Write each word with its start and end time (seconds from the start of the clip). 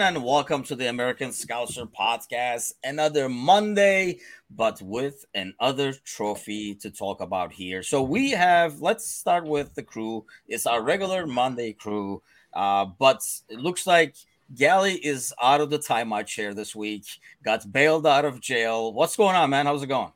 everyone, 0.00 0.16
and 0.16 0.24
welcome 0.24 0.62
to 0.62 0.74
the 0.74 0.88
American 0.88 1.28
Scouser 1.28 1.86
podcast. 1.86 2.72
Another 2.82 3.28
Monday, 3.28 4.20
but 4.48 4.80
with 4.80 5.26
another 5.34 5.92
trophy 5.92 6.74
to 6.76 6.90
talk 6.90 7.20
about 7.20 7.52
here. 7.52 7.82
So 7.82 8.02
we 8.02 8.30
have. 8.30 8.80
Let's 8.80 9.06
start 9.06 9.44
with 9.44 9.74
the 9.74 9.82
crew. 9.82 10.24
It's 10.48 10.64
our 10.64 10.82
regular 10.82 11.26
Monday 11.26 11.74
crew, 11.74 12.22
uh, 12.54 12.86
but 12.98 13.20
it 13.50 13.58
looks 13.58 13.86
like 13.86 14.14
Gally 14.54 14.94
is 14.94 15.34
out 15.42 15.60
of 15.60 15.68
the 15.68 15.78
timeout 15.78 16.24
chair 16.24 16.54
this 16.54 16.74
week. 16.74 17.04
Got 17.44 17.70
bailed 17.70 18.06
out 18.06 18.24
of 18.24 18.40
jail. 18.40 18.94
What's 18.94 19.16
going 19.16 19.36
on, 19.36 19.50
man? 19.50 19.66
How's 19.66 19.82
it 19.82 19.88
going? 19.88 20.12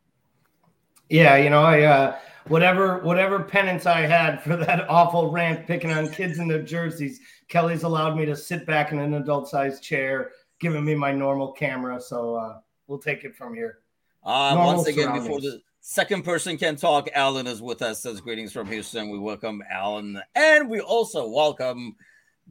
Yeah, 1.10 1.36
you 1.36 1.50
know, 1.50 1.62
I 1.62 1.82
uh, 1.82 2.16
whatever 2.48 3.00
whatever 3.00 3.42
penance 3.42 3.84
I 3.84 4.00
had 4.00 4.42
for 4.42 4.56
that 4.56 4.88
awful 4.88 5.30
rant 5.30 5.66
picking 5.66 5.92
on 5.92 6.08
kids 6.08 6.38
in 6.38 6.48
their 6.48 6.62
jerseys, 6.62 7.20
Kelly's 7.48 7.82
allowed 7.82 8.16
me 8.16 8.24
to 8.26 8.36
sit 8.36 8.66
back 8.66 8.92
in 8.92 8.98
an 8.98 9.14
adult 9.14 9.48
sized 9.48 9.82
chair, 9.82 10.32
giving 10.60 10.84
me 10.84 10.94
my 10.94 11.12
normal 11.12 11.52
camera. 11.52 12.00
So 12.00 12.34
uh, 12.34 12.58
we'll 12.86 12.98
take 12.98 13.24
it 13.24 13.34
from 13.36 13.54
here. 13.54 13.78
Uh, 14.24 14.54
once 14.56 14.86
again, 14.88 15.12
before 15.12 15.40
the 15.40 15.60
second 15.80 16.24
person 16.24 16.56
can 16.56 16.76
talk, 16.76 17.08
Alan 17.14 17.46
is 17.46 17.60
with 17.60 17.82
us. 17.82 18.02
Says 18.02 18.20
greetings 18.20 18.52
from 18.52 18.66
Houston. 18.68 19.10
We 19.10 19.18
welcome 19.18 19.62
Alan, 19.70 20.20
and 20.34 20.70
we 20.70 20.80
also 20.80 21.28
welcome 21.28 21.96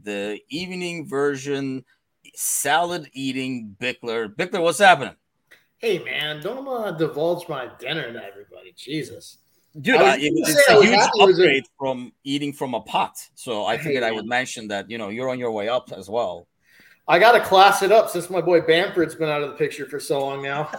the 0.04 0.40
evening 0.50 1.08
version 1.08 1.84
salad 2.36 3.10
eating 3.14 3.76
Bickler. 3.80 4.34
Bickler, 4.34 4.62
what's 4.62 4.80
happening? 4.80 5.16
Hey 5.78 6.00
man, 6.00 6.42
don't 6.42 6.68
uh, 6.68 6.92
divulge 6.92 7.50
my 7.50 7.70
dinner 7.80 8.14
to 8.14 8.24
everybody. 8.24 8.74
Jesus. 8.76 9.40
Dude, 9.80 9.96
I, 9.96 10.18
it's 10.20 10.70
a 10.70 10.84
huge 10.84 11.00
upgrade 11.20 11.66
from 11.80 12.14
eating 12.24 12.54
from 12.54 12.76
a 12.76 12.82
pot. 12.82 13.18
So 13.34 13.66
I 13.66 13.78
figured 13.78 14.04
I 14.04 14.12
would 14.12 14.28
mention 14.28 14.68
that, 14.68 14.90
you 14.90 15.00
know, 15.00 15.10
you're 15.10 15.30
on 15.30 15.40
your 15.40 15.52
way 15.52 15.68
up 15.68 15.92
as 15.92 16.10
well. 16.10 16.48
I 17.08 17.20
got 17.20 17.34
to 17.34 17.42
class 17.42 17.82
it 17.82 17.92
up 17.92 18.10
since 18.10 18.30
my 18.30 18.40
boy 18.40 18.62
Bamford's 18.62 19.16
been 19.16 19.30
out 19.30 19.42
of 19.42 19.50
the 19.50 19.56
picture 19.56 19.86
for 19.86 20.00
so 20.00 20.22
long 20.22 20.44
now. 20.44 20.72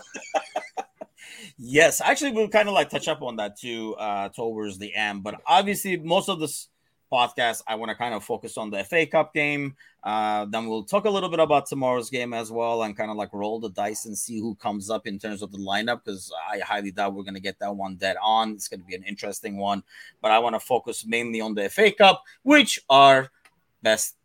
yes, 1.59 2.01
actually, 2.01 2.33
we'll 2.33 2.49
kind 2.49 2.69
of 2.69 2.75
like 2.75 2.89
touch 2.89 3.09
up 3.09 3.21
on 3.21 3.37
that 3.37 3.59
too 3.59 3.95
uh, 3.97 4.29
towards 4.31 4.79
the 4.79 4.95
end. 4.95 5.23
But 5.23 5.41
obviously, 5.47 5.97
most 5.99 6.29
of 6.29 6.41
this 6.41 6.69
podcast, 7.15 7.63
I 7.69 7.77
want 7.77 7.91
to 7.91 7.95
kind 7.95 8.13
of 8.13 8.25
focus 8.25 8.59
on 8.59 8.71
the 8.71 8.83
FA 8.83 9.07
Cup 9.07 9.33
game. 9.33 9.77
Uh, 10.03 10.47
then 10.47 10.67
we'll 10.67 10.83
talk 10.83 11.05
a 11.05 11.11
little 11.11 11.29
bit 11.29 11.39
about 11.39 11.67
tomorrow's 11.67 12.11
game 12.11 12.35
as 12.35 12.51
well 12.51 12.83
and 12.83 12.97
kind 12.97 13.11
of 13.11 13.17
like 13.17 13.33
roll 13.33 13.61
the 13.61 13.71
dice 13.71 14.05
and 14.07 14.19
see 14.19 14.41
who 14.41 14.57
comes 14.57 14.91
up 14.91 15.07
in 15.07 15.19
terms 15.19 15.41
of 15.41 15.53
the 15.53 15.59
lineup 15.59 16.01
because 16.05 16.33
I 16.51 16.59
highly 16.59 16.91
doubt 16.91 17.15
we're 17.15 17.23
going 17.23 17.35
to 17.35 17.41
get 17.41 17.61
that 17.61 17.75
one 17.75 17.95
dead 17.95 18.17
on. 18.21 18.53
It's 18.53 18.67
going 18.67 18.81
to 18.81 18.87
be 18.87 18.97
an 18.97 19.05
interesting 19.05 19.57
one, 19.57 19.85
but 20.21 20.33
I 20.33 20.41
want 20.41 20.57
to 20.57 20.61
focus 20.61 21.07
mainly 21.07 21.41
on 21.41 21.55
the 21.55 21.69
FA 21.69 21.93
Cup, 21.93 22.25
which 22.43 22.81
our 22.91 23.31
best 23.83 24.17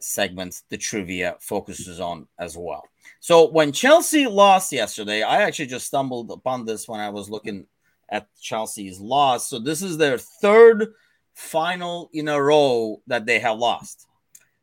segment, 0.00 0.62
the 0.70 0.76
trivia, 0.76 1.36
focuses 1.40 2.00
on 2.00 2.26
as 2.38 2.56
well. 2.56 2.88
So 3.20 3.48
when 3.50 3.72
Chelsea 3.72 4.26
lost 4.26 4.72
yesterday, 4.72 5.22
I 5.22 5.42
actually 5.42 5.66
just 5.66 5.86
stumbled 5.86 6.30
upon 6.30 6.64
this 6.64 6.88
when 6.88 7.00
I 7.00 7.10
was 7.10 7.30
looking 7.30 7.66
at 8.08 8.28
Chelsea's 8.40 9.00
loss. 9.00 9.48
So 9.48 9.58
this 9.58 9.82
is 9.82 9.96
their 9.98 10.18
third 10.18 10.94
final 11.38 12.10
in 12.12 12.26
a 12.26 12.42
row 12.42 13.00
that 13.06 13.24
they 13.24 13.38
have 13.38 13.58
lost. 13.58 14.08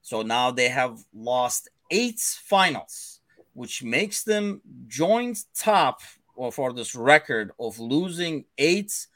So 0.02 0.22
now 0.22 0.52
they 0.52 0.68
have 0.68 1.00
lost 1.14 1.70
eight 1.90 2.20
finals, 2.20 3.22
which 3.54 3.82
makes 3.82 4.24
them 4.24 4.62
joint 4.88 5.46
top 5.56 6.02
for 6.52 6.74
this 6.74 6.94
record 6.94 7.52
of 7.60 7.80
losing 7.80 8.44
eight 8.58 9.08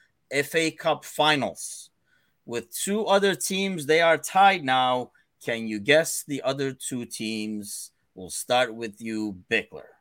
FA 0.46 0.72
Cup 0.72 1.04
finals. 1.04 1.90
With 2.46 2.74
two 2.74 3.06
other 3.06 3.36
teams, 3.36 3.86
they 3.86 4.00
are 4.02 4.18
tied 4.18 4.64
now. 4.64 5.12
Can 5.44 5.68
you 5.68 5.80
guess 5.80 6.24
the 6.24 6.42
other 6.42 6.72
two 6.72 7.06
teams? 7.06 7.92
We'll 8.16 8.30
start 8.30 8.74
with 8.74 9.02
you, 9.02 9.38
Bickler. 9.52 9.99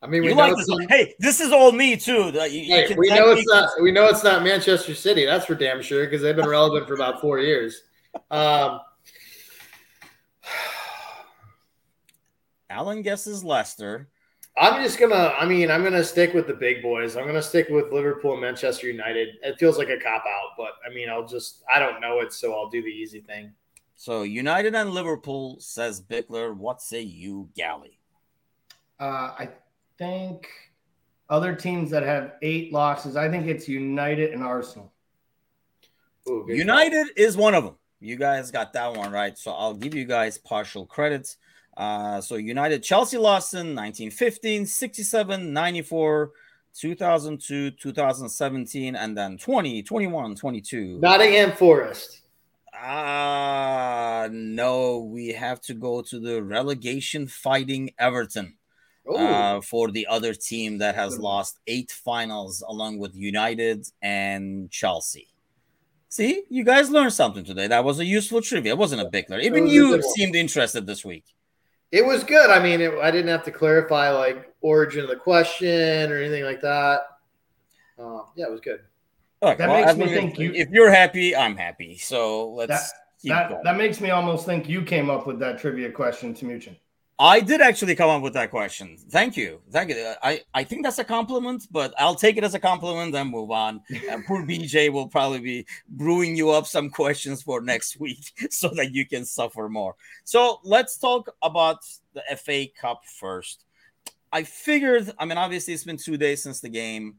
I 0.00 0.06
mean, 0.06 0.22
we 0.22 0.28
you 0.28 0.34
like 0.34 0.54
this. 0.54 0.68
Hey, 0.88 1.14
this 1.18 1.40
is 1.40 1.50
all 1.50 1.72
me 1.72 1.96
too. 1.96 2.30
You, 2.32 2.40
hey, 2.40 2.94
we 2.96 3.08
know 3.08 3.30
it's 3.30 3.46
not. 3.46 3.70
We 3.82 3.90
know 3.90 4.06
it's 4.06 4.22
not 4.22 4.44
Manchester 4.44 4.94
City. 4.94 5.24
That's 5.24 5.46
for 5.46 5.56
damn 5.56 5.82
sure 5.82 6.04
because 6.04 6.22
they've 6.22 6.36
been 6.36 6.48
relevant 6.48 6.86
for 6.86 6.94
about 6.94 7.20
four 7.20 7.40
years. 7.40 7.82
Um, 8.30 8.80
Alan 12.70 13.02
guesses 13.02 13.42
Leicester. 13.42 14.08
I'm 14.56 14.82
just 14.82 14.98
gonna. 15.00 15.34
I 15.38 15.46
mean, 15.46 15.70
I'm 15.70 15.82
gonna 15.82 16.04
stick 16.04 16.32
with 16.32 16.46
the 16.46 16.54
big 16.54 16.80
boys. 16.80 17.16
I'm 17.16 17.26
gonna 17.26 17.42
stick 17.42 17.68
with 17.68 17.92
Liverpool 17.92 18.32
and 18.32 18.40
Manchester 18.40 18.86
United. 18.86 19.36
It 19.42 19.58
feels 19.58 19.78
like 19.78 19.88
a 19.88 19.98
cop 19.98 20.24
out, 20.26 20.50
but 20.56 20.72
I 20.88 20.94
mean, 20.94 21.08
I'll 21.08 21.26
just. 21.26 21.64
I 21.72 21.80
don't 21.80 22.00
know 22.00 22.20
it, 22.20 22.32
so 22.32 22.54
I'll 22.54 22.70
do 22.70 22.82
the 22.82 22.88
easy 22.88 23.20
thing. 23.20 23.52
So 23.96 24.22
United 24.22 24.76
and 24.76 24.90
Liverpool 24.90 25.56
says 25.58 26.00
Bickler. 26.00 26.56
What 26.56 26.80
say 26.80 27.02
you, 27.02 27.48
Galley? 27.56 27.98
Uh, 29.00 29.32
I 29.38 29.48
think 29.98 30.48
other 31.28 31.54
teams 31.54 31.90
that 31.90 32.04
have 32.04 32.34
eight 32.40 32.72
losses, 32.72 33.16
I 33.16 33.28
think 33.28 33.46
it's 33.46 33.68
United 33.68 34.32
and 34.32 34.42
Arsenal. 34.42 34.92
Ooh, 36.28 36.46
United 36.48 37.08
is 37.16 37.36
one 37.36 37.54
of 37.54 37.64
them. 37.64 37.74
You 38.00 38.16
guys 38.16 38.50
got 38.50 38.72
that 38.74 38.94
one 38.94 39.10
right. 39.10 39.36
So 39.36 39.50
I'll 39.50 39.74
give 39.74 39.94
you 39.94 40.04
guys 40.04 40.38
partial 40.38 40.86
credits. 40.86 41.36
Uh, 41.76 42.20
so 42.20 42.36
United, 42.36 42.82
Chelsea 42.82 43.18
lost 43.18 43.54
in 43.54 43.74
1915, 43.74 44.66
67, 44.66 45.52
94, 45.52 46.32
2002, 46.74 47.70
2017, 47.72 48.96
and 48.96 49.16
then 49.16 49.38
20, 49.38 49.82
21, 49.82 50.34
22. 50.34 50.98
Nottingham 51.00 51.52
Forest. 51.52 52.22
Ah, 52.74 54.22
uh, 54.22 54.28
no, 54.30 54.98
we 54.98 55.28
have 55.28 55.60
to 55.62 55.74
go 55.74 56.00
to 56.02 56.20
the 56.20 56.42
relegation 56.42 57.26
fighting 57.26 57.90
Everton 57.98 58.57
uh, 59.16 59.60
for 59.60 59.90
the 59.90 60.06
other 60.06 60.34
team 60.34 60.78
that 60.78 60.94
has 60.94 61.18
lost 61.18 61.58
eight 61.66 61.90
finals 61.90 62.62
along 62.66 62.98
with 62.98 63.14
United 63.14 63.86
and 64.02 64.70
Chelsea. 64.70 65.28
See, 66.10 66.44
you 66.48 66.64
guys 66.64 66.90
learned 66.90 67.12
something 67.12 67.44
today. 67.44 67.66
That 67.66 67.84
was 67.84 67.98
a 67.98 68.04
useful 68.04 68.40
trivia. 68.40 68.72
It 68.72 68.78
wasn't 68.78 69.02
a 69.02 69.10
big 69.10 69.28
learn. 69.28 69.42
Even 69.42 69.66
you 69.66 70.02
seemed 70.14 70.34
interested 70.34 70.86
this 70.86 71.04
week. 71.04 71.24
It 71.92 72.04
was 72.04 72.24
good. 72.24 72.50
I 72.50 72.62
mean, 72.62 72.80
it, 72.80 72.92
I 72.94 73.10
didn't 73.10 73.28
have 73.28 73.44
to 73.44 73.50
clarify 73.50 74.10
like 74.10 74.52
origin 74.60 75.02
of 75.02 75.08
the 75.08 75.16
question 75.16 76.10
or 76.10 76.16
anything 76.18 76.44
like 76.44 76.60
that. 76.62 77.00
Uh, 77.98 78.20
yeah, 78.36 78.46
it 78.46 78.50
was 78.50 78.60
good. 78.60 78.80
that 79.40 79.58
well, 79.58 79.84
makes 79.84 79.96
me 79.96 80.06
think 80.06 80.32
if, 80.34 80.38
you. 80.38 80.52
If 80.52 80.70
you're 80.70 80.90
happy, 80.90 81.36
I'm 81.36 81.56
happy. 81.56 81.96
So 81.96 82.50
let's. 82.50 82.92
That, 83.24 83.50
that, 83.50 83.64
that, 83.64 83.76
makes 83.76 84.00
me 84.00 84.10
almost 84.10 84.46
think 84.46 84.68
you 84.68 84.82
came 84.82 85.10
up 85.10 85.26
with 85.26 85.40
that 85.40 85.58
trivia 85.58 85.90
question, 85.90 86.34
Timuchin. 86.34 86.76
I 87.20 87.40
did 87.40 87.60
actually 87.60 87.96
come 87.96 88.10
up 88.10 88.22
with 88.22 88.34
that 88.34 88.50
question. 88.50 88.96
Thank 89.10 89.36
you. 89.36 89.60
Thank 89.72 89.90
you. 89.90 90.14
I, 90.22 90.40
I 90.54 90.62
think 90.62 90.84
that's 90.84 91.00
a 91.00 91.04
compliment, 91.04 91.66
but 91.70 91.92
I'll 91.98 92.14
take 92.14 92.36
it 92.36 92.44
as 92.44 92.54
a 92.54 92.60
compliment 92.60 93.12
and 93.14 93.30
move 93.30 93.50
on. 93.50 93.82
And 94.08 94.24
poor 94.24 94.46
BJ 94.46 94.92
will 94.92 95.08
probably 95.08 95.40
be 95.40 95.66
brewing 95.88 96.36
you 96.36 96.50
up 96.50 96.66
some 96.66 96.90
questions 96.90 97.42
for 97.42 97.60
next 97.60 97.98
week 98.00 98.32
so 98.50 98.68
that 98.68 98.92
you 98.92 99.04
can 99.04 99.24
suffer 99.24 99.68
more. 99.68 99.96
So 100.24 100.60
let's 100.62 100.96
talk 100.96 101.28
about 101.42 101.78
the 102.14 102.22
FA 102.36 102.66
Cup 102.80 103.02
first. 103.04 103.64
I 104.32 104.44
figured, 104.44 105.10
I 105.18 105.24
mean, 105.24 105.38
obviously, 105.38 105.74
it's 105.74 105.84
been 105.84 105.96
two 105.96 106.18
days 106.18 106.42
since 106.42 106.60
the 106.60 106.68
game. 106.68 107.16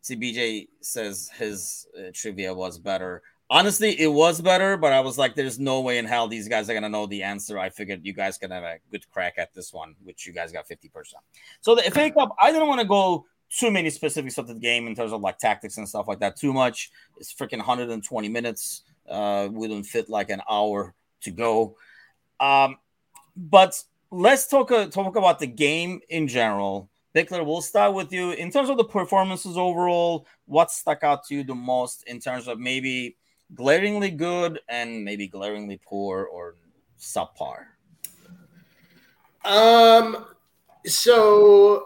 See, 0.00 0.16
BJ 0.16 0.68
says 0.80 1.30
his 1.38 1.86
uh, 1.96 2.10
trivia 2.12 2.52
was 2.52 2.78
better. 2.78 3.22
Honestly, 3.48 4.00
it 4.00 4.08
was 4.08 4.40
better, 4.40 4.76
but 4.76 4.92
I 4.92 5.00
was 5.00 5.16
like, 5.16 5.36
there's 5.36 5.58
no 5.58 5.80
way 5.80 5.98
in 5.98 6.04
hell 6.04 6.26
these 6.26 6.48
guys 6.48 6.68
are 6.68 6.72
going 6.72 6.82
to 6.82 6.88
know 6.88 7.06
the 7.06 7.22
answer. 7.22 7.58
I 7.58 7.70
figured 7.70 8.04
you 8.04 8.12
guys 8.12 8.38
can 8.38 8.50
have 8.50 8.64
a 8.64 8.78
good 8.90 9.08
crack 9.10 9.34
at 9.38 9.54
this 9.54 9.72
one, 9.72 9.94
which 10.02 10.26
you 10.26 10.32
guys 10.32 10.50
got 10.50 10.68
50%. 10.68 10.90
So 11.60 11.76
the 11.76 11.82
FA 11.82 12.10
Cup, 12.10 12.34
I 12.40 12.50
didn't 12.50 12.66
want 12.66 12.80
to 12.80 12.86
go 12.86 13.24
too 13.48 13.70
many 13.70 13.90
specifics 13.90 14.36
of 14.38 14.48
the 14.48 14.54
game 14.54 14.88
in 14.88 14.96
terms 14.96 15.12
of 15.12 15.20
like 15.20 15.38
tactics 15.38 15.76
and 15.76 15.88
stuff 15.88 16.08
like 16.08 16.18
that 16.18 16.36
too 16.36 16.52
much. 16.52 16.90
It's 17.18 17.32
freaking 17.32 17.58
120 17.58 18.28
minutes. 18.28 18.82
Uh, 19.08 19.48
wouldn't 19.52 19.86
fit 19.86 20.08
like 20.08 20.30
an 20.30 20.42
hour 20.50 20.92
to 21.20 21.30
go. 21.30 21.76
Um, 22.40 22.78
but 23.36 23.80
let's 24.10 24.48
talk, 24.48 24.72
uh, 24.72 24.86
talk 24.86 25.14
about 25.14 25.38
the 25.38 25.46
game 25.46 26.00
in 26.08 26.26
general. 26.26 26.90
Bickler, 27.14 27.46
we'll 27.46 27.62
start 27.62 27.94
with 27.94 28.12
you. 28.12 28.32
In 28.32 28.50
terms 28.50 28.68
of 28.68 28.76
the 28.76 28.84
performances 28.84 29.56
overall, 29.56 30.26
what 30.46 30.72
stuck 30.72 31.04
out 31.04 31.24
to 31.26 31.36
you 31.36 31.44
the 31.44 31.54
most 31.54 32.02
in 32.08 32.18
terms 32.18 32.48
of 32.48 32.58
maybe 32.58 33.16
glaringly 33.54 34.10
good 34.10 34.60
and 34.68 35.04
maybe 35.04 35.28
glaringly 35.28 35.80
poor 35.84 36.24
or 36.24 36.56
subpar? 36.98 37.66
Um, 39.44 40.26
so 40.84 41.84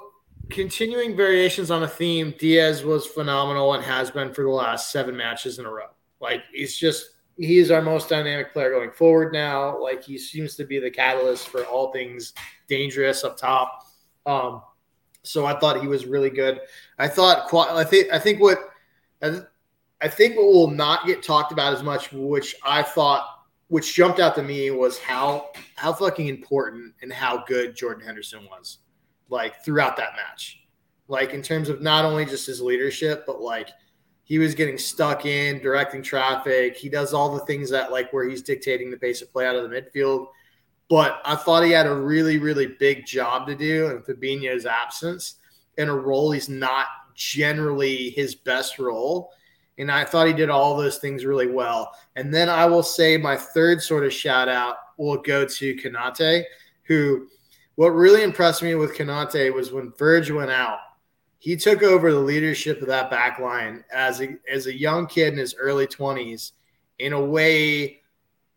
continuing 0.51 1.17
variations 1.17 1.71
on 1.71 1.83
a 1.83 1.89
theme, 1.89 2.35
Diaz 2.39 2.85
was 2.85 3.07
phenomenal 3.07 3.75
and 3.75 3.85
has 3.85 4.11
been 4.11 4.33
for 4.33 4.43
the 4.43 4.51
last 4.51 4.91
seven 4.91 5.17
matches 5.17 5.59
in 5.59 5.67
a 5.67 5.71
row. 5.71 5.89
Like 6.21 6.43
he's 6.53 6.77
just 6.77 7.11
he 7.37 7.59
is 7.59 7.71
our 7.71 7.81
most 7.81 8.11
dynamic 8.11 8.53
player 8.53 8.71
going 8.71 8.91
forward 8.91 9.33
now. 9.33 9.81
Like 9.81 10.03
he 10.05 10.19
seems 10.19 10.57
to 10.57 10.65
be 10.65 10.79
the 10.79 10.91
catalyst 10.91 11.49
for 11.49 11.65
all 11.65 11.93
things 11.93 12.35
dangerous 12.69 13.25
up 13.25 13.39
top. 13.39 13.87
Um, 14.27 14.63
so 15.23 15.47
I 15.47 15.59
thought 15.59 15.81
he 15.81 15.89
was 15.89 16.07
really 16.07 16.31
good. 16.31 16.61
I 16.99 17.09
thought 17.09 17.53
I 17.53 17.85
think 17.85 18.13
I 18.13 18.19
think 18.19 18.41
what 18.41 18.59
I 20.01 20.09
think 20.09 20.37
what 20.37 20.47
will 20.47 20.71
not 20.71 21.07
get 21.07 21.23
talked 21.23 21.53
about 21.53 21.75
as 21.75 21.83
much, 21.83 22.13
which 22.13 22.57
I 22.65 22.83
thought 22.83 23.27
which 23.69 23.95
jumped 23.95 24.19
out 24.19 24.35
to 24.35 24.43
me 24.43 24.71
was 24.73 24.99
how 24.99 25.51
how 25.77 25.93
fucking 25.93 26.29
important 26.29 26.93
and 27.03 27.13
how 27.13 27.45
good 27.47 27.77
Jordan 27.77 28.05
Henderson 28.05 28.47
was, 28.51 28.79
like 29.29 29.65
throughout 29.65 29.97
that 29.97 30.17
match, 30.17 30.65
like 31.07 31.33
in 31.33 31.43
terms 31.43 31.69
of 31.69 31.81
not 31.81 32.05
only 32.05 32.25
just 32.25 32.47
his 32.47 32.61
leadership, 32.61 33.25
but 33.27 33.41
like 33.41 33.71
he 34.25 34.39
was 34.39 34.55
getting 34.55 34.79
stuck 34.79 35.27
in 35.27 35.61
directing 35.61 36.03
traffic. 36.03 36.77
He 36.77 36.89
does 36.89 37.13
all 37.15 37.35
the 37.35 37.45
things 37.47 37.71
that 37.71 37.93
like 37.93 38.13
where 38.13 38.29
he's 38.29 38.43
dictating 38.43 38.91
the 38.91 38.97
pace 38.97 39.23
of 39.23 39.33
play 39.33 39.47
out 39.47 39.57
of 39.57 39.69
the 39.69 39.75
midfield. 39.75 40.29
But 40.89 41.21
I 41.25 41.37
thought 41.37 41.65
he 41.65 41.71
had 41.71 41.87
a 41.87 41.95
really, 41.95 42.39
really 42.39 42.67
big 42.67 43.07
job 43.07 43.47
to 43.47 43.55
do 43.55 43.87
in 43.91 44.03
Fabinho's 44.03 44.67
absence 44.67 45.37
in 45.79 45.89
a 45.89 45.95
role 45.95 46.33
he's 46.33 46.49
not 46.49 46.87
generally 47.15 48.11
his 48.11 48.35
best 48.35 48.81
role. 48.81 49.31
And 49.81 49.91
I 49.91 50.05
thought 50.05 50.27
he 50.27 50.33
did 50.33 50.51
all 50.51 50.77
those 50.77 50.99
things 50.99 51.25
really 51.25 51.47
well. 51.47 51.93
And 52.17 52.33
then 52.33 52.49
I 52.49 52.67
will 52.67 52.83
say 52.83 53.17
my 53.17 53.37
third 53.37 53.83
sort 53.83 54.05
of 54.05 54.13
shout 54.13 54.49
out 54.49 54.77
will 54.99 55.17
go 55.17 55.47
to 55.47 55.77
Konate, 55.77 56.45
who 56.85 57.27
what 57.77 57.89
really 57.89 58.23
impressed 58.23 58.63
me 58.63 58.75
with 58.75 58.95
Konate 58.95 59.55
was 59.55 59.73
when 59.73 59.93
Verge 59.93 60.31
went 60.31 60.51
out, 60.51 60.79
he 61.39 61.57
took 61.57 61.83
over 61.83 62.13
the 62.13 62.19
leadership 62.19 62.83
of 62.83 62.89
that 62.89 63.11
back 63.11 63.39
line 63.39 63.83
as 63.91 64.21
a, 64.21 64.37
as 64.51 64.67
a 64.67 64.79
young 64.79 65.07
kid 65.07 65.33
in 65.33 65.39
his 65.39 65.55
early 65.55 65.87
20s 65.87 66.53
in 66.99 67.15
a 67.15 67.25
way 67.25 68.01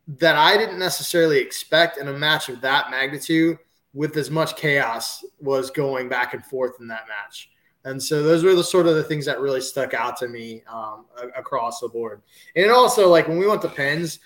that 0.06 0.36
I 0.36 0.58
didn't 0.58 0.80
necessarily 0.80 1.40
expect 1.40 1.98
in 1.98 2.10
a 2.10 2.14
match 2.14 2.50
of 2.50 2.60
that 2.62 2.92
magnitude 2.92 3.58
with 3.94 4.18
as 4.18 4.30
much 4.30 4.58
chaos 4.58 5.24
was 5.40 5.72
going 5.72 6.10
back 6.10 6.34
and 6.34 6.44
forth 6.46 6.74
in 6.82 6.88
that 6.88 7.08
match. 7.08 7.50
And 7.86 8.02
so 8.02 8.24
those 8.24 8.44
were 8.44 8.56
the 8.56 8.64
sort 8.64 8.88
of 8.88 8.96
the 8.96 9.04
things 9.04 9.26
that 9.26 9.42
really 9.42 9.62
stuck 9.62 9.94
out 9.94 10.18
to 10.18 10.28
me 10.28 10.64
um, 10.72 11.06
across 11.36 11.80
the 11.80 11.90
board. 11.90 12.22
And 12.56 12.72
also, 12.72 13.10
like 13.10 13.28
when 13.28 13.38
we 13.38 13.48
went 13.48 13.62
to 13.64 13.70
Pens, 13.70 14.20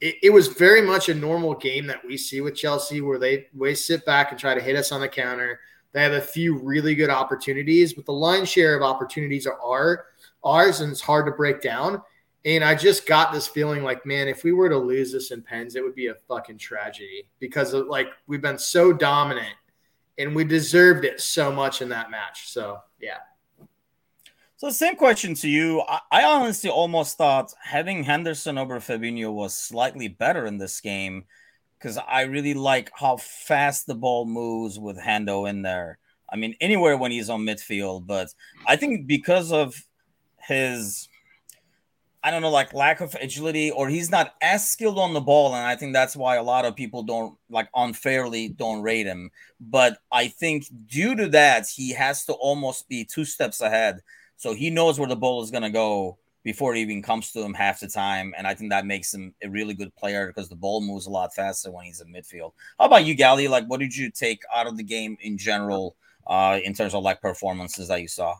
it, 0.00 0.16
it, 0.22 0.30
was 0.30 0.48
very 0.48 0.82
much 0.82 1.08
a 1.08 1.14
normal 1.14 1.54
game 1.54 1.86
that 1.86 2.04
we 2.06 2.16
see 2.16 2.40
with 2.40 2.54
Chelsea, 2.54 3.00
where 3.00 3.18
they 3.18 3.46
they 3.54 3.74
sit 3.74 4.04
back 4.04 4.30
and 4.30 4.38
try 4.38 4.54
to 4.54 4.60
hit 4.60 4.76
us 4.76 4.92
on 4.92 5.00
the 5.00 5.08
counter. 5.08 5.60
They 5.92 6.02
have 6.02 6.12
a 6.12 6.20
few 6.20 6.58
really 6.58 6.94
good 6.94 7.10
opportunities, 7.10 7.94
but 7.94 8.04
the 8.04 8.12
line 8.12 8.44
share 8.44 8.76
of 8.76 8.82
opportunities 8.82 9.46
are 9.46 9.58
our, 9.60 10.06
ours, 10.44 10.80
and 10.80 10.92
it's 10.92 11.00
hard 11.00 11.26
to 11.26 11.32
break 11.32 11.62
down. 11.62 12.02
And 12.44 12.62
I 12.62 12.74
just 12.74 13.06
got 13.06 13.32
this 13.32 13.48
feeling 13.48 13.82
like, 13.82 14.06
man, 14.06 14.28
if 14.28 14.44
we 14.44 14.52
were 14.52 14.68
to 14.68 14.76
lose 14.76 15.10
this 15.10 15.32
in 15.32 15.42
Pens, 15.42 15.74
it 15.74 15.82
would 15.82 15.94
be 15.94 16.08
a 16.08 16.14
fucking 16.28 16.58
tragedy 16.58 17.28
because 17.40 17.72
of, 17.72 17.86
like 17.88 18.08
we've 18.26 18.42
been 18.42 18.58
so 18.58 18.92
dominant 18.92 19.54
and 20.18 20.34
we 20.34 20.44
deserved 20.44 21.04
it 21.04 21.20
so 21.20 21.52
much 21.52 21.82
in 21.82 21.88
that 21.90 22.10
match. 22.10 22.48
So 22.50 22.80
yeah. 23.00 23.18
So 24.58 24.70
same 24.70 24.96
question 24.96 25.34
to 25.34 25.48
you. 25.48 25.82
I, 25.86 26.00
I 26.10 26.24
honestly 26.24 26.70
almost 26.70 27.18
thought 27.18 27.52
having 27.62 28.04
Henderson 28.04 28.56
over 28.56 28.80
Fabinho 28.80 29.32
was 29.32 29.54
slightly 29.54 30.08
better 30.08 30.46
in 30.46 30.56
this 30.56 30.80
game 30.80 31.24
because 31.78 31.98
I 31.98 32.22
really 32.22 32.54
like 32.54 32.90
how 32.94 33.18
fast 33.18 33.86
the 33.86 33.94
ball 33.94 34.24
moves 34.24 34.78
with 34.78 34.98
Hendo 34.98 35.48
in 35.48 35.62
there. 35.62 35.98
I 36.28 36.36
mean, 36.36 36.56
anywhere 36.60 36.96
when 36.96 37.12
he's 37.12 37.30
on 37.30 37.42
midfield, 37.42 38.06
but 38.06 38.34
I 38.66 38.76
think 38.76 39.06
because 39.06 39.52
of 39.52 39.74
his 40.38 41.08
I 42.26 42.32
don't 42.32 42.42
know, 42.42 42.50
like 42.50 42.74
lack 42.74 43.00
of 43.00 43.14
agility, 43.20 43.70
or 43.70 43.88
he's 43.88 44.10
not 44.10 44.34
as 44.42 44.68
skilled 44.68 44.98
on 44.98 45.14
the 45.14 45.20
ball, 45.20 45.54
and 45.54 45.64
I 45.64 45.76
think 45.76 45.92
that's 45.92 46.16
why 46.16 46.34
a 46.34 46.42
lot 46.42 46.64
of 46.64 46.74
people 46.74 47.04
don't 47.04 47.38
like 47.48 47.68
unfairly 47.72 48.48
don't 48.48 48.82
rate 48.82 49.06
him. 49.06 49.30
But 49.60 49.98
I 50.10 50.26
think 50.26 50.66
due 50.88 51.14
to 51.14 51.28
that, 51.28 51.68
he 51.68 51.92
has 51.92 52.24
to 52.24 52.32
almost 52.32 52.88
be 52.88 53.04
two 53.04 53.24
steps 53.24 53.60
ahead, 53.60 54.00
so 54.36 54.54
he 54.54 54.70
knows 54.70 54.98
where 54.98 55.08
the 55.08 55.14
ball 55.14 55.40
is 55.44 55.52
gonna 55.52 55.70
go 55.70 56.18
before 56.42 56.74
it 56.74 56.78
even 56.78 57.00
comes 57.00 57.30
to 57.30 57.42
him 57.44 57.54
half 57.54 57.78
the 57.78 57.86
time, 57.86 58.34
and 58.36 58.44
I 58.44 58.54
think 58.54 58.70
that 58.70 58.86
makes 58.86 59.14
him 59.14 59.32
a 59.44 59.48
really 59.48 59.74
good 59.74 59.94
player 59.94 60.26
because 60.26 60.48
the 60.48 60.56
ball 60.56 60.80
moves 60.80 61.06
a 61.06 61.10
lot 61.10 61.32
faster 61.32 61.70
when 61.70 61.84
he's 61.84 62.00
in 62.00 62.12
midfield. 62.12 62.54
How 62.76 62.86
about 62.86 63.04
you, 63.04 63.14
Gally? 63.14 63.46
Like, 63.46 63.66
what 63.66 63.78
did 63.78 63.94
you 63.94 64.10
take 64.10 64.42
out 64.52 64.66
of 64.66 64.76
the 64.76 64.82
game 64.82 65.16
in 65.20 65.38
general, 65.38 65.94
uh, 66.26 66.58
in 66.64 66.74
terms 66.74 66.92
of 66.92 67.04
like 67.04 67.20
performances 67.20 67.86
that 67.86 68.02
you 68.02 68.08
saw? 68.08 68.34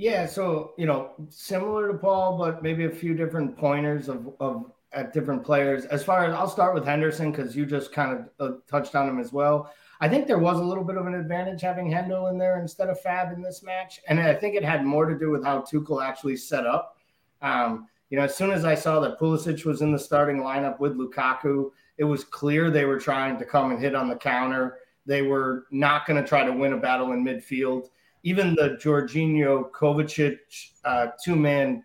Yeah, 0.00 0.24
so 0.24 0.72
you 0.78 0.86
know, 0.86 1.10
similar 1.28 1.92
to 1.92 1.98
Paul, 1.98 2.38
but 2.38 2.62
maybe 2.62 2.86
a 2.86 2.90
few 2.90 3.12
different 3.12 3.54
pointers 3.54 4.08
of 4.08 4.32
of 4.40 4.72
at 4.94 5.12
different 5.12 5.44
players. 5.44 5.84
As 5.84 6.02
far 6.02 6.24
as 6.24 6.32
I'll 6.32 6.48
start 6.48 6.72
with 6.72 6.86
Henderson 6.86 7.30
because 7.30 7.54
you 7.54 7.66
just 7.66 7.92
kind 7.92 8.18
of 8.18 8.28
uh, 8.40 8.56
touched 8.66 8.94
on 8.94 9.10
him 9.10 9.20
as 9.20 9.30
well. 9.30 9.70
I 10.00 10.08
think 10.08 10.26
there 10.26 10.38
was 10.38 10.56
a 10.56 10.64
little 10.64 10.84
bit 10.84 10.96
of 10.96 11.06
an 11.06 11.12
advantage 11.12 11.60
having 11.60 11.90
Hendo 11.90 12.30
in 12.30 12.38
there 12.38 12.58
instead 12.58 12.88
of 12.88 12.98
Fab 12.98 13.30
in 13.34 13.42
this 13.42 13.62
match, 13.62 14.00
and 14.08 14.18
I 14.18 14.34
think 14.34 14.54
it 14.54 14.64
had 14.64 14.86
more 14.86 15.04
to 15.04 15.18
do 15.18 15.30
with 15.30 15.44
how 15.44 15.60
Tuchel 15.60 16.02
actually 16.02 16.38
set 16.38 16.66
up. 16.66 16.96
Um, 17.42 17.86
you 18.08 18.16
know, 18.16 18.24
as 18.24 18.34
soon 18.34 18.52
as 18.52 18.64
I 18.64 18.76
saw 18.76 19.00
that 19.00 19.20
Pulisic 19.20 19.66
was 19.66 19.82
in 19.82 19.92
the 19.92 19.98
starting 19.98 20.38
lineup 20.38 20.80
with 20.80 20.96
Lukaku, 20.96 21.72
it 21.98 22.04
was 22.04 22.24
clear 22.24 22.70
they 22.70 22.86
were 22.86 22.98
trying 22.98 23.38
to 23.38 23.44
come 23.44 23.70
and 23.70 23.78
hit 23.78 23.94
on 23.94 24.08
the 24.08 24.16
counter. 24.16 24.78
They 25.04 25.20
were 25.20 25.66
not 25.70 26.06
going 26.06 26.22
to 26.22 26.26
try 26.26 26.42
to 26.42 26.52
win 26.52 26.72
a 26.72 26.78
battle 26.78 27.12
in 27.12 27.22
midfield 27.22 27.90
even 28.22 28.54
the 28.54 28.78
Jorginho 28.80 29.70
Kovacic 29.70 30.38
uh, 30.84 31.08
two 31.24 31.36
man 31.36 31.84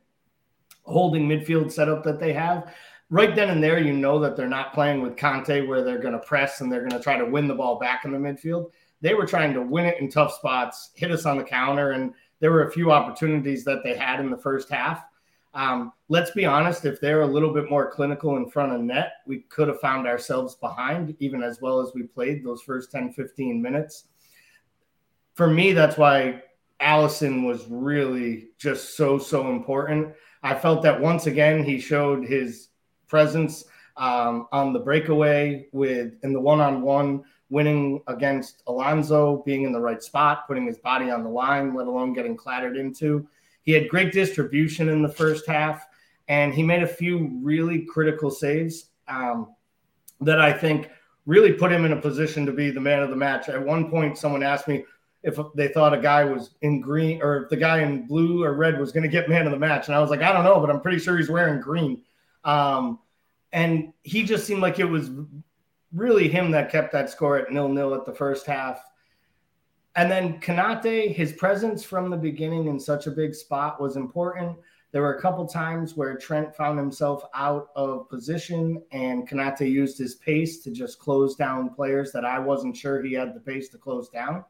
holding 0.83 1.27
midfield 1.27 1.71
setup 1.71 2.03
that 2.03 2.19
they 2.19 2.33
have, 2.33 2.73
right 3.09 3.35
then 3.35 3.49
and 3.49 3.63
there, 3.63 3.79
you 3.79 3.93
know 3.93 4.19
that 4.19 4.35
they're 4.35 4.47
not 4.47 4.73
playing 4.73 5.01
with 5.01 5.17
Conte 5.17 5.65
where 5.65 5.83
they're 5.83 5.99
going 5.99 6.13
to 6.13 6.19
press 6.19 6.61
and 6.61 6.71
they're 6.71 6.81
going 6.81 6.91
to 6.91 6.99
try 6.99 7.17
to 7.17 7.25
win 7.25 7.47
the 7.47 7.55
ball 7.55 7.79
back 7.79 8.05
in 8.05 8.11
the 8.11 8.17
midfield. 8.17 8.71
They 9.01 9.13
were 9.13 9.25
trying 9.25 9.53
to 9.53 9.61
win 9.61 9.85
it 9.85 9.99
in 9.99 10.09
tough 10.09 10.33
spots, 10.33 10.91
hit 10.95 11.11
us 11.11 11.25
on 11.25 11.37
the 11.37 11.43
counter, 11.43 11.91
and 11.91 12.13
there 12.39 12.51
were 12.51 12.67
a 12.67 12.71
few 12.71 12.91
opportunities 12.91 13.63
that 13.65 13.83
they 13.83 13.95
had 13.95 14.19
in 14.19 14.29
the 14.29 14.37
first 14.37 14.69
half. 14.69 15.03
Um, 15.53 15.93
let's 16.09 16.31
be 16.31 16.45
honest, 16.45 16.83
if 16.83 16.99
they're 16.99 17.21
a 17.21 17.27
little 17.27 17.53
bit 17.53 17.69
more 17.69 17.89
clinical 17.89 18.35
in 18.35 18.49
front 18.49 18.73
of 18.73 18.81
net, 18.81 19.13
we 19.25 19.39
could 19.49 19.69
have 19.69 19.79
found 19.79 20.05
ourselves 20.05 20.55
behind, 20.55 21.15
even 21.19 21.41
as 21.41 21.61
well 21.61 21.79
as 21.79 21.93
we 21.95 22.03
played 22.03 22.43
those 22.43 22.61
first 22.61 22.91
10, 22.91 23.13
15 23.13 23.61
minutes 23.61 24.06
for 25.35 25.47
me, 25.47 25.73
that's 25.73 25.97
why 25.97 26.42
Alisson 26.81 27.45
was 27.45 27.65
really 27.69 28.49
just 28.57 28.97
so, 28.97 29.18
so 29.18 29.49
important. 29.51 30.13
I 30.42 30.56
felt 30.56 30.81
that 30.83 30.99
once 30.99 31.27
again, 31.27 31.63
he 31.63 31.80
showed 31.80 32.25
his 32.25 32.69
presence 33.07 33.65
um, 33.97 34.47
on 34.51 34.73
the 34.73 34.80
breakaway 34.80 35.68
with 35.71 36.13
in 36.23 36.33
the 36.33 36.39
one 36.39 36.59
on 36.59 36.81
one, 36.81 37.23
winning 37.49 38.01
against 38.07 38.63
Alonso, 38.68 39.44
being 39.45 39.63
in 39.63 39.71
the 39.71 39.80
right 39.80 40.01
spot, 40.01 40.47
putting 40.47 40.65
his 40.65 40.77
body 40.77 41.11
on 41.11 41.23
the 41.23 41.30
line, 41.30 41.73
let 41.73 41.87
alone 41.87 42.13
getting 42.13 42.35
clattered 42.35 42.77
into. 42.77 43.27
He 43.63 43.71
had 43.71 43.89
great 43.89 44.11
distribution 44.11 44.89
in 44.89 45.01
the 45.01 45.09
first 45.09 45.47
half, 45.47 45.85
and 46.27 46.54
he 46.54 46.63
made 46.63 46.83
a 46.83 46.87
few 46.87 47.39
really 47.42 47.85
critical 47.85 48.31
saves 48.31 48.89
um, 49.07 49.54
that 50.21 50.39
I 50.39 50.54
think 50.54 50.89
really 51.25 51.54
put 51.54 51.71
him 51.71 51.85
in 51.85 51.94
a 51.94 52.01
position 52.01 52.45
to 52.45 52.51
be 52.51 52.69
the 52.69 52.80
man 52.80 53.01
of 53.01 53.09
the 53.09 53.15
match. 53.15 53.49
At 53.49 53.63
one 53.63 53.89
point, 53.89 54.18
someone 54.18 54.44
asked 54.44 54.68
me, 54.68 54.85
if 55.25 55.39
they 55.55 55.67
thought 55.67 55.94
a 55.94 55.99
guy 55.99 56.23
was 56.23 56.51
in 56.61 56.79
green 56.79 57.21
or 57.21 57.44
if 57.44 57.49
the 57.49 57.57
guy 57.57 57.81
in 57.81 58.05
blue 58.05 58.44
or 58.44 58.53
red 58.53 58.79
was 58.79 58.91
going 58.91 59.03
to 59.03 59.09
get 59.09 59.27
man 59.27 59.47
of 59.47 59.51
the 59.51 59.59
match. 59.59 59.87
And 59.87 59.95
I 59.95 59.99
was 59.99 60.11
like, 60.11 60.21
I 60.21 60.31
don't 60.31 60.44
know, 60.44 60.59
but 60.59 60.69
I'm 60.69 60.81
pretty 60.81 60.99
sure 60.99 61.17
he's 61.17 61.29
wearing 61.29 61.59
green. 61.59 62.03
Um, 62.44 62.99
and 63.51 63.91
he 64.03 64.23
just 64.23 64.45
seemed 64.45 64.61
like 64.61 64.79
it 64.79 64.85
was 64.85 65.09
really 65.91 66.27
him 66.29 66.51
that 66.51 66.71
kept 66.71 66.91
that 66.91 67.09
score 67.09 67.37
at 67.37 67.51
nil 67.51 67.67
nil 67.69 67.95
at 67.95 68.05
the 68.05 68.13
first 68.13 68.45
half. 68.45 68.85
And 69.95 70.11
then 70.11 70.39
Konate, 70.41 71.15
his 71.15 71.33
presence 71.33 71.83
from 71.83 72.09
the 72.09 72.17
beginning 72.17 72.67
in 72.67 72.79
such 72.79 73.07
a 73.07 73.11
big 73.11 73.33
spot 73.33 73.81
was 73.81 73.95
important. 73.95 74.57
There 74.91 75.01
were 75.01 75.15
a 75.15 75.21
couple 75.21 75.47
times 75.47 75.95
where 75.95 76.15
Trent 76.17 76.55
found 76.55 76.77
himself 76.77 77.23
out 77.33 77.69
of 77.75 78.09
position, 78.09 78.81
and 78.91 79.27
Konate 79.27 79.69
used 79.69 79.97
his 79.97 80.15
pace 80.15 80.59
to 80.63 80.71
just 80.71 80.99
close 80.99 81.35
down 81.35 81.73
players 81.73 82.11
that 82.11 82.25
I 82.25 82.39
wasn't 82.39 82.77
sure 82.77 83.01
he 83.01 83.13
had 83.13 83.33
the 83.33 83.39
pace 83.39 83.69
to 83.69 83.77
close 83.77 84.09
down. 84.09 84.45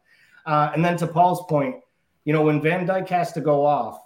Uh, 0.45 0.71
and 0.73 0.83
then 0.83 0.97
to 0.97 1.07
Paul's 1.07 1.45
point, 1.47 1.75
you 2.23 2.33
know, 2.33 2.41
when 2.41 2.61
Van 2.61 2.87
Dijk 2.87 3.07
has 3.09 3.31
to 3.33 3.41
go 3.41 3.65
off, 3.65 3.99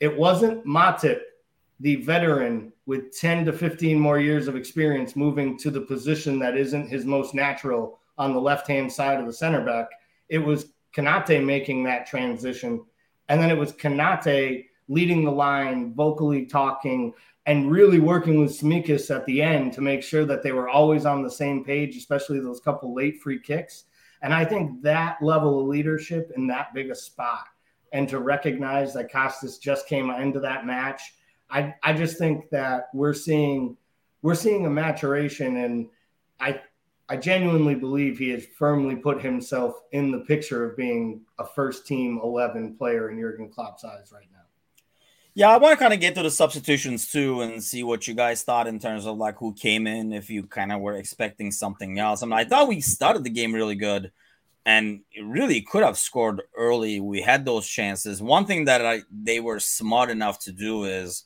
it 0.00 0.16
wasn't 0.16 0.64
Matip, 0.64 1.20
the 1.80 1.96
veteran 1.96 2.72
with 2.86 3.16
10 3.16 3.44
to 3.44 3.52
15 3.52 3.98
more 3.98 4.18
years 4.18 4.48
of 4.48 4.56
experience, 4.56 5.14
moving 5.14 5.58
to 5.58 5.70
the 5.70 5.80
position 5.80 6.38
that 6.38 6.56
isn't 6.56 6.88
his 6.88 7.04
most 7.04 7.34
natural 7.34 8.00
on 8.16 8.32
the 8.32 8.40
left 8.40 8.66
hand 8.66 8.92
side 8.92 9.20
of 9.20 9.26
the 9.26 9.32
center 9.32 9.64
back. 9.64 9.88
It 10.28 10.38
was 10.38 10.72
Konate 10.96 11.44
making 11.44 11.84
that 11.84 12.06
transition. 12.06 12.84
And 13.28 13.40
then 13.40 13.50
it 13.50 13.58
was 13.58 13.72
Konate 13.72 14.66
leading 14.88 15.24
the 15.24 15.30
line, 15.30 15.94
vocally 15.94 16.46
talking, 16.46 17.12
and 17.46 17.70
really 17.70 18.00
working 18.00 18.40
with 18.40 18.58
Tsimikas 18.58 19.14
at 19.14 19.24
the 19.26 19.40
end 19.40 19.72
to 19.74 19.80
make 19.80 20.02
sure 20.02 20.24
that 20.24 20.42
they 20.42 20.52
were 20.52 20.68
always 20.68 21.06
on 21.06 21.22
the 21.22 21.30
same 21.30 21.64
page, 21.64 21.96
especially 21.96 22.40
those 22.40 22.60
couple 22.60 22.94
late 22.94 23.20
free 23.20 23.38
kicks. 23.38 23.84
And 24.22 24.34
I 24.34 24.44
think 24.44 24.82
that 24.82 25.22
level 25.22 25.60
of 25.60 25.66
leadership 25.66 26.32
in 26.36 26.46
that 26.48 26.74
big 26.74 26.90
a 26.90 26.94
spot 26.94 27.46
and 27.92 28.08
to 28.08 28.18
recognize 28.18 28.92
that 28.94 29.12
Costas 29.12 29.58
just 29.58 29.86
came 29.86 30.10
into 30.10 30.40
that 30.40 30.66
match, 30.66 31.02
I, 31.50 31.74
I 31.82 31.92
just 31.92 32.18
think 32.18 32.50
that 32.50 32.88
we're 32.92 33.14
seeing 33.14 33.76
we're 34.20 34.34
seeing 34.34 34.66
a 34.66 34.70
maturation 34.70 35.56
and 35.58 35.88
I 36.40 36.60
I 37.08 37.16
genuinely 37.16 37.74
believe 37.74 38.18
he 38.18 38.30
has 38.30 38.44
firmly 38.58 38.96
put 38.96 39.22
himself 39.22 39.80
in 39.92 40.10
the 40.10 40.20
picture 40.20 40.68
of 40.68 40.76
being 40.76 41.22
a 41.38 41.46
first 41.46 41.86
team 41.86 42.20
11 42.22 42.76
player 42.76 43.08
in 43.08 43.18
Jurgen 43.18 43.48
Klopp's 43.48 43.82
eyes 43.82 44.12
right 44.12 44.26
now. 44.30 44.38
Yeah, 45.38 45.50
I 45.50 45.58
want 45.58 45.78
to 45.78 45.80
kind 45.80 45.94
of 45.94 46.00
get 46.00 46.16
to 46.16 46.24
the 46.24 46.32
substitutions 46.32 47.12
too 47.12 47.42
and 47.42 47.62
see 47.62 47.84
what 47.84 48.08
you 48.08 48.14
guys 48.14 48.42
thought 48.42 48.66
in 48.66 48.80
terms 48.80 49.06
of 49.06 49.18
like 49.18 49.36
who 49.36 49.54
came 49.54 49.86
in, 49.86 50.12
if 50.12 50.28
you 50.30 50.42
kind 50.42 50.72
of 50.72 50.80
were 50.80 50.96
expecting 50.96 51.52
something 51.52 52.00
else. 52.00 52.24
I 52.24 52.26
mean, 52.26 52.32
I 52.32 52.44
thought 52.44 52.66
we 52.66 52.80
started 52.80 53.22
the 53.22 53.30
game 53.30 53.54
really 53.54 53.76
good 53.76 54.10
and 54.66 55.02
really 55.22 55.60
could 55.60 55.84
have 55.84 55.96
scored 55.96 56.42
early. 56.56 56.98
We 56.98 57.20
had 57.20 57.44
those 57.44 57.68
chances. 57.68 58.20
One 58.20 58.46
thing 58.46 58.64
that 58.64 58.84
I, 58.84 59.02
they 59.12 59.38
were 59.38 59.60
smart 59.60 60.10
enough 60.10 60.40
to 60.40 60.50
do 60.50 60.86
is 60.86 61.22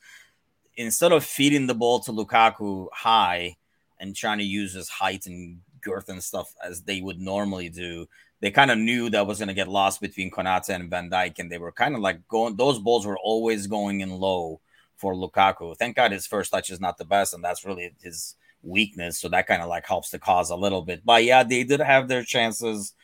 instead 0.77 1.13
of 1.13 1.25
feeding 1.25 1.67
the 1.67 1.75
ball 1.75 2.01
to 2.01 2.13
Lukaku 2.13 2.89
high 2.93 3.57
and 3.99 4.15
trying 4.15 4.41
to 4.41 4.45
use 4.45 4.75
his 4.75 4.91
height 4.91 5.25
and 5.25 5.61
girth 5.81 6.11
and 6.11 6.23
stuff 6.23 6.55
as 6.63 6.83
they 6.83 7.01
would 7.01 7.19
normally 7.19 7.71
do, 7.71 8.07
they 8.43 8.51
kind 8.51 8.73
of 8.73 8.79
knew 8.79 9.09
that 9.09 9.27
was 9.27 9.39
going 9.39 9.49
to 9.49 9.55
get 9.55 9.69
lost 9.69 10.01
between 10.01 10.29
Konate 10.31 10.69
and 10.69 10.91
Van 10.91 11.09
Dijk, 11.09 11.39
and 11.39 11.51
they 11.51 11.59
were 11.59 11.71
kind 11.71 11.95
of 11.95 12.01
like 12.01 12.27
going. 12.27 12.57
Those 12.57 12.81
balls 12.81 13.07
were 13.07 13.19
always 13.19 13.69
going 13.69 14.01
in 14.01 14.11
low 14.11 14.61
for 14.97 15.15
Lukaku. 15.15 15.79
Thank 15.79 15.95
God 15.95 16.11
his 16.11 16.27
first 16.27 16.51
touch 16.51 16.69
is 16.69 16.81
not 16.81 16.99
the 16.99 17.05
best, 17.05 17.35
and 17.35 17.43
that's 17.43 17.65
really 17.65 17.95
his 18.03 18.35
weakness. 18.61 19.21
So 19.21 19.29
that 19.29 19.47
kind 19.47 19.63
of 19.63 19.69
like 19.69 19.87
helps 19.87 20.11
the 20.11 20.19
cause 20.19 20.51
a 20.51 20.57
little 20.57 20.83
bit. 20.83 21.03
But 21.05 21.25
yeah, 21.25 21.45
they 21.45 21.63
did 21.63 21.79
have 21.79 22.09
their 22.09 22.25
chances. 22.25 22.95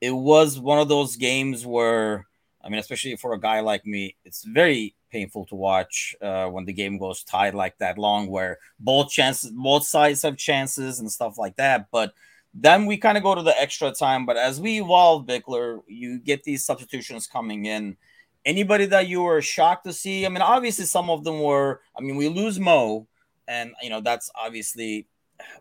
It 0.00 0.10
was 0.10 0.58
one 0.58 0.80
of 0.80 0.88
those 0.88 1.14
games 1.14 1.64
where, 1.64 2.26
I 2.60 2.68
mean, 2.68 2.80
especially 2.80 3.14
for 3.14 3.32
a 3.32 3.40
guy 3.40 3.60
like 3.60 3.86
me, 3.86 4.16
it's 4.24 4.42
very 4.42 4.96
painful 5.12 5.46
to 5.46 5.54
watch 5.54 6.16
uh, 6.20 6.46
when 6.46 6.64
the 6.64 6.72
game 6.72 6.98
goes 6.98 7.22
tied 7.22 7.54
like 7.54 7.78
that 7.78 7.96
long, 7.96 8.28
where 8.28 8.58
both 8.80 9.10
chances, 9.10 9.52
both 9.52 9.86
sides 9.86 10.22
have 10.22 10.36
chances 10.36 10.98
and 10.98 11.12
stuff 11.12 11.38
like 11.38 11.54
that. 11.56 11.86
But 11.92 12.12
then 12.52 12.86
we 12.86 12.96
kind 12.96 13.16
of 13.16 13.22
go 13.22 13.34
to 13.34 13.42
the 13.42 13.58
extra 13.60 13.92
time. 13.92 14.26
But 14.26 14.36
as 14.36 14.60
we 14.60 14.80
evolve, 14.80 15.26
Bickler, 15.26 15.80
you 15.86 16.18
get 16.18 16.42
these 16.42 16.64
substitutions 16.64 17.26
coming 17.26 17.66
in. 17.66 17.96
Anybody 18.44 18.86
that 18.86 19.08
you 19.08 19.22
were 19.22 19.42
shocked 19.42 19.84
to 19.84 19.92
see? 19.92 20.26
I 20.26 20.28
mean, 20.28 20.42
obviously 20.42 20.86
some 20.86 21.10
of 21.10 21.24
them 21.24 21.40
were. 21.40 21.80
I 21.96 22.00
mean, 22.00 22.16
we 22.16 22.28
lose 22.28 22.58
Mo, 22.58 23.06
and 23.46 23.72
you 23.82 23.90
know 23.90 24.00
that's 24.00 24.30
obviously 24.34 25.06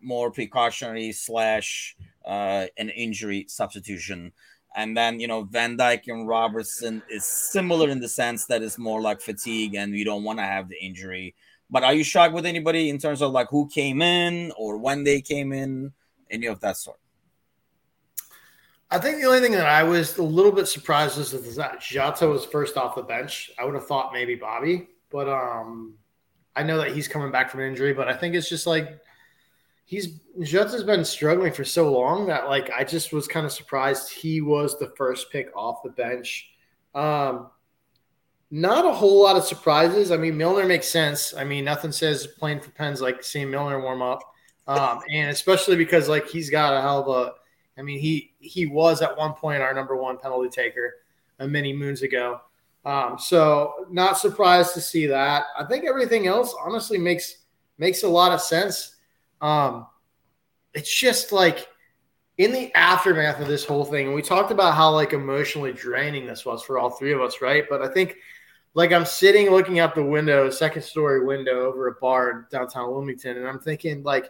more 0.02 0.32
precautionary 0.32 1.12
slash 1.12 1.96
uh, 2.26 2.68
an 2.78 2.90
injury 2.90 3.46
substitution. 3.50 4.32
And 4.76 4.96
then 4.96 5.20
you 5.20 5.28
know 5.28 5.44
Van 5.44 5.78
Dijk 5.78 6.04
and 6.08 6.28
Robertson 6.28 7.04
is 7.10 7.26
similar 7.26 7.90
in 7.90 8.00
the 8.00 8.08
sense 8.08 8.46
that 8.46 8.64
it's 8.64 8.78
more 8.78 9.02
like 9.02 9.20
fatigue, 9.20 9.76
and 9.76 9.92
we 9.92 10.06
don't 10.06 10.24
want 10.24 10.40
to 10.40 10.46
have 10.46 10.70
the 10.70 10.82
injury. 10.82 11.36
But 11.70 11.84
are 11.84 11.94
you 11.94 12.04
shocked 12.04 12.34
with 12.34 12.46
anybody 12.46 12.90
in 12.90 12.98
terms 12.98 13.22
of 13.22 13.32
like 13.32 13.50
who 13.50 13.68
came 13.68 14.02
in 14.02 14.54
or 14.58 14.78
when 14.78 15.04
they 15.04 15.22
came 15.22 15.52
in? 15.52 15.92
Any 16.30 16.48
of 16.48 16.60
that 16.62 16.78
sort? 16.78 17.00
I 18.92 18.98
think 18.98 19.22
the 19.22 19.28
only 19.28 19.40
thing 19.40 19.52
that 19.52 19.68
I 19.68 19.84
was 19.84 20.18
a 20.18 20.24
little 20.24 20.52
bit 20.52 20.68
surprised 20.68 21.20
is 21.20 21.56
that 21.56 21.80
Jota 21.80 22.28
was 22.28 22.46
first 22.46 22.76
off 22.76 22.96
the 22.96 23.04
bench. 23.04 23.52
I 23.60 23.64
would 23.64 23.76
have 23.76 23.86
thought 23.86 24.14
maybe 24.14 24.34
Bobby, 24.34 24.88
but 25.12 25.30
um, 25.30 25.94
I 26.56 26.64
know 26.64 26.78
that 26.80 26.92
he's 26.92 27.08
coming 27.08 27.32
back 27.32 27.52
from 27.52 27.60
an 27.60 27.68
injury, 27.68 27.94
but 27.94 28.08
I 28.08 28.14
think 28.14 28.34
it's 28.34 28.50
just 28.50 28.66
like 28.66 29.00
he's 29.86 30.20
Jota's 30.42 30.84
been 30.84 31.06
struggling 31.06 31.54
for 31.54 31.64
so 31.64 31.92
long 31.92 32.28
that 32.28 32.48
like 32.48 32.72
I 32.72 32.84
just 32.84 33.14
was 33.14 33.28
kind 33.28 33.46
of 33.46 33.52
surprised 33.52 34.12
he 34.12 34.42
was 34.42 34.78
the 34.80 34.92
first 34.98 35.32
pick 35.32 35.56
off 35.56 35.84
the 35.84 35.92
bench. 35.92 36.50
Um, 36.96 37.52
not 38.52 38.86
a 38.86 38.92
whole 38.92 39.22
lot 39.22 39.36
of 39.36 39.44
surprises. 39.44 40.12
I 40.12 40.18
mean, 40.18 40.36
Milner 40.36 40.66
makes 40.66 40.88
sense. 40.88 41.36
I 41.36 41.44
mean, 41.44 41.66
nothing 41.66 41.92
says 41.92 42.26
playing 42.26 42.62
for 42.62 42.72
Pens 42.72 43.02
like 43.02 43.24
seeing 43.24 43.52
Milner 43.52 43.82
warm 43.82 44.02
up. 44.02 44.29
Um, 44.70 45.02
and 45.12 45.32
especially 45.32 45.76
because 45.76 46.08
like 46.08 46.28
he's 46.30 46.52
got 46.52 46.78
a 46.78 46.82
hell 46.82 47.00
of 47.00 47.08
a 47.08 47.34
I 47.80 47.82
mean 47.82 48.00
he 48.00 48.34
he 48.38 48.68
was 48.68 49.02
at 49.02 49.18
one 49.18 49.34
point 49.34 49.64
our 49.64 49.74
number 49.74 49.96
one 49.96 50.20
penalty 50.20 50.48
taker 50.48 50.98
uh, 51.40 51.48
many 51.48 51.74
moons 51.74 52.04
ago. 52.04 52.42
Um, 52.86 53.18
so 53.18 53.88
not 53.90 54.20
surprised 54.20 54.76
to 54.76 54.82
see 54.82 55.08
that. 55.08 55.46
I 55.58 55.66
think 55.66 55.86
everything 55.86 56.28
else 56.28 56.54
honestly 56.64 57.00
makes 57.00 57.38
makes 57.80 58.04
a 58.04 58.08
lot 58.08 58.32
of 58.32 58.42
sense. 58.42 58.96
Um, 59.42 59.88
it's 60.76 60.94
just 60.94 61.32
like 61.32 61.68
in 62.38 62.52
the 62.52 62.72
aftermath 62.76 63.42
of 63.42 63.48
this 63.48 63.66
whole 63.66 63.86
thing, 63.86 64.06
and 64.06 64.16
we 64.16 64.22
talked 64.22 64.52
about 64.52 64.76
how 64.76 64.92
like 64.92 65.14
emotionally 65.14 65.74
draining 65.74 66.28
this 66.28 66.46
was 66.46 66.62
for 66.62 66.78
all 66.78 66.92
three 66.92 67.12
of 67.12 67.22
us, 67.22 67.42
right? 67.42 67.66
But 67.68 67.82
I 67.82 67.88
think 67.88 68.18
like 68.76 68.92
I'm 68.92 69.06
sitting 69.06 69.50
looking 69.50 69.80
out 69.80 69.96
the 69.96 70.04
window, 70.04 70.48
second 70.52 70.84
story 70.84 71.26
window 71.26 71.66
over 71.66 71.88
a 71.88 71.96
bar 71.96 72.30
in 72.30 72.46
downtown 72.52 72.92
Wilmington, 72.92 73.38
and 73.38 73.48
I'm 73.48 73.60
thinking 73.60 74.04
like 74.04 74.30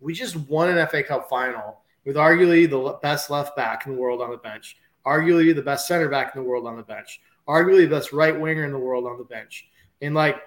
we 0.00 0.14
just 0.14 0.36
won 0.36 0.68
an 0.68 0.86
FA 0.88 1.02
Cup 1.02 1.28
final 1.28 1.80
with 2.04 2.16
arguably 2.16 2.68
the 2.68 2.98
best 3.02 3.30
left 3.30 3.56
back 3.56 3.86
in 3.86 3.94
the 3.94 3.98
world 3.98 4.20
on 4.20 4.30
the 4.30 4.36
bench, 4.36 4.76
arguably 5.06 5.54
the 5.54 5.62
best 5.62 5.86
center 5.86 6.08
back 6.08 6.34
in 6.34 6.42
the 6.42 6.48
world 6.48 6.66
on 6.66 6.76
the 6.76 6.82
bench, 6.82 7.20
arguably 7.48 7.88
the 7.88 7.96
best 7.96 8.12
right 8.12 8.38
winger 8.38 8.64
in 8.64 8.72
the 8.72 8.78
world 8.78 9.06
on 9.06 9.18
the 9.18 9.24
bench, 9.24 9.68
and 10.02 10.14
like 10.14 10.42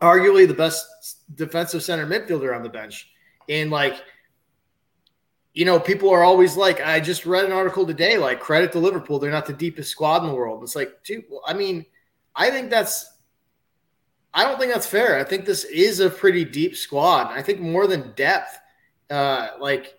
arguably 0.00 0.46
the 0.46 0.54
best 0.54 0.86
defensive 1.34 1.82
center 1.82 2.06
midfielder 2.06 2.54
on 2.54 2.62
the 2.62 2.68
bench. 2.68 3.10
And 3.48 3.70
like, 3.70 4.02
you 5.54 5.64
know, 5.64 5.80
people 5.80 6.10
are 6.10 6.22
always 6.22 6.56
like, 6.56 6.80
I 6.80 7.00
just 7.00 7.26
read 7.26 7.44
an 7.44 7.52
article 7.52 7.86
today, 7.86 8.16
like, 8.16 8.38
credit 8.38 8.70
to 8.72 8.78
Liverpool. 8.78 9.18
They're 9.18 9.30
not 9.30 9.46
the 9.46 9.52
deepest 9.52 9.90
squad 9.90 10.22
in 10.22 10.28
the 10.28 10.34
world. 10.34 10.62
It's 10.62 10.76
like, 10.76 11.02
dude, 11.02 11.24
well, 11.28 11.42
I 11.46 11.54
mean, 11.54 11.84
I 12.36 12.50
think 12.50 12.70
that's 12.70 13.10
I 14.34 14.44
don't 14.44 14.58
think 14.58 14.72
that's 14.72 14.86
fair. 14.86 15.18
I 15.18 15.24
think 15.24 15.44
this 15.44 15.64
is 15.64 16.00
a 16.00 16.10
pretty 16.10 16.44
deep 16.44 16.76
squad. 16.76 17.28
I 17.28 17.42
think 17.42 17.60
more 17.60 17.86
than 17.86 18.12
depth 18.12 18.58
uh, 19.10 19.48
like 19.60 19.98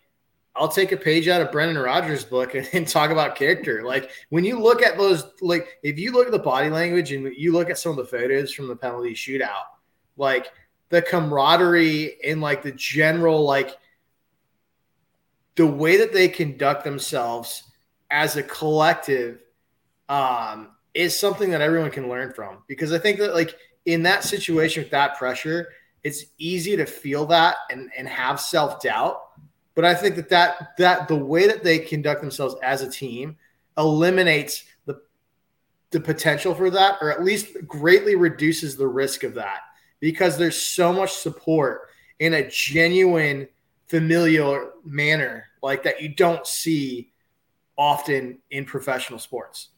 I'll 0.55 0.67
take 0.67 0.91
a 0.91 0.97
page 0.97 1.27
out 1.27 1.41
of 1.41 1.51
Brendan 1.51 1.81
Rodgers' 1.81 2.23
book 2.23 2.53
and, 2.55 2.67
and, 2.73 2.87
talk 2.87 3.11
about 3.11 3.35
character. 3.35 3.83
Like 3.83 4.11
when 4.29 4.43
you 4.43 4.59
look 4.59 4.81
at 4.81 4.97
those, 4.97 5.25
like 5.41 5.79
if 5.83 5.97
you 5.97 6.11
look 6.11 6.25
at 6.25 6.31
the 6.31 6.39
body 6.39 6.69
language 6.69 7.11
and 7.11 7.33
you 7.35 7.53
look 7.53 7.69
at 7.69 7.77
some 7.77 7.91
of 7.91 7.97
the 7.97 8.05
photos 8.05 8.53
from 8.53 8.67
the 8.67 8.75
penalty 8.75 9.13
shootout, 9.13 9.63
like 10.17 10.51
the 10.89 11.01
camaraderie 11.01 12.17
and 12.23 12.41
like 12.41 12.63
the 12.63 12.71
general, 12.71 13.43
like 13.43 13.77
the 15.55 15.67
way 15.67 15.97
that 15.97 16.13
they 16.13 16.27
conduct 16.27 16.83
themselves 16.83 17.63
as 18.11 18.35
a 18.35 18.43
collective 18.43 19.39
um, 20.09 20.69
is 20.93 21.17
something 21.17 21.51
that 21.51 21.61
everyone 21.61 21.91
can 21.91 22.09
learn 22.09 22.33
from. 22.33 22.63
Because 22.67 22.91
I 22.91 22.97
think 22.97 23.19
that 23.19 23.33
like 23.33 23.55
in 23.85 24.03
that 24.03 24.23
situation 24.23 24.83
with 24.83 24.91
that 24.91 25.17
pressure, 25.17 25.69
it's 26.03 26.25
easy 26.37 26.75
to 26.77 26.85
feel 26.85 27.25
that 27.27 27.57
and, 27.71 27.89
and 27.97 28.07
have 28.07 28.39
self 28.39 28.81
doubt. 28.81 29.21
But 29.75 29.85
I 29.85 29.95
think 29.95 30.15
that, 30.15 30.29
that 30.29 30.77
that 30.77 31.07
the 31.07 31.15
way 31.15 31.47
that 31.47 31.63
they 31.63 31.79
conduct 31.79 32.21
themselves 32.21 32.55
as 32.63 32.81
a 32.81 32.89
team 32.89 33.37
eliminates 33.77 34.65
the 34.85 35.01
the 35.91 35.99
potential 35.99 36.53
for 36.53 36.69
that, 36.69 36.97
or 37.01 37.11
at 37.11 37.23
least 37.23 37.55
greatly 37.67 38.15
reduces 38.15 38.75
the 38.75 38.87
risk 38.87 39.23
of 39.23 39.33
that, 39.35 39.61
because 39.99 40.37
there's 40.37 40.61
so 40.61 40.91
much 40.91 41.13
support 41.13 41.89
in 42.19 42.33
a 42.33 42.49
genuine 42.49 43.47
familial 43.87 44.71
manner 44.83 45.45
like 45.61 45.83
that 45.83 46.01
you 46.01 46.09
don't 46.09 46.45
see 46.45 47.11
often 47.77 48.37
in 48.51 48.65
professional 48.65 49.17
sports. 49.17 49.69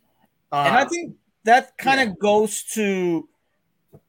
Um, 0.52 0.68
and 0.68 0.76
I 0.76 0.82
um, 0.82 0.90
think 0.90 1.16
that 1.44 1.78
kind 1.78 2.02
of 2.02 2.10
yeah. 2.10 2.14
goes 2.20 2.64
to 2.74 3.28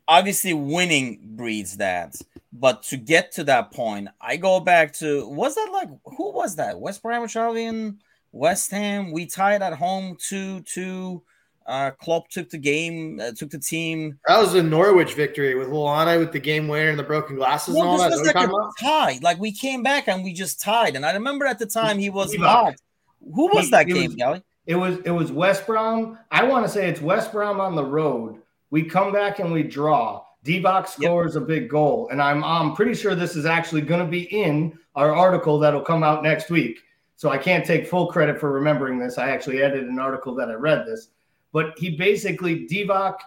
obviously 0.08 0.52
winning 0.52 1.20
breeds 1.36 1.76
that 1.76 2.14
but 2.52 2.82
to 2.82 2.96
get 2.96 3.32
to 3.32 3.44
that 3.44 3.72
point 3.72 4.08
i 4.20 4.36
go 4.36 4.60
back 4.60 4.92
to 4.92 5.28
was 5.28 5.54
that 5.54 5.70
like 5.72 5.88
who 6.16 6.32
was 6.32 6.56
that 6.56 6.78
west 6.78 7.02
bromwich 7.02 7.36
albion 7.36 7.98
west 8.32 8.70
ham 8.70 9.12
we 9.12 9.26
tied 9.26 9.62
at 9.62 9.72
home 9.72 10.16
2-2 10.16 11.20
uh 11.66 11.90
Klopp 11.92 12.28
took 12.28 12.50
the 12.50 12.58
game, 12.58 13.20
uh, 13.22 13.30
took 13.30 13.50
the 13.50 13.58
team. 13.58 14.18
That 14.26 14.40
was 14.40 14.54
a 14.54 14.62
Norwich 14.64 15.14
victory 15.14 15.54
with 15.54 15.68
Lallana 15.68 16.18
with 16.18 16.32
the 16.32 16.40
game 16.40 16.66
winner 16.66 16.90
and 16.90 16.98
the 16.98 17.04
broken 17.04 17.36
glasses 17.36 17.74
well, 17.74 17.82
and 17.84 17.90
all 17.90 17.98
that. 17.98 18.10
Was 18.10 18.34
like 18.34 18.48
a 18.48 18.84
tie. 18.84 19.20
Like 19.22 19.38
we 19.38 19.52
came 19.52 19.82
back 19.82 20.08
and 20.08 20.24
we 20.24 20.32
just 20.32 20.60
tied. 20.60 20.96
And 20.96 21.06
I 21.06 21.12
remember 21.12 21.46
at 21.46 21.60
the 21.60 21.66
time 21.66 21.98
he 21.98 22.10
was 22.10 22.34
not. 22.34 22.74
Who 23.20 23.46
was 23.54 23.66
he, 23.66 23.70
that 23.70 23.86
game, 23.86 24.06
was, 24.06 24.14
Gally? 24.16 24.42
It 24.66 24.74
was 24.74 24.98
it 25.04 25.10
was 25.10 25.30
West 25.30 25.66
Brom. 25.66 26.18
I 26.30 26.44
want 26.44 26.66
to 26.66 26.72
say 26.72 26.88
it's 26.88 27.00
West 27.00 27.32
Brom 27.32 27.60
on 27.60 27.74
the 27.74 27.84
road 27.84 28.41
we 28.72 28.82
come 28.82 29.12
back 29.12 29.38
and 29.38 29.52
we 29.52 29.62
draw. 29.62 30.24
Divock 30.44 30.88
scores 30.88 31.34
yep. 31.34 31.44
a 31.44 31.46
big 31.46 31.68
goal, 31.68 32.08
and 32.10 32.20
I'm 32.20 32.42
I'm 32.42 32.74
pretty 32.74 32.94
sure 32.94 33.14
this 33.14 33.36
is 33.36 33.46
actually 33.46 33.82
going 33.82 34.04
to 34.04 34.10
be 34.10 34.22
in 34.22 34.76
our 34.96 35.14
article 35.14 35.60
that'll 35.60 35.82
come 35.82 36.02
out 36.02 36.24
next 36.24 36.50
week. 36.50 36.80
So 37.14 37.28
I 37.28 37.38
can't 37.38 37.64
take 37.64 37.86
full 37.86 38.08
credit 38.08 38.40
for 38.40 38.50
remembering 38.50 38.98
this. 38.98 39.18
I 39.18 39.30
actually 39.30 39.62
edited 39.62 39.88
an 39.88 40.00
article 40.00 40.34
that 40.34 40.48
I 40.48 40.54
read 40.54 40.84
this, 40.84 41.10
but 41.52 41.78
he 41.78 41.96
basically 41.96 42.66
Divock 42.66 43.18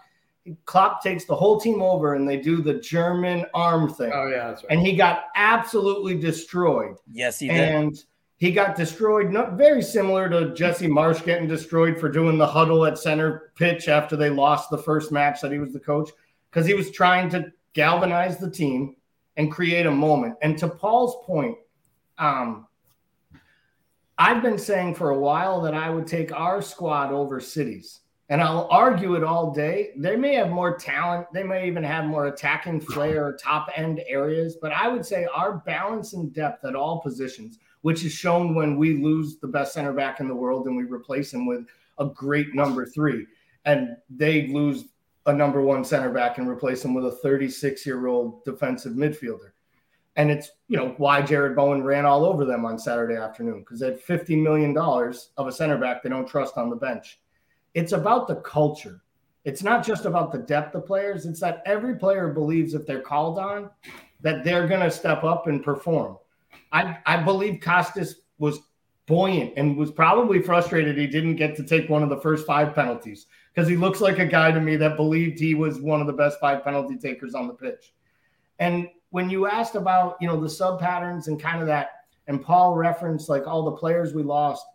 Klopp 0.65 1.01
takes 1.01 1.25
the 1.25 1.35
whole 1.35 1.59
team 1.59 1.81
over 1.81 2.15
and 2.15 2.27
they 2.27 2.37
do 2.37 2.61
the 2.61 2.73
German 2.73 3.45
arm 3.53 3.89
thing. 3.93 4.11
Oh 4.13 4.27
yeah, 4.27 4.49
right. 4.49 4.65
And 4.69 4.81
he 4.81 4.95
got 4.95 5.25
absolutely 5.35 6.17
destroyed. 6.17 6.97
Yes, 7.11 7.39
he 7.39 7.47
did. 7.47 7.57
And 7.57 8.03
he 8.45 8.51
got 8.51 8.75
destroyed, 8.75 9.31
not 9.31 9.53
very 9.53 9.81
similar 9.81 10.29
to 10.29 10.53
Jesse 10.53 10.87
Marsch 10.87 11.25
getting 11.25 11.47
destroyed 11.47 11.99
for 11.99 12.09
doing 12.09 12.37
the 12.37 12.45
huddle 12.45 12.85
at 12.85 12.99
center 12.99 13.51
pitch 13.55 13.87
after 13.87 14.15
they 14.15 14.29
lost 14.29 14.69
the 14.69 14.77
first 14.77 15.11
match 15.11 15.41
that 15.41 15.51
he 15.51 15.57
was 15.57 15.73
the 15.73 15.79
coach, 15.79 16.11
because 16.51 16.67
he 16.67 16.75
was 16.75 16.91
trying 16.91 17.27
to 17.31 17.51
galvanize 17.73 18.37
the 18.37 18.51
team 18.51 18.97
and 19.35 19.51
create 19.51 19.87
a 19.87 19.91
moment. 19.91 20.35
And 20.43 20.59
to 20.59 20.67
Paul's 20.67 21.25
point, 21.25 21.57
um, 22.19 22.67
I've 24.19 24.43
been 24.43 24.59
saying 24.59 24.93
for 24.93 25.09
a 25.09 25.17
while 25.17 25.59
that 25.61 25.73
I 25.73 25.89
would 25.89 26.05
take 26.05 26.31
our 26.31 26.61
squad 26.61 27.11
over 27.11 27.39
cities 27.39 28.01
and 28.29 28.43
I'll 28.43 28.67
argue 28.69 29.15
it 29.15 29.23
all 29.23 29.55
day. 29.55 29.89
They 29.97 30.15
may 30.15 30.35
have 30.35 30.51
more 30.51 30.77
talent. 30.77 31.25
They 31.33 31.43
may 31.43 31.65
even 31.65 31.83
have 31.83 32.05
more 32.05 32.27
attacking 32.27 32.81
flair, 32.81 33.35
top 33.41 33.69
end 33.75 34.01
areas. 34.07 34.55
But 34.61 34.71
I 34.71 34.87
would 34.87 35.03
say 35.03 35.27
our 35.33 35.57
balance 35.65 36.13
and 36.13 36.31
depth 36.31 36.63
at 36.63 36.75
all 36.75 37.01
positions, 37.01 37.57
which 37.85 38.03
is 38.03 38.11
shown 38.11 38.55
when 38.55 38.77
we 38.77 38.97
lose 38.97 39.37
the 39.37 39.47
best 39.47 39.71
center 39.71 39.93
back 39.93 40.19
in 40.19 40.27
the 40.27 40.35
world 40.35 40.65
and 40.65 40.75
we 40.75 40.83
replace 40.83 41.31
him 41.31 41.45
with 41.45 41.67
a 41.99 42.05
great 42.05 42.55
number 42.55 42.83
three, 42.83 43.27
and 43.65 43.95
they 44.09 44.47
lose 44.47 44.85
a 45.27 45.33
number 45.33 45.61
one 45.61 45.85
center 45.85 46.09
back 46.09 46.39
and 46.39 46.49
replace 46.49 46.83
him 46.83 46.95
with 46.95 47.05
a 47.05 47.11
36 47.11 47.85
year 47.85 48.07
old 48.07 48.43
defensive 48.43 48.93
midfielder. 48.93 49.51
And 50.15 50.31
it's, 50.31 50.49
you 50.67 50.77
know, 50.77 50.95
why 50.97 51.21
Jarrod 51.21 51.55
Bowen 51.55 51.83
ran 51.83 52.05
all 52.05 52.25
over 52.25 52.43
them 52.43 52.65
on 52.65 52.79
Saturday 52.79 53.17
afternoon 53.17 53.59
because 53.59 53.81
they 53.81 53.91
had 53.91 54.01
$50 54.01 54.41
million 54.41 54.75
of 54.77 55.47
a 55.47 55.51
center 55.51 55.77
back 55.77 56.01
they 56.01 56.09
don't 56.09 56.27
trust 56.27 56.57
on 56.57 56.69
the 56.69 56.75
bench 56.75 57.19
it's 57.75 57.91
about 57.91 58.27
the 58.27 58.37
culture. 58.37 59.01
It's 59.43 59.61
not 59.61 59.85
just 59.85 60.05
about 60.05 60.31
the 60.31 60.39
depth 60.39 60.73
of 60.73 60.87
players. 60.87 61.25
It's 61.25 61.41
that 61.41 61.61
every 61.65 61.99
player 61.99 62.29
believes 62.29 62.73
if 62.73 62.87
they're 62.87 63.01
called 63.01 63.37
on, 63.37 63.69
that 64.21 64.43
they're 64.43 64.67
going 64.67 64.81
to 64.81 64.89
step 64.89 65.23
up 65.23 65.45
and 65.47 65.61
perform. 65.61 66.17
I, 66.75 66.97
I 67.05 67.23
believe 67.23 67.61
Costas 67.61 68.15
was 68.37 68.59
buoyant 69.05 69.53
and 69.55 69.77
was 69.77 69.91
probably 69.91 70.41
frustrated 70.41 70.97
he 70.97 71.07
didn't 71.07 71.37
get 71.37 71.55
to 71.55 71.63
take 71.63 71.89
one 71.89 72.03
of 72.03 72.09
the 72.09 72.19
first 72.19 72.45
five 72.45 72.75
penalties 72.75 73.27
because 73.53 73.69
he 73.69 73.77
looks 73.77 74.01
like 74.01 74.19
a 74.19 74.25
guy 74.25 74.51
to 74.51 74.59
me 74.59 74.75
that 74.75 74.97
believed 74.97 75.39
he 75.39 75.55
was 75.55 75.79
one 75.79 76.01
of 76.01 76.07
the 76.07 76.13
best 76.13 76.37
five 76.41 76.65
penalty 76.65 76.97
takers 76.97 77.33
on 77.33 77.47
the 77.47 77.53
pitch. 77.53 77.93
And 78.59 78.89
when 79.11 79.29
you 79.29 79.47
asked 79.47 79.75
about, 79.75 80.17
you 80.19 80.27
know, 80.27 80.37
the 80.37 80.49
sub 80.49 80.81
patterns 80.81 81.29
and 81.29 81.41
kind 81.41 81.61
of 81.61 81.67
that, 81.67 81.91
and 82.27 82.43
Paul 82.43 82.75
referenced 82.75 83.29
like 83.29 83.47
all 83.47 83.63
the 83.63 83.71
players 83.71 84.13
we 84.13 84.23
lost, 84.23 84.65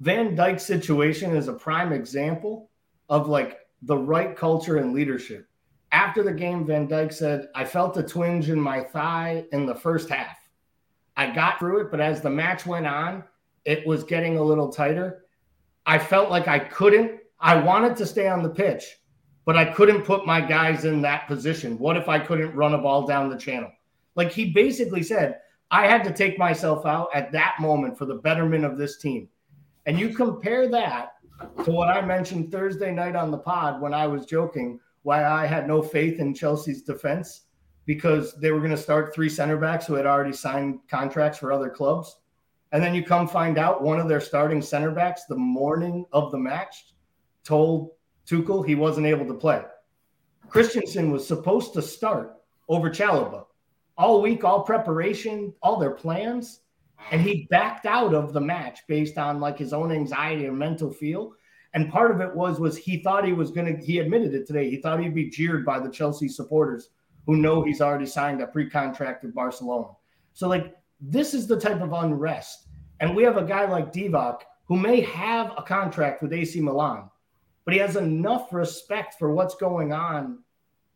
Van 0.00 0.34
Dijk's 0.34 0.64
situation 0.64 1.36
is 1.36 1.46
a 1.46 1.52
prime 1.52 1.92
example 1.92 2.68
of 3.08 3.28
like 3.28 3.60
the 3.82 3.96
right 3.96 4.36
culture 4.36 4.78
and 4.78 4.92
leadership. 4.92 5.46
After 5.92 6.24
the 6.24 6.32
game, 6.32 6.66
Van 6.66 6.88
Dijk 6.88 7.12
said, 7.12 7.48
I 7.54 7.64
felt 7.64 7.96
a 7.96 8.02
twinge 8.02 8.50
in 8.50 8.60
my 8.60 8.82
thigh 8.82 9.44
in 9.52 9.66
the 9.66 9.74
first 9.74 10.08
half. 10.08 10.37
I 11.18 11.32
got 11.34 11.58
through 11.58 11.80
it, 11.80 11.90
but 11.90 12.00
as 12.00 12.20
the 12.20 12.30
match 12.30 12.64
went 12.64 12.86
on, 12.86 13.24
it 13.64 13.84
was 13.84 14.04
getting 14.04 14.38
a 14.38 14.42
little 14.42 14.70
tighter. 14.70 15.24
I 15.84 15.98
felt 15.98 16.30
like 16.30 16.46
I 16.46 16.60
couldn't, 16.60 17.18
I 17.40 17.56
wanted 17.56 17.96
to 17.96 18.06
stay 18.06 18.28
on 18.28 18.44
the 18.44 18.48
pitch, 18.48 18.84
but 19.44 19.56
I 19.56 19.64
couldn't 19.64 20.04
put 20.04 20.26
my 20.26 20.40
guys 20.40 20.84
in 20.84 21.02
that 21.02 21.26
position. 21.26 21.76
What 21.76 21.96
if 21.96 22.08
I 22.08 22.20
couldn't 22.20 22.54
run 22.54 22.74
a 22.74 22.78
ball 22.78 23.04
down 23.04 23.28
the 23.28 23.36
channel? 23.36 23.72
Like 24.14 24.30
he 24.30 24.52
basically 24.52 25.02
said, 25.02 25.40
I 25.72 25.88
had 25.88 26.04
to 26.04 26.12
take 26.12 26.38
myself 26.38 26.86
out 26.86 27.08
at 27.12 27.32
that 27.32 27.56
moment 27.58 27.98
for 27.98 28.06
the 28.06 28.14
betterment 28.14 28.64
of 28.64 28.78
this 28.78 28.98
team. 28.98 29.28
And 29.86 29.98
you 29.98 30.10
compare 30.10 30.68
that 30.68 31.14
to 31.64 31.72
what 31.72 31.88
I 31.88 32.00
mentioned 32.00 32.52
Thursday 32.52 32.92
night 32.92 33.16
on 33.16 33.32
the 33.32 33.38
pod 33.38 33.80
when 33.80 33.92
I 33.92 34.06
was 34.06 34.24
joking 34.24 34.78
why 35.02 35.24
I 35.24 35.46
had 35.46 35.66
no 35.66 35.82
faith 35.82 36.20
in 36.20 36.32
Chelsea's 36.32 36.82
defense 36.82 37.46
because 37.88 38.38
they 38.38 38.52
were 38.52 38.58
going 38.58 38.70
to 38.70 38.76
start 38.76 39.14
three 39.14 39.30
center 39.30 39.56
backs 39.56 39.86
who 39.86 39.94
had 39.94 40.04
already 40.04 40.34
signed 40.34 40.78
contracts 40.90 41.38
for 41.38 41.50
other 41.50 41.70
clubs. 41.70 42.18
And 42.70 42.82
then 42.82 42.94
you 42.94 43.02
come 43.02 43.26
find 43.26 43.56
out 43.56 43.82
one 43.82 43.98
of 43.98 44.08
their 44.08 44.20
starting 44.20 44.60
center 44.60 44.90
backs 44.90 45.24
the 45.24 45.36
morning 45.36 46.04
of 46.12 46.30
the 46.30 46.36
match 46.36 46.92
told 47.44 47.92
Tuchel 48.28 48.66
he 48.66 48.74
wasn't 48.74 49.06
able 49.06 49.26
to 49.26 49.32
play. 49.32 49.62
Christensen 50.50 51.10
was 51.10 51.26
supposed 51.26 51.72
to 51.72 51.80
start 51.80 52.34
over 52.68 52.90
Chalobah 52.90 53.46
all 53.96 54.20
week, 54.20 54.44
all 54.44 54.64
preparation, 54.64 55.54
all 55.62 55.80
their 55.80 55.92
plans 55.92 56.60
and 57.10 57.22
he 57.22 57.46
backed 57.50 57.86
out 57.86 58.14
of 58.14 58.34
the 58.34 58.40
match 58.40 58.80
based 58.86 59.18
on 59.18 59.40
like 59.40 59.58
his 59.58 59.72
own 59.72 59.90
anxiety 59.90 60.46
and 60.46 60.58
mental 60.58 60.92
feel 60.92 61.32
and 61.74 61.90
part 61.90 62.10
of 62.10 62.20
it 62.20 62.34
was 62.34 62.58
was 62.58 62.76
he 62.76 63.02
thought 63.02 63.24
he 63.24 63.32
was 63.32 63.50
going 63.50 63.66
to 63.66 63.84
he 63.84 63.98
admitted 63.98 64.34
it 64.34 64.46
today 64.46 64.68
he 64.68 64.80
thought 64.80 65.00
he'd 65.00 65.14
be 65.14 65.30
jeered 65.30 65.64
by 65.64 65.78
the 65.78 65.90
chelsea 65.90 66.28
supporters 66.28 66.90
who 67.28 67.36
know 67.36 67.62
he's 67.62 67.80
already 67.80 68.06
signed 68.06 68.40
a 68.40 68.46
pre-contract 68.48 69.22
with 69.22 69.32
barcelona 69.32 69.90
so 70.32 70.48
like 70.48 70.74
this 71.00 71.32
is 71.34 71.46
the 71.46 71.60
type 71.60 71.80
of 71.80 71.92
unrest 71.92 72.66
and 72.98 73.14
we 73.14 73.22
have 73.22 73.36
a 73.36 73.44
guy 73.44 73.64
like 73.70 73.92
divock 73.92 74.40
who 74.64 74.76
may 74.76 75.00
have 75.00 75.52
a 75.56 75.62
contract 75.62 76.20
with 76.20 76.32
ac 76.32 76.60
milan 76.60 77.08
but 77.64 77.74
he 77.74 77.78
has 77.78 77.94
enough 77.94 78.52
respect 78.52 79.14
for 79.16 79.32
what's 79.32 79.54
going 79.54 79.92
on 79.92 80.38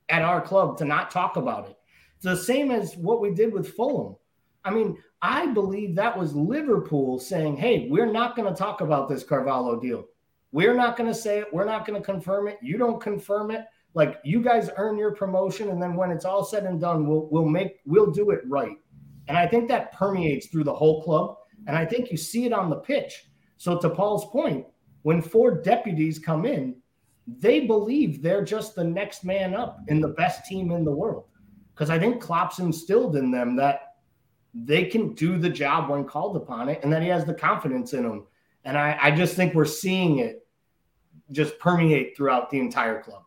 at 0.08 0.22
our 0.22 0.40
club 0.40 0.76
to 0.76 0.84
not 0.84 1.12
talk 1.12 1.36
about 1.36 1.68
it 1.68 1.76
it's 2.16 2.24
the 2.24 2.36
same 2.36 2.72
as 2.72 2.96
what 2.96 3.20
we 3.20 3.32
did 3.32 3.52
with 3.52 3.72
fulham 3.76 4.16
I 4.64 4.70
mean, 4.70 4.96
I 5.20 5.46
believe 5.46 5.94
that 5.96 6.16
was 6.16 6.34
Liverpool 6.34 7.18
saying, 7.18 7.56
hey, 7.56 7.88
we're 7.88 8.10
not 8.10 8.36
going 8.36 8.52
to 8.52 8.58
talk 8.58 8.80
about 8.80 9.08
this 9.08 9.24
Carvalho 9.24 9.80
deal. 9.80 10.04
We're 10.52 10.74
not 10.74 10.96
going 10.96 11.08
to 11.08 11.14
say 11.14 11.38
it. 11.38 11.52
We're 11.52 11.64
not 11.64 11.86
going 11.86 12.00
to 12.00 12.04
confirm 12.04 12.48
it. 12.48 12.58
You 12.62 12.76
don't 12.76 13.00
confirm 13.00 13.50
it. 13.50 13.64
Like 13.94 14.20
you 14.24 14.42
guys 14.42 14.70
earn 14.76 14.96
your 14.96 15.14
promotion, 15.14 15.68
and 15.68 15.82
then 15.82 15.94
when 15.94 16.10
it's 16.10 16.24
all 16.24 16.44
said 16.44 16.64
and 16.64 16.80
done, 16.80 17.06
we'll 17.06 17.28
we'll 17.30 17.44
make 17.44 17.80
we'll 17.84 18.10
do 18.10 18.30
it 18.30 18.40
right. 18.46 18.78
And 19.28 19.36
I 19.36 19.46
think 19.46 19.68
that 19.68 19.92
permeates 19.92 20.46
through 20.46 20.64
the 20.64 20.74
whole 20.74 21.02
club. 21.02 21.36
And 21.66 21.76
I 21.76 21.84
think 21.84 22.10
you 22.10 22.16
see 22.16 22.44
it 22.44 22.52
on 22.52 22.70
the 22.70 22.76
pitch. 22.76 23.26
So 23.56 23.78
to 23.78 23.88
Paul's 23.88 24.24
point, 24.30 24.66
when 25.02 25.22
four 25.22 25.62
deputies 25.62 26.18
come 26.18 26.44
in, 26.44 26.76
they 27.26 27.60
believe 27.60 28.20
they're 28.20 28.44
just 28.44 28.74
the 28.74 28.82
next 28.84 29.24
man 29.24 29.54
up 29.54 29.78
in 29.88 30.00
the 30.00 30.08
best 30.08 30.44
team 30.46 30.72
in 30.72 30.84
the 30.84 30.90
world. 30.90 31.26
Because 31.72 31.88
I 31.88 31.98
think 31.98 32.20
Klopp's 32.20 32.58
instilled 32.58 33.16
in 33.16 33.30
them 33.30 33.56
that 33.56 33.94
they 34.54 34.86
can 34.86 35.14
do 35.14 35.38
the 35.38 35.48
job 35.48 35.88
when 35.88 36.04
called 36.04 36.36
upon 36.36 36.68
it, 36.68 36.80
and 36.82 36.92
that 36.92 37.02
he 37.02 37.08
has 37.08 37.24
the 37.24 37.34
confidence 37.34 37.94
in 37.94 38.02
them. 38.02 38.26
And 38.64 38.76
I, 38.76 38.98
I 39.00 39.10
just 39.10 39.34
think 39.34 39.54
we're 39.54 39.64
seeing 39.64 40.18
it 40.18 40.46
just 41.30 41.58
permeate 41.58 42.16
throughout 42.16 42.50
the 42.50 42.58
entire 42.58 43.00
club. 43.02 43.22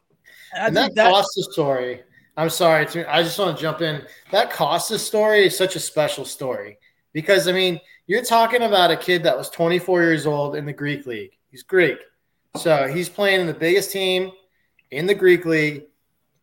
And 0.54 0.76
that, 0.76 0.96
that 0.96 1.12
Costa 1.12 1.44
story. 1.44 2.04
I'm 2.38 2.50
sorry, 2.50 2.86
I 3.08 3.24
just 3.24 3.40
want 3.40 3.56
to 3.56 3.62
jump 3.62 3.82
in. 3.82 4.06
That 4.32 4.52
Costa 4.52 5.00
story 5.00 5.46
is 5.46 5.58
such 5.58 5.76
a 5.76 5.80
special 5.80 6.26
story 6.26 6.78
because 7.14 7.48
I 7.48 7.54
mean, 7.54 7.80
you're 8.08 8.24
talking 8.24 8.64
about 8.64 8.92
a 8.92 8.98
kid 8.98 9.24
that 9.24 9.38
was 9.38 9.50
24 9.50 10.04
years 10.04 10.26
old 10.26 10.56
in 10.56 10.66
the 10.66 10.74
Greek 10.74 11.06
league. 11.06 11.32
He's 11.50 11.64
Greek, 11.64 11.98
so 12.58 12.88
he's 12.88 13.08
playing 13.08 13.42
in 13.42 13.48
the 13.48 13.54
biggest 13.54 13.92
team 13.92 14.32
in 14.92 15.06
the 15.06 15.16
Greek 15.16 15.46
league. 15.46 15.86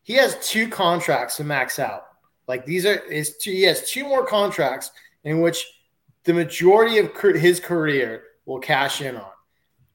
He 0.03 0.15
has 0.15 0.37
two 0.49 0.67
contracts 0.69 1.37
to 1.37 1.45
max 1.45 1.79
out. 1.79 2.05
Like 2.49 2.65
these 2.65 2.87
are 2.87 3.07
his 3.11 3.37
two, 3.37 3.53
he 3.53 3.63
has 3.65 3.89
two 3.89 4.05
more 4.05 4.27
contracts 4.27 4.91
in 5.25 5.41
which 5.41 5.65
the 6.25 6.33
majority 6.33 6.99
of 6.99 7.15
his 7.21 7.61
career 7.61 8.25
will 8.47 8.61
cash 8.61 9.01
in 9.01 9.17
on. 9.17 9.31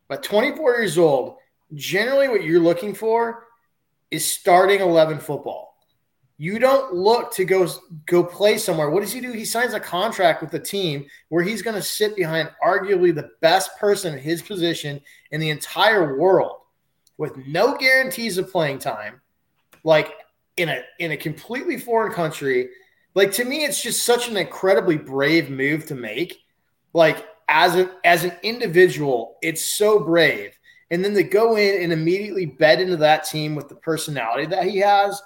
But 0.07 0.23
24 0.23 0.77
years 0.77 0.97
old, 0.97 1.37
generally 1.73 2.27
what 2.27 2.43
you're 2.43 2.61
looking 2.61 2.93
for 2.93 3.46
is 4.11 4.31
starting 4.31 4.81
11 4.81 5.19
football. 5.19 5.75
You 6.39 6.59
don't 6.59 6.93
look 6.93 7.33
to 7.33 7.45
go 7.45 7.67
go 8.05 8.23
play 8.23 8.59
somewhere. 8.59 8.91
What 8.91 9.01
does 9.01 9.11
he 9.11 9.21
do? 9.21 9.31
He 9.31 9.43
signs 9.43 9.73
a 9.73 9.79
contract 9.79 10.41
with 10.41 10.51
the 10.51 10.59
team 10.59 11.07
where 11.29 11.43
he's 11.43 11.63
going 11.63 11.75
to 11.75 11.81
sit 11.81 12.15
behind 12.15 12.51
arguably 12.63 13.13
the 13.13 13.31
best 13.41 13.75
person 13.79 14.13
in 14.13 14.19
his 14.19 14.43
position 14.43 15.01
in 15.31 15.39
the 15.39 15.49
entire 15.49 16.15
world 16.15 16.57
with 17.17 17.35
no 17.47 17.75
guarantees 17.75 18.37
of 18.37 18.51
playing 18.51 18.77
time. 18.77 19.19
Like 19.83 20.13
in 20.57 20.69
a 20.69 20.81
in 20.99 21.11
a 21.11 21.17
completely 21.17 21.77
foreign 21.77 22.11
country. 22.11 22.69
Like 23.13 23.31
to 23.33 23.45
me, 23.45 23.63
it's 23.63 23.81
just 23.81 24.05
such 24.05 24.27
an 24.27 24.37
incredibly 24.37 24.97
brave 24.97 25.49
move 25.49 25.85
to 25.87 25.95
make. 25.95 26.43
Like 26.93 27.25
as 27.47 27.75
a 27.75 27.91
as 28.03 28.23
an 28.23 28.33
individual, 28.43 29.37
it's 29.41 29.65
so 29.65 29.99
brave. 29.99 30.56
And 30.89 31.03
then 31.03 31.13
to 31.15 31.23
go 31.23 31.57
in 31.57 31.83
and 31.83 31.91
immediately 31.91 32.45
bed 32.45 32.79
into 32.79 32.97
that 32.97 33.25
team 33.25 33.55
with 33.55 33.67
the 33.67 33.75
personality 33.75 34.45
that 34.47 34.65
he 34.65 34.77
has, 34.77 35.21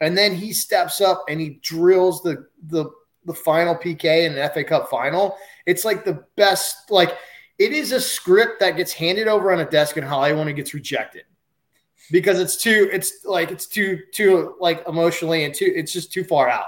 and 0.00 0.16
then 0.16 0.34
he 0.34 0.52
steps 0.52 1.00
up 1.00 1.24
and 1.28 1.40
he 1.40 1.60
drills 1.62 2.22
the 2.22 2.46
the 2.68 2.90
the 3.24 3.34
final 3.34 3.74
PK 3.76 4.26
in 4.26 4.34
the 4.34 4.48
FA 4.48 4.64
Cup 4.64 4.88
final. 4.88 5.36
It's 5.66 5.84
like 5.84 6.04
the 6.04 6.24
best. 6.36 6.90
Like 6.90 7.16
it 7.58 7.72
is 7.72 7.92
a 7.92 8.00
script 8.00 8.60
that 8.60 8.76
gets 8.76 8.92
handed 8.92 9.28
over 9.28 9.52
on 9.52 9.60
a 9.60 9.68
desk 9.68 9.96
in 9.96 10.02
Hollywood 10.02 10.38
when 10.40 10.48
it 10.48 10.54
gets 10.54 10.74
rejected 10.74 11.24
because 12.10 12.40
it's 12.40 12.56
too 12.56 12.88
it's 12.92 13.24
like 13.24 13.50
it's 13.50 13.66
too 13.66 14.00
too 14.12 14.54
like 14.60 14.86
emotionally 14.88 15.44
and 15.44 15.54
too 15.54 15.72
it's 15.74 15.92
just 15.92 16.12
too 16.12 16.24
far 16.24 16.48
out 16.48 16.66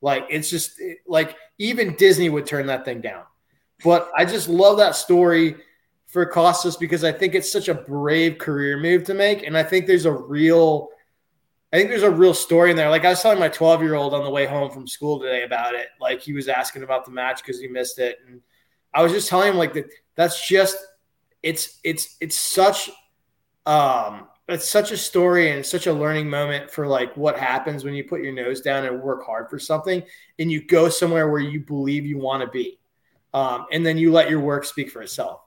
like 0.00 0.24
it's 0.28 0.50
just 0.50 0.80
like 1.06 1.36
even 1.58 1.94
disney 1.96 2.28
would 2.28 2.46
turn 2.46 2.66
that 2.66 2.84
thing 2.84 3.00
down 3.00 3.24
but 3.84 4.10
i 4.16 4.24
just 4.24 4.48
love 4.48 4.76
that 4.76 4.94
story 4.94 5.56
for 6.06 6.24
costas 6.26 6.76
because 6.76 7.04
i 7.04 7.12
think 7.12 7.34
it's 7.34 7.50
such 7.50 7.68
a 7.68 7.74
brave 7.74 8.38
career 8.38 8.78
move 8.78 9.04
to 9.04 9.14
make. 9.14 9.42
And 9.42 9.56
i 9.56 9.62
think 9.62 9.86
there's 9.86 10.04
a 10.04 10.12
real 10.12 10.88
i 11.72 11.76
think 11.76 11.90
there's 11.90 12.02
a 12.02 12.10
real 12.10 12.34
story 12.34 12.70
in 12.70 12.76
there. 12.76 12.90
Like 12.90 13.04
i 13.04 13.10
was 13.10 13.22
telling 13.22 13.38
my 13.38 13.48
12 13.48 13.82
year 13.82 13.94
old 13.94 14.14
on 14.14 14.24
the 14.24 14.30
way 14.30 14.46
home 14.46 14.70
from 14.70 14.86
school 14.86 15.20
today 15.20 15.42
about 15.42 15.74
it. 15.74 15.88
Like 16.00 16.20
he 16.20 16.32
was 16.32 16.48
asking 16.48 16.82
about 16.82 17.04
the 17.04 17.10
match 17.10 17.42
because 17.42 17.60
he 17.60 17.68
missed 17.68 17.98
it. 17.98 18.18
And 18.26 18.40
i 18.94 19.02
was 19.02 19.12
just 19.12 19.28
telling 19.28 19.50
him 19.50 19.56
like 19.56 19.74
that 19.74 19.86
that's 20.14 20.48
just 20.48 20.76
it's 21.42 21.78
it's 21.84 22.16
it's 22.20 22.38
such 22.38 22.90
um 23.66 24.28
it's 24.48 24.68
such 24.68 24.92
a 24.92 24.96
story 24.96 25.50
and 25.50 25.66
such 25.66 25.86
a 25.86 25.92
learning 25.92 26.30
moment 26.30 26.70
for 26.70 26.86
like 26.86 27.16
what 27.16 27.38
happens 27.38 27.84
when 27.84 27.94
you 27.94 28.04
put 28.04 28.22
your 28.22 28.32
nose 28.32 28.60
down 28.60 28.84
and 28.84 29.02
work 29.02 29.24
hard 29.24 29.50
for 29.50 29.58
something 29.58 30.02
and 30.38 30.50
you 30.50 30.64
go 30.64 30.88
somewhere 30.88 31.28
where 31.28 31.40
you 31.40 31.60
believe 31.60 32.06
you 32.06 32.18
want 32.18 32.42
to 32.42 32.48
be 32.48 32.78
um, 33.34 33.66
and 33.72 33.84
then 33.84 33.98
you 33.98 34.12
let 34.12 34.30
your 34.30 34.40
work 34.40 34.64
speak 34.64 34.90
for 34.90 35.02
itself 35.02 35.45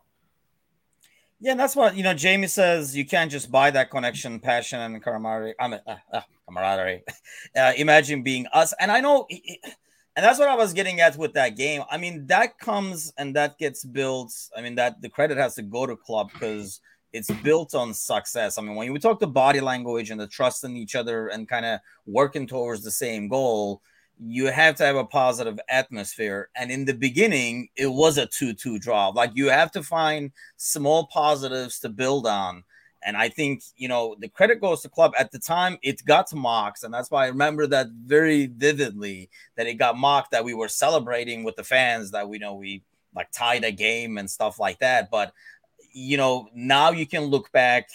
Yeah, 1.42 1.52
and 1.52 1.60
that's 1.60 1.76
what 1.76 1.96
you 1.96 2.04
know. 2.04 2.14
Jamie 2.14 2.48
says 2.48 2.96
you 2.96 3.06
can't 3.06 3.32
just 3.32 3.50
buy 3.50 3.72
that 3.72 3.90
connection, 3.90 4.40
passion, 4.40 4.82
and 4.82 5.02
camaraderie. 5.02 5.56
I 5.60 5.68
mean, 5.70 5.80
uh, 5.88 5.96
uh, 6.14 6.22
camaraderie. 6.48 7.04
Uh, 7.56 7.72
imagine 7.78 8.22
being 8.22 8.46
us, 8.54 8.74
and 8.80 8.92
I 8.92 9.00
know, 9.00 9.26
and 9.30 10.26
that's 10.26 10.38
what 10.38 10.50
I 10.50 10.56
was 10.56 10.74
getting 10.74 11.00
at 11.00 11.16
with 11.16 11.34
that 11.34 11.56
game. 11.56 11.84
I 11.90 11.98
mean, 11.98 12.28
that 12.28 12.60
comes 12.60 13.14
and 13.18 13.36
that 13.36 13.58
gets 13.58 13.86
built. 13.86 14.34
I 14.56 14.62
mean, 14.62 14.76
that 14.76 15.02
the 15.02 15.10
credit 15.10 15.38
has 15.38 15.56
to 15.56 15.62
go 15.62 15.86
to 15.86 15.96
club 15.96 16.30
because 16.34 16.82
it's 17.14 17.32
built 17.42 17.74
on 17.74 17.94
success. 17.94 18.58
I 18.58 18.62
mean, 18.62 18.76
when 18.76 18.92
we 18.92 19.00
talk 19.00 19.20
to 19.22 19.28
body 19.28 19.62
language 19.62 20.12
and 20.12 20.20
the 20.20 20.28
trust 20.28 20.64
in 20.64 20.76
each 20.76 20.96
other 20.96 21.30
and 21.30 21.48
kind 21.48 21.66
of 21.66 21.80
working 22.06 22.46
towards 22.46 22.84
the 22.84 22.92
same 22.92 23.30
goal, 23.30 23.82
you 24.20 24.48
have 24.48 24.76
to 24.76 24.86
have 24.86 24.98
a 24.98 25.06
positive 25.06 25.60
atmosphere. 25.70 26.50
And 26.56 26.70
in 26.70 26.86
the 26.86 26.94
beginning, 26.94 27.70
it 27.78 27.88
was 27.88 28.18
a 28.18 28.26
2 28.26 28.54
2 28.54 28.78
draw. 28.80 29.08
Like 29.10 29.32
you 29.34 29.50
have 29.50 29.72
to 29.72 29.84
find 29.84 30.32
small 30.58 31.08
positives 31.08 31.80
to 31.80 31.90
build 31.90 32.28
on. 32.28 32.64
And 33.02 33.16
I 33.16 33.30
think, 33.30 33.64
you 33.78 33.88
know, 33.88 34.18
the 34.20 34.28
credit 34.28 34.60
goes 34.60 34.82
to 34.82 34.90
club. 34.90 35.14
At 35.18 35.32
the 35.32 35.40
time, 35.40 35.78
it 35.82 36.04
got 36.06 36.28
to 36.28 36.36
mocked. 36.36 36.84
And 36.84 36.94
that's 36.94 37.10
why 37.10 37.26
I 37.26 37.30
remember 37.30 37.66
that 37.68 37.88
very 37.92 38.48
vividly 38.48 39.30
that 39.56 39.68
it 39.68 39.76
got 39.76 39.98
mocked 39.98 40.32
that 40.32 40.44
we 40.44 40.54
were 40.54 40.68
celebrating 40.68 41.46
with 41.46 41.56
the 41.56 41.64
fans 41.64 42.12
that 42.12 42.28
we 42.28 42.40
know 42.40 42.56
we 42.56 42.84
like 43.16 43.32
tied 43.32 43.64
a 43.64 43.72
game 43.72 44.18
and 44.18 44.30
stuff 44.30 44.60
like 44.60 44.80
that. 44.80 45.10
But, 45.10 45.32
you 45.94 46.18
know, 46.18 46.50
now 46.54 46.92
you 46.92 47.08
can 47.08 47.24
look 47.24 47.50
back 47.54 47.88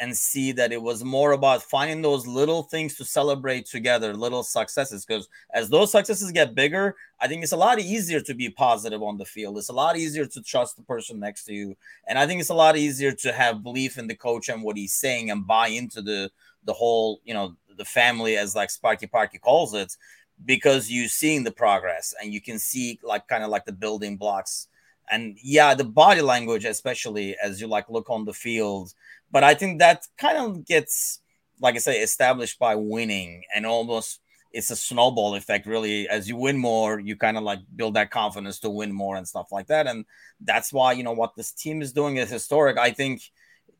and 0.00 0.16
see 0.16 0.50
that 0.52 0.72
it 0.72 0.82
was 0.82 1.04
more 1.04 1.32
about 1.32 1.62
finding 1.62 2.02
those 2.02 2.26
little 2.26 2.64
things 2.64 2.96
to 2.96 3.04
celebrate 3.04 3.64
together, 3.64 4.12
little 4.12 4.42
successes. 4.42 5.04
Because 5.04 5.28
as 5.52 5.68
those 5.68 5.92
successes 5.92 6.32
get 6.32 6.54
bigger, 6.54 6.96
I 7.20 7.28
think 7.28 7.42
it's 7.42 7.52
a 7.52 7.56
lot 7.56 7.78
easier 7.78 8.20
to 8.20 8.34
be 8.34 8.50
positive 8.50 9.02
on 9.02 9.18
the 9.18 9.24
field. 9.24 9.56
It's 9.56 9.68
a 9.68 9.72
lot 9.72 9.96
easier 9.96 10.26
to 10.26 10.42
trust 10.42 10.76
the 10.76 10.82
person 10.82 11.20
next 11.20 11.44
to 11.44 11.54
you, 11.54 11.76
and 12.08 12.18
I 12.18 12.26
think 12.26 12.40
it's 12.40 12.50
a 12.50 12.54
lot 12.54 12.76
easier 12.76 13.12
to 13.12 13.32
have 13.32 13.62
belief 13.62 13.96
in 13.96 14.08
the 14.08 14.16
coach 14.16 14.48
and 14.48 14.62
what 14.62 14.76
he's 14.76 14.94
saying 14.94 15.30
and 15.30 15.46
buy 15.46 15.68
into 15.68 16.02
the 16.02 16.30
the 16.64 16.72
whole, 16.72 17.20
you 17.24 17.34
know, 17.34 17.54
the 17.76 17.84
family 17.84 18.36
as 18.36 18.54
like 18.54 18.70
Sparky 18.70 19.06
Parky 19.06 19.38
calls 19.38 19.74
it, 19.74 19.96
because 20.44 20.90
you're 20.90 21.08
seeing 21.08 21.44
the 21.44 21.52
progress 21.52 22.14
and 22.20 22.32
you 22.32 22.40
can 22.40 22.58
see 22.58 22.98
like 23.02 23.28
kind 23.28 23.44
of 23.44 23.50
like 23.50 23.64
the 23.64 23.72
building 23.72 24.16
blocks. 24.16 24.68
And 25.10 25.38
yeah, 25.42 25.74
the 25.74 25.84
body 25.84 26.20
language, 26.20 26.64
especially 26.64 27.36
as 27.42 27.60
you 27.60 27.66
like 27.66 27.88
look 27.88 28.10
on 28.10 28.24
the 28.24 28.32
field, 28.32 28.92
but 29.30 29.44
I 29.44 29.54
think 29.54 29.78
that 29.78 30.06
kind 30.16 30.38
of 30.38 30.64
gets, 30.64 31.20
like 31.60 31.74
I 31.74 31.78
say, 31.78 32.00
established 32.00 32.58
by 32.58 32.74
winning 32.74 33.42
and 33.54 33.66
almost 33.66 34.20
it's 34.54 34.70
a 34.70 34.76
snowball 34.76 35.34
effect, 35.34 35.66
really. 35.66 36.08
As 36.08 36.28
you 36.28 36.36
win 36.36 36.56
more, 36.56 37.00
you 37.00 37.16
kind 37.16 37.36
of 37.36 37.42
like 37.42 37.58
build 37.74 37.94
that 37.94 38.10
confidence 38.10 38.60
to 38.60 38.70
win 38.70 38.92
more 38.92 39.16
and 39.16 39.26
stuff 39.26 39.48
like 39.50 39.66
that. 39.66 39.86
And 39.86 40.04
that's 40.40 40.72
why, 40.72 40.92
you 40.92 41.02
know, 41.02 41.12
what 41.12 41.34
this 41.34 41.52
team 41.52 41.82
is 41.82 41.92
doing 41.92 42.16
is 42.16 42.30
historic. 42.30 42.78
I 42.78 42.92
think 42.92 43.22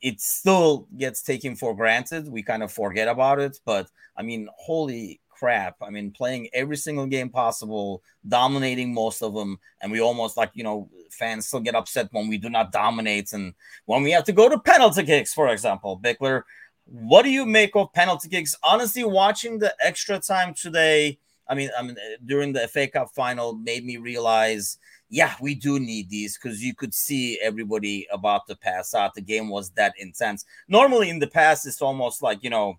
it 0.02 0.20
still 0.20 0.88
gets 0.98 1.22
taken 1.22 1.54
for 1.54 1.74
granted. 1.74 2.28
We 2.28 2.42
kind 2.42 2.62
of 2.62 2.72
forget 2.72 3.08
about 3.08 3.38
it. 3.38 3.58
But 3.64 3.88
I 4.16 4.22
mean, 4.22 4.48
holy 4.56 5.20
crap. 5.35 5.77
I 5.83 5.90
mean, 5.90 6.11
playing 6.11 6.49
every 6.53 6.77
single 6.77 7.07
game 7.07 7.29
possible, 7.29 8.03
dominating 8.27 8.94
most 8.94 9.23
of 9.23 9.35
them, 9.35 9.59
and 9.81 9.90
we 9.90 10.01
almost 10.01 10.37
like, 10.37 10.51
you 10.55 10.64
know, 10.64 10.88
fans 11.11 11.47
still 11.47 11.61
get 11.61 11.75
upset 11.75 12.09
when 12.12 12.29
we 12.29 12.38
do 12.38 12.51
not 12.51 12.73
dominate 12.73 13.33
and 13.33 13.55
when 13.87 14.03
we 14.03 14.11
have 14.11 14.25
to 14.25 14.33
go 14.33 14.49
to 14.49 14.59
penalty 14.59 15.05
kicks, 15.05 15.33
for 15.33 15.49
example. 15.49 15.99
Bickler, 16.03 16.42
what 16.87 17.23
do 17.23 17.31
you 17.31 17.47
make 17.47 17.75
of 17.77 17.92
penalty 17.92 18.29
kicks? 18.29 18.57
Honestly, 18.62 19.05
watching 19.05 19.59
the 19.59 19.75
extra 19.83 20.18
time 20.18 20.55
today, 20.55 21.18
I 21.49 21.55
mean, 21.55 21.70
I 21.79 21.83
mean, 21.83 21.97
uh, 21.97 22.16
during 22.25 22.53
the 22.53 22.68
FA 22.68 22.88
Cup 22.88 23.11
final, 23.14 23.55
made 23.55 23.85
me 23.85 23.97
realize, 23.97 24.79
yeah, 25.11 25.35
we 25.40 25.55
do 25.55 25.79
need 25.79 26.09
these 26.09 26.38
because 26.38 26.62
you 26.62 26.75
could 26.75 26.94
see 26.94 27.38
everybody 27.42 28.07
about 28.11 28.47
to 28.49 28.57
pass 28.57 28.94
out. 28.94 29.14
The 29.14 29.20
game 29.20 29.49
was 29.49 29.70
that 29.70 29.94
intense. 29.99 30.44
Normally, 30.68 31.11
in 31.11 31.18
the 31.18 31.27
past, 31.27 31.66
it's 31.66 31.83
almost 31.83 32.23
like 32.23 32.42
you 32.42 32.51
know, 32.51 32.79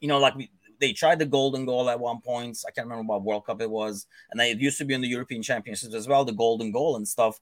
you 0.00 0.08
know, 0.08 0.18
like 0.18 0.34
we 0.34 0.50
they 0.80 0.92
tried 0.92 1.18
the 1.18 1.26
golden 1.26 1.66
goal 1.66 1.88
at 1.90 2.00
one 2.00 2.20
point. 2.20 2.58
I 2.66 2.70
can't 2.70 2.86
remember 2.86 3.12
what 3.12 3.22
World 3.22 3.46
Cup 3.46 3.60
it 3.60 3.70
was, 3.70 4.06
and 4.30 4.40
it 4.40 4.58
used 4.58 4.78
to 4.78 4.84
be 4.84 4.94
in 4.94 5.00
the 5.00 5.08
European 5.08 5.42
Championships 5.42 5.94
as 5.94 6.08
well, 6.08 6.24
the 6.24 6.32
golden 6.32 6.72
goal 6.72 6.96
and 6.96 7.06
stuff. 7.06 7.40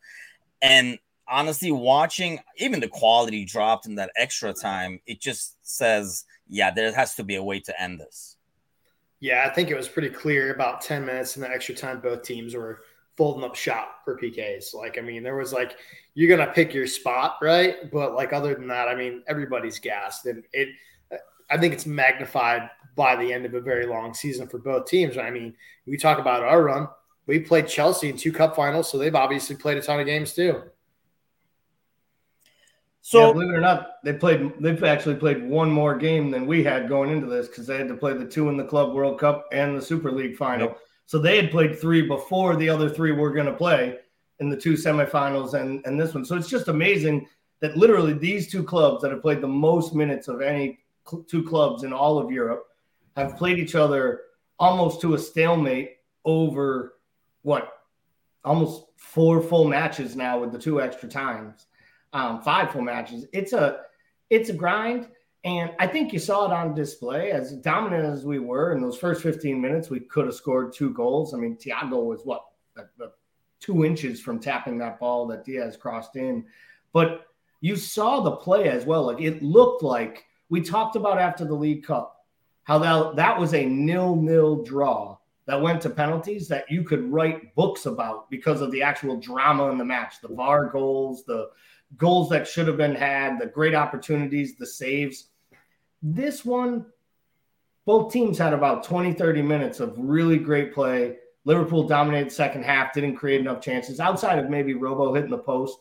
And 0.60 0.98
honestly, 1.28 1.72
watching 1.72 2.40
even 2.58 2.80
the 2.80 2.88
quality 2.88 3.44
dropped 3.44 3.86
in 3.86 3.96
that 3.96 4.10
extra 4.16 4.52
time, 4.52 5.00
it 5.06 5.20
just 5.20 5.56
says, 5.62 6.24
yeah, 6.48 6.70
there 6.70 6.92
has 6.92 7.14
to 7.16 7.24
be 7.24 7.36
a 7.36 7.42
way 7.42 7.60
to 7.60 7.82
end 7.82 8.00
this. 8.00 8.36
Yeah, 9.20 9.46
I 9.48 9.54
think 9.54 9.70
it 9.70 9.76
was 9.76 9.88
pretty 9.88 10.10
clear 10.10 10.52
about 10.52 10.80
10 10.80 11.04
minutes 11.04 11.36
in 11.36 11.42
the 11.42 11.50
extra 11.50 11.74
time, 11.74 12.00
both 12.00 12.22
teams 12.22 12.54
were 12.54 12.80
folding 13.16 13.44
up 13.44 13.54
shop 13.54 14.00
for 14.04 14.18
PKs. 14.18 14.74
Like, 14.74 14.98
I 14.98 15.00
mean, 15.00 15.22
there 15.22 15.36
was 15.36 15.52
like, 15.52 15.76
you're 16.14 16.34
going 16.34 16.46
to 16.46 16.52
pick 16.52 16.74
your 16.74 16.86
spot, 16.86 17.36
right? 17.40 17.90
But 17.90 18.14
like, 18.14 18.32
other 18.32 18.54
than 18.54 18.66
that, 18.68 18.88
I 18.88 18.94
mean, 18.94 19.22
everybody's 19.28 19.78
gassed. 19.78 20.26
And 20.26 20.44
it, 20.52 20.70
I 21.52 21.58
think 21.58 21.74
it's 21.74 21.86
magnified 21.86 22.70
by 22.96 23.16
the 23.16 23.32
end 23.32 23.44
of 23.44 23.54
a 23.54 23.60
very 23.60 23.86
long 23.86 24.14
season 24.14 24.48
for 24.48 24.58
both 24.58 24.86
teams. 24.86 25.18
I 25.18 25.30
mean, 25.30 25.54
we 25.86 25.96
talk 25.96 26.18
about 26.18 26.42
our 26.42 26.62
run. 26.62 26.88
We 27.26 27.40
played 27.40 27.68
Chelsea 27.68 28.08
in 28.08 28.16
two 28.16 28.32
cup 28.32 28.56
finals, 28.56 28.90
so 28.90 28.98
they've 28.98 29.14
obviously 29.14 29.56
played 29.56 29.78
a 29.78 29.82
ton 29.82 30.00
of 30.00 30.06
games 30.06 30.32
too. 30.32 30.62
So 33.02 33.26
yeah, 33.26 33.32
believe 33.32 33.50
it 33.50 33.54
or 33.54 33.60
not, 33.60 34.02
they 34.04 34.12
played. 34.12 34.52
They've 34.60 34.82
actually 34.84 35.16
played 35.16 35.42
one 35.42 35.70
more 35.70 35.96
game 35.96 36.30
than 36.30 36.46
we 36.46 36.62
had 36.62 36.88
going 36.88 37.10
into 37.10 37.26
this 37.26 37.48
because 37.48 37.66
they 37.66 37.76
had 37.76 37.88
to 37.88 37.96
play 37.96 38.14
the 38.14 38.24
two 38.24 38.48
in 38.48 38.56
the 38.56 38.64
Club 38.64 38.94
World 38.94 39.18
Cup 39.18 39.46
and 39.52 39.76
the 39.76 39.82
Super 39.82 40.10
League 40.10 40.36
final. 40.36 40.68
Yep. 40.68 40.78
So 41.06 41.18
they 41.18 41.36
had 41.36 41.50
played 41.50 41.78
three 41.78 42.02
before 42.02 42.56
the 42.56 42.68
other 42.68 42.88
three 42.88 43.12
were 43.12 43.32
going 43.32 43.46
to 43.46 43.52
play 43.52 43.98
in 44.38 44.48
the 44.48 44.56
two 44.56 44.74
semifinals 44.74 45.54
and 45.54 45.84
and 45.84 46.00
this 46.00 46.14
one. 46.14 46.24
So 46.24 46.36
it's 46.36 46.48
just 46.48 46.68
amazing 46.68 47.26
that 47.60 47.76
literally 47.76 48.12
these 48.12 48.50
two 48.50 48.62
clubs 48.62 49.02
that 49.02 49.10
have 49.10 49.22
played 49.22 49.40
the 49.40 49.48
most 49.48 49.94
minutes 49.94 50.28
of 50.28 50.40
any 50.40 50.66
cl- 50.66 50.78
two 51.28 51.42
clubs 51.42 51.82
in 51.82 51.92
all 51.92 52.18
of 52.18 52.30
Europe 52.30 52.66
have 53.16 53.36
played 53.36 53.58
each 53.58 53.74
other 53.74 54.22
almost 54.58 55.00
to 55.00 55.14
a 55.14 55.18
stalemate 55.18 55.96
over 56.24 56.94
what 57.42 57.72
almost 58.44 58.84
four 58.96 59.40
full 59.40 59.66
matches 59.66 60.16
now 60.16 60.38
with 60.38 60.52
the 60.52 60.58
two 60.58 60.80
extra 60.80 61.08
times, 61.08 61.66
um, 62.12 62.40
five 62.42 62.70
full 62.72 62.82
matches. 62.82 63.26
It's 63.32 63.52
a 63.52 63.80
it's 64.30 64.48
a 64.48 64.54
grind, 64.54 65.08
and 65.44 65.72
I 65.78 65.86
think 65.86 66.12
you 66.12 66.18
saw 66.18 66.46
it 66.46 66.52
on 66.52 66.74
display. 66.74 67.32
As 67.32 67.52
dominant 67.52 68.04
as 68.04 68.24
we 68.24 68.38
were 68.38 68.72
in 68.72 68.80
those 68.80 68.96
first 68.96 69.22
15 69.22 69.60
minutes, 69.60 69.90
we 69.90 70.00
could 70.00 70.26
have 70.26 70.34
scored 70.34 70.72
two 70.72 70.90
goals. 70.94 71.34
I 71.34 71.38
mean, 71.38 71.56
Thiago 71.56 72.04
was 72.04 72.22
what 72.24 72.44
two 73.60 73.84
inches 73.84 74.20
from 74.20 74.40
tapping 74.40 74.78
that 74.78 74.98
ball 74.98 75.26
that 75.26 75.44
Diaz 75.44 75.76
crossed 75.76 76.16
in, 76.16 76.44
but 76.92 77.26
you 77.60 77.76
saw 77.76 78.20
the 78.20 78.36
play 78.36 78.68
as 78.68 78.84
well. 78.84 79.04
Like 79.04 79.20
it 79.20 79.42
looked 79.42 79.82
like 79.82 80.24
we 80.52 80.60
talked 80.60 80.96
about 80.96 81.18
after 81.18 81.46
the 81.46 81.54
League 81.54 81.82
Cup 81.82 82.26
how 82.64 82.78
that, 82.78 83.16
that 83.16 83.40
was 83.40 83.54
a 83.54 83.64
nil 83.64 84.14
nil 84.14 84.62
draw 84.62 85.16
that 85.46 85.58
went 85.58 85.80
to 85.80 85.88
penalties 85.88 86.46
that 86.46 86.70
you 86.70 86.84
could 86.84 87.10
write 87.10 87.54
books 87.54 87.86
about 87.86 88.28
because 88.28 88.60
of 88.60 88.70
the 88.70 88.82
actual 88.82 89.16
drama 89.16 89.70
in 89.70 89.78
the 89.78 89.84
match 89.84 90.20
the 90.20 90.28
VAR 90.28 90.66
goals, 90.66 91.24
the 91.24 91.48
goals 91.96 92.28
that 92.28 92.46
should 92.46 92.68
have 92.68 92.76
been 92.76 92.94
had, 92.94 93.38
the 93.40 93.46
great 93.46 93.74
opportunities, 93.74 94.54
the 94.56 94.66
saves. 94.66 95.28
This 96.02 96.44
one, 96.44 96.84
both 97.86 98.12
teams 98.12 98.36
had 98.36 98.52
about 98.52 98.84
20, 98.84 99.14
30 99.14 99.40
minutes 99.40 99.80
of 99.80 99.94
really 99.96 100.36
great 100.36 100.74
play. 100.74 101.16
Liverpool 101.46 101.88
dominated 101.88 102.30
second 102.30 102.62
half, 102.62 102.92
didn't 102.92 103.16
create 103.16 103.40
enough 103.40 103.62
chances 103.62 104.00
outside 104.00 104.38
of 104.38 104.50
maybe 104.50 104.74
Robo 104.74 105.14
hitting 105.14 105.30
the 105.30 105.38
post 105.38 105.78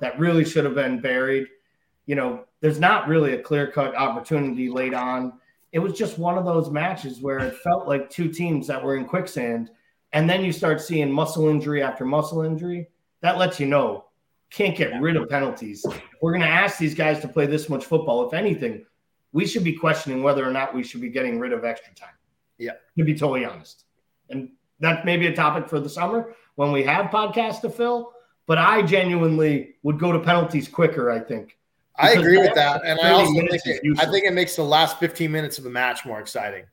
that 0.00 0.18
really 0.18 0.46
should 0.46 0.64
have 0.64 0.74
been 0.74 1.02
buried. 1.02 1.48
You 2.06 2.14
know, 2.14 2.44
there's 2.64 2.80
not 2.80 3.08
really 3.08 3.34
a 3.34 3.42
clear 3.42 3.66
cut 3.66 3.94
opportunity 3.94 4.70
late 4.70 4.94
on 4.94 5.34
it 5.72 5.80
was 5.80 5.92
just 5.92 6.18
one 6.18 6.38
of 6.38 6.46
those 6.46 6.70
matches 6.70 7.20
where 7.20 7.40
it 7.40 7.56
felt 7.56 7.86
like 7.86 8.08
two 8.08 8.28
teams 8.28 8.68
that 8.68 8.82
were 8.82 8.96
in 8.96 9.04
quicksand. 9.04 9.70
And 10.12 10.30
then 10.30 10.42
you 10.42 10.50
start 10.50 10.80
seeing 10.80 11.12
muscle 11.12 11.48
injury 11.48 11.82
after 11.82 12.06
muscle 12.06 12.40
injury. 12.42 12.88
That 13.20 13.36
lets 13.36 13.60
you 13.60 13.66
know 13.66 14.06
can't 14.50 14.76
get 14.76 14.98
rid 15.02 15.16
of 15.16 15.28
penalties. 15.28 15.84
we're 16.22 16.30
going 16.30 16.40
to 16.42 16.48
ask 16.48 16.78
these 16.78 16.94
guys 16.94 17.20
to 17.20 17.28
play 17.28 17.44
this 17.46 17.68
much 17.68 17.84
football. 17.84 18.26
If 18.26 18.32
anything, 18.32 18.86
we 19.32 19.46
should 19.46 19.64
be 19.64 19.74
questioning 19.74 20.22
whether 20.22 20.48
or 20.48 20.52
not 20.52 20.74
we 20.74 20.84
should 20.84 21.00
be 21.02 21.10
getting 21.10 21.40
rid 21.40 21.52
of 21.52 21.64
extra 21.64 21.92
time. 21.92 22.14
Yeah. 22.56 22.74
To 22.96 23.04
be 23.04 23.14
totally 23.14 23.44
honest. 23.44 23.84
And 24.30 24.52
that 24.78 25.04
may 25.04 25.16
be 25.16 25.26
a 25.26 25.34
topic 25.34 25.68
for 25.68 25.80
the 25.80 25.90
summer 25.90 26.34
when 26.54 26.70
we 26.70 26.84
have 26.84 27.10
podcasts 27.10 27.60
to 27.62 27.68
fill. 27.68 28.12
But 28.46 28.58
I 28.58 28.80
genuinely 28.82 29.74
would 29.82 29.98
go 29.98 30.12
to 30.12 30.20
penalties 30.20 30.68
quicker, 30.68 31.10
I 31.10 31.18
think. 31.18 31.58
I 31.96 32.12
agree 32.12 32.38
with 32.38 32.54
that, 32.54 32.82
and 32.84 32.98
I 33.00 33.10
also 33.10 33.32
think 33.32 33.62
it, 33.64 33.98
I 34.00 34.06
think 34.06 34.24
it 34.24 34.32
makes 34.32 34.56
the 34.56 34.64
last 34.64 34.98
15 34.98 35.30
minutes 35.30 35.58
of 35.58 35.64
the 35.64 35.70
match 35.70 36.04
more 36.04 36.18
exciting. 36.18 36.64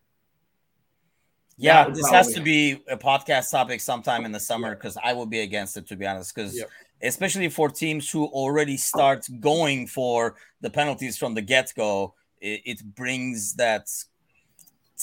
Yeah, 1.58 1.90
this 1.90 2.10
has 2.10 2.34
to 2.34 2.42
be 2.42 2.82
a 2.90 2.98
podcast 2.98 3.52
topic 3.52 3.82
sometime 3.82 4.26
in 4.26 4.32
the 4.32 4.40
summer 4.40 4.76
because 4.76 4.98
I 5.04 5.14
will 5.14 5.28
be 5.28 5.42
against 5.42 5.78
it 5.78 5.88
to 5.90 5.96
be 5.96 6.08
honest. 6.08 6.34
Because 6.34 6.58
yep. 6.58 6.70
especially 7.04 7.50
for 7.50 7.70
teams 7.70 8.10
who 8.10 8.26
already 8.26 8.78
start 8.78 9.28
going 9.40 9.86
for 9.86 10.36
the 10.62 10.72
penalties 10.72 11.18
from 11.18 11.36
the 11.36 11.42
get 11.44 11.72
go, 11.76 12.16
it, 12.40 12.62
it 12.66 12.96
brings 12.96 13.54
that 13.56 13.88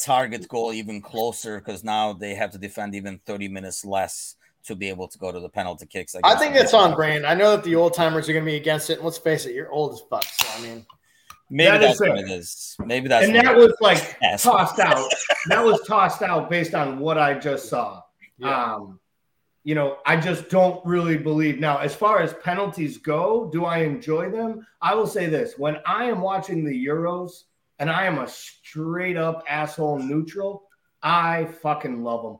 target 0.00 0.48
goal 0.48 0.72
even 0.72 1.00
closer 1.00 1.58
because 1.58 1.84
now 1.84 2.12
they 2.12 2.34
have 2.34 2.50
to 2.52 2.58
defend 2.58 2.94
even 2.96 3.20
30 3.24 3.48
minutes 3.48 3.84
less 3.84 4.34
to 4.68 4.76
be 4.76 4.88
able 4.88 5.08
to 5.08 5.18
go 5.18 5.32
to 5.32 5.40
the 5.40 5.48
penalty 5.48 5.86
kicks. 5.86 6.14
I, 6.14 6.20
I 6.22 6.36
think 6.36 6.54
that's 6.54 6.74
on 6.74 6.94
brand. 6.94 7.26
I 7.26 7.34
know 7.34 7.56
that 7.56 7.64
the 7.64 7.74
old 7.74 7.94
timers 7.94 8.28
are 8.28 8.32
going 8.32 8.44
to 8.44 8.50
be 8.50 8.56
against 8.56 8.90
it. 8.90 8.94
And 8.94 9.04
let's 9.04 9.18
face 9.18 9.46
it, 9.46 9.54
you're 9.54 9.70
old 9.70 9.92
as 9.94 10.02
fuck. 10.08 10.24
So 10.24 10.46
I 10.56 10.62
mean, 10.62 10.86
maybe 11.50 11.70
that 11.70 11.80
that's 11.80 12.00
what 12.00 12.18
it 12.18 12.30
is. 12.30 12.76
Maybe 12.84 13.08
that's 13.08 13.26
and 13.26 13.34
that 13.34 13.56
was 13.56 13.74
like 13.80 14.18
tossed 14.38 14.78
out. 14.78 15.10
that 15.48 15.64
was 15.64 15.80
tossed 15.86 16.22
out 16.22 16.48
based 16.48 16.74
on 16.74 16.98
what 16.98 17.18
I 17.18 17.34
just 17.38 17.68
saw. 17.68 18.02
Yeah. 18.38 18.74
Um, 18.74 19.00
you 19.64 19.74
know, 19.74 19.98
I 20.06 20.16
just 20.16 20.48
don't 20.48 20.84
really 20.86 21.18
believe. 21.18 21.58
Now, 21.58 21.78
as 21.78 21.94
far 21.94 22.20
as 22.20 22.32
penalties 22.32 22.98
go, 22.98 23.50
do 23.52 23.64
I 23.64 23.78
enjoy 23.78 24.30
them? 24.30 24.66
I 24.80 24.94
will 24.94 25.06
say 25.06 25.26
this 25.26 25.54
when 25.58 25.78
I 25.84 26.04
am 26.04 26.20
watching 26.20 26.64
the 26.64 26.86
Euros 26.86 27.44
and 27.78 27.90
I 27.90 28.04
am 28.06 28.18
a 28.18 28.28
straight 28.28 29.16
up 29.16 29.44
asshole 29.48 29.98
neutral, 29.98 30.64
I 31.02 31.46
fucking 31.62 32.02
love 32.02 32.22
them. 32.22 32.38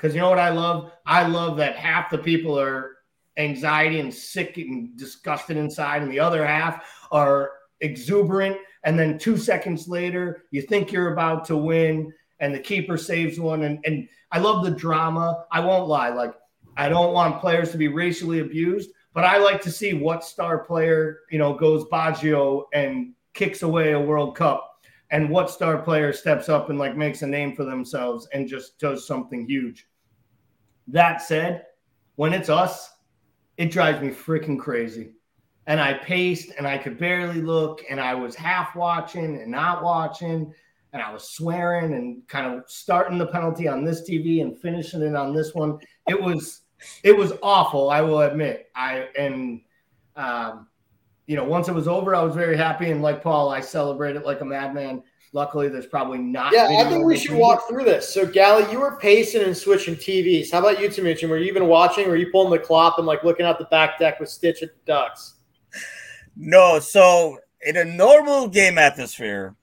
Because 0.00 0.14
you 0.14 0.20
know 0.22 0.30
what 0.30 0.38
I 0.38 0.48
love? 0.48 0.92
I 1.04 1.26
love 1.26 1.58
that 1.58 1.76
half 1.76 2.08
the 2.08 2.16
people 2.16 2.58
are 2.58 2.96
anxiety 3.36 4.00
and 4.00 4.12
sick 4.12 4.56
and 4.56 4.96
disgusted 4.96 5.58
inside, 5.58 6.00
and 6.00 6.10
the 6.10 6.20
other 6.20 6.46
half 6.46 6.86
are 7.12 7.50
exuberant. 7.80 8.56
And 8.84 8.98
then 8.98 9.18
two 9.18 9.36
seconds 9.36 9.88
later, 9.88 10.44
you 10.52 10.62
think 10.62 10.90
you're 10.90 11.12
about 11.12 11.44
to 11.46 11.56
win, 11.56 12.14
and 12.38 12.54
the 12.54 12.60
keeper 12.60 12.96
saves 12.96 13.38
one. 13.38 13.64
And, 13.64 13.78
and 13.84 14.08
I 14.32 14.38
love 14.38 14.64
the 14.64 14.70
drama. 14.70 15.44
I 15.52 15.60
won't 15.60 15.86
lie. 15.86 16.08
Like, 16.08 16.32
I 16.78 16.88
don't 16.88 17.12
want 17.12 17.42
players 17.42 17.70
to 17.72 17.78
be 17.78 17.88
racially 17.88 18.40
abused, 18.40 18.92
but 19.12 19.24
I 19.24 19.36
like 19.36 19.60
to 19.62 19.70
see 19.70 19.92
what 19.92 20.24
star 20.24 20.60
player, 20.60 21.18
you 21.30 21.38
know, 21.38 21.52
goes 21.52 21.84
Baggio 21.92 22.64
and 22.72 23.12
kicks 23.34 23.60
away 23.60 23.92
a 23.92 24.00
World 24.00 24.34
Cup 24.34 24.66
and 25.10 25.28
what 25.28 25.50
star 25.50 25.76
player 25.76 26.14
steps 26.14 26.48
up 26.48 26.70
and 26.70 26.78
like 26.78 26.96
makes 26.96 27.20
a 27.20 27.26
name 27.26 27.54
for 27.54 27.64
themselves 27.64 28.26
and 28.32 28.48
just 28.48 28.78
does 28.78 29.06
something 29.06 29.46
huge. 29.46 29.86
That 30.92 31.22
said, 31.22 31.66
when 32.16 32.32
it's 32.32 32.48
us, 32.48 32.90
it 33.56 33.70
drives 33.70 34.00
me 34.00 34.08
freaking 34.08 34.58
crazy. 34.58 35.12
And 35.66 35.80
I 35.80 35.94
paced 35.94 36.52
and 36.58 36.66
I 36.66 36.78
could 36.78 36.98
barely 36.98 37.40
look 37.40 37.82
and 37.88 38.00
I 38.00 38.14
was 38.14 38.34
half 38.34 38.74
watching 38.74 39.40
and 39.40 39.50
not 39.50 39.84
watching 39.84 40.52
and 40.92 41.02
I 41.02 41.12
was 41.12 41.28
swearing 41.30 41.94
and 41.94 42.26
kind 42.26 42.52
of 42.52 42.64
starting 42.66 43.18
the 43.18 43.26
penalty 43.26 43.68
on 43.68 43.84
this 43.84 44.08
TV 44.08 44.42
and 44.42 44.58
finishing 44.58 45.02
it 45.02 45.14
on 45.14 45.34
this 45.34 45.54
one. 45.54 45.78
It 46.08 46.20
was 46.20 46.62
it 47.04 47.16
was 47.16 47.34
awful. 47.42 47.90
I 47.90 48.00
will 48.00 48.22
admit. 48.22 48.70
I 48.74 49.08
and 49.16 49.60
um, 50.16 50.66
you 51.26 51.36
know, 51.36 51.44
once 51.44 51.68
it 51.68 51.74
was 51.74 51.86
over, 51.86 52.14
I 52.14 52.22
was 52.22 52.34
very 52.34 52.56
happy. 52.56 52.90
And 52.90 53.02
like 53.02 53.22
Paul, 53.22 53.50
I 53.50 53.60
celebrated 53.60 54.22
like 54.22 54.40
a 54.40 54.44
madman. 54.44 55.02
Luckily, 55.32 55.68
there's 55.68 55.86
probably 55.86 56.18
not. 56.18 56.52
Yeah, 56.52 56.66
I 56.80 56.88
think 56.88 57.04
we 57.04 57.16
should 57.16 57.36
walk 57.36 57.68
through 57.68 57.84
this. 57.84 58.12
So, 58.12 58.26
Gally, 58.26 58.70
you 58.72 58.80
were 58.80 58.96
pacing 58.96 59.42
and 59.42 59.56
switching 59.56 59.94
TVs. 59.94 60.50
How 60.50 60.58
about 60.58 60.80
you, 60.80 60.88
Timuchin? 60.88 61.28
Were 61.28 61.38
you 61.38 61.46
even 61.46 61.68
watching? 61.68 62.08
Were 62.08 62.16
you 62.16 62.32
pulling 62.32 62.50
the 62.50 62.58
clock 62.58 62.96
and 62.98 63.06
like 63.06 63.22
looking 63.22 63.46
out 63.46 63.58
the 63.58 63.66
back 63.66 63.98
deck 64.00 64.18
with 64.18 64.28
Stitch 64.28 64.62
at 64.62 64.70
the 64.70 64.80
Ducks? 64.86 65.34
No. 66.34 66.80
So, 66.80 67.38
in 67.62 67.76
a 67.76 67.84
normal 67.84 68.48
game 68.48 68.76
atmosphere, 68.76 69.54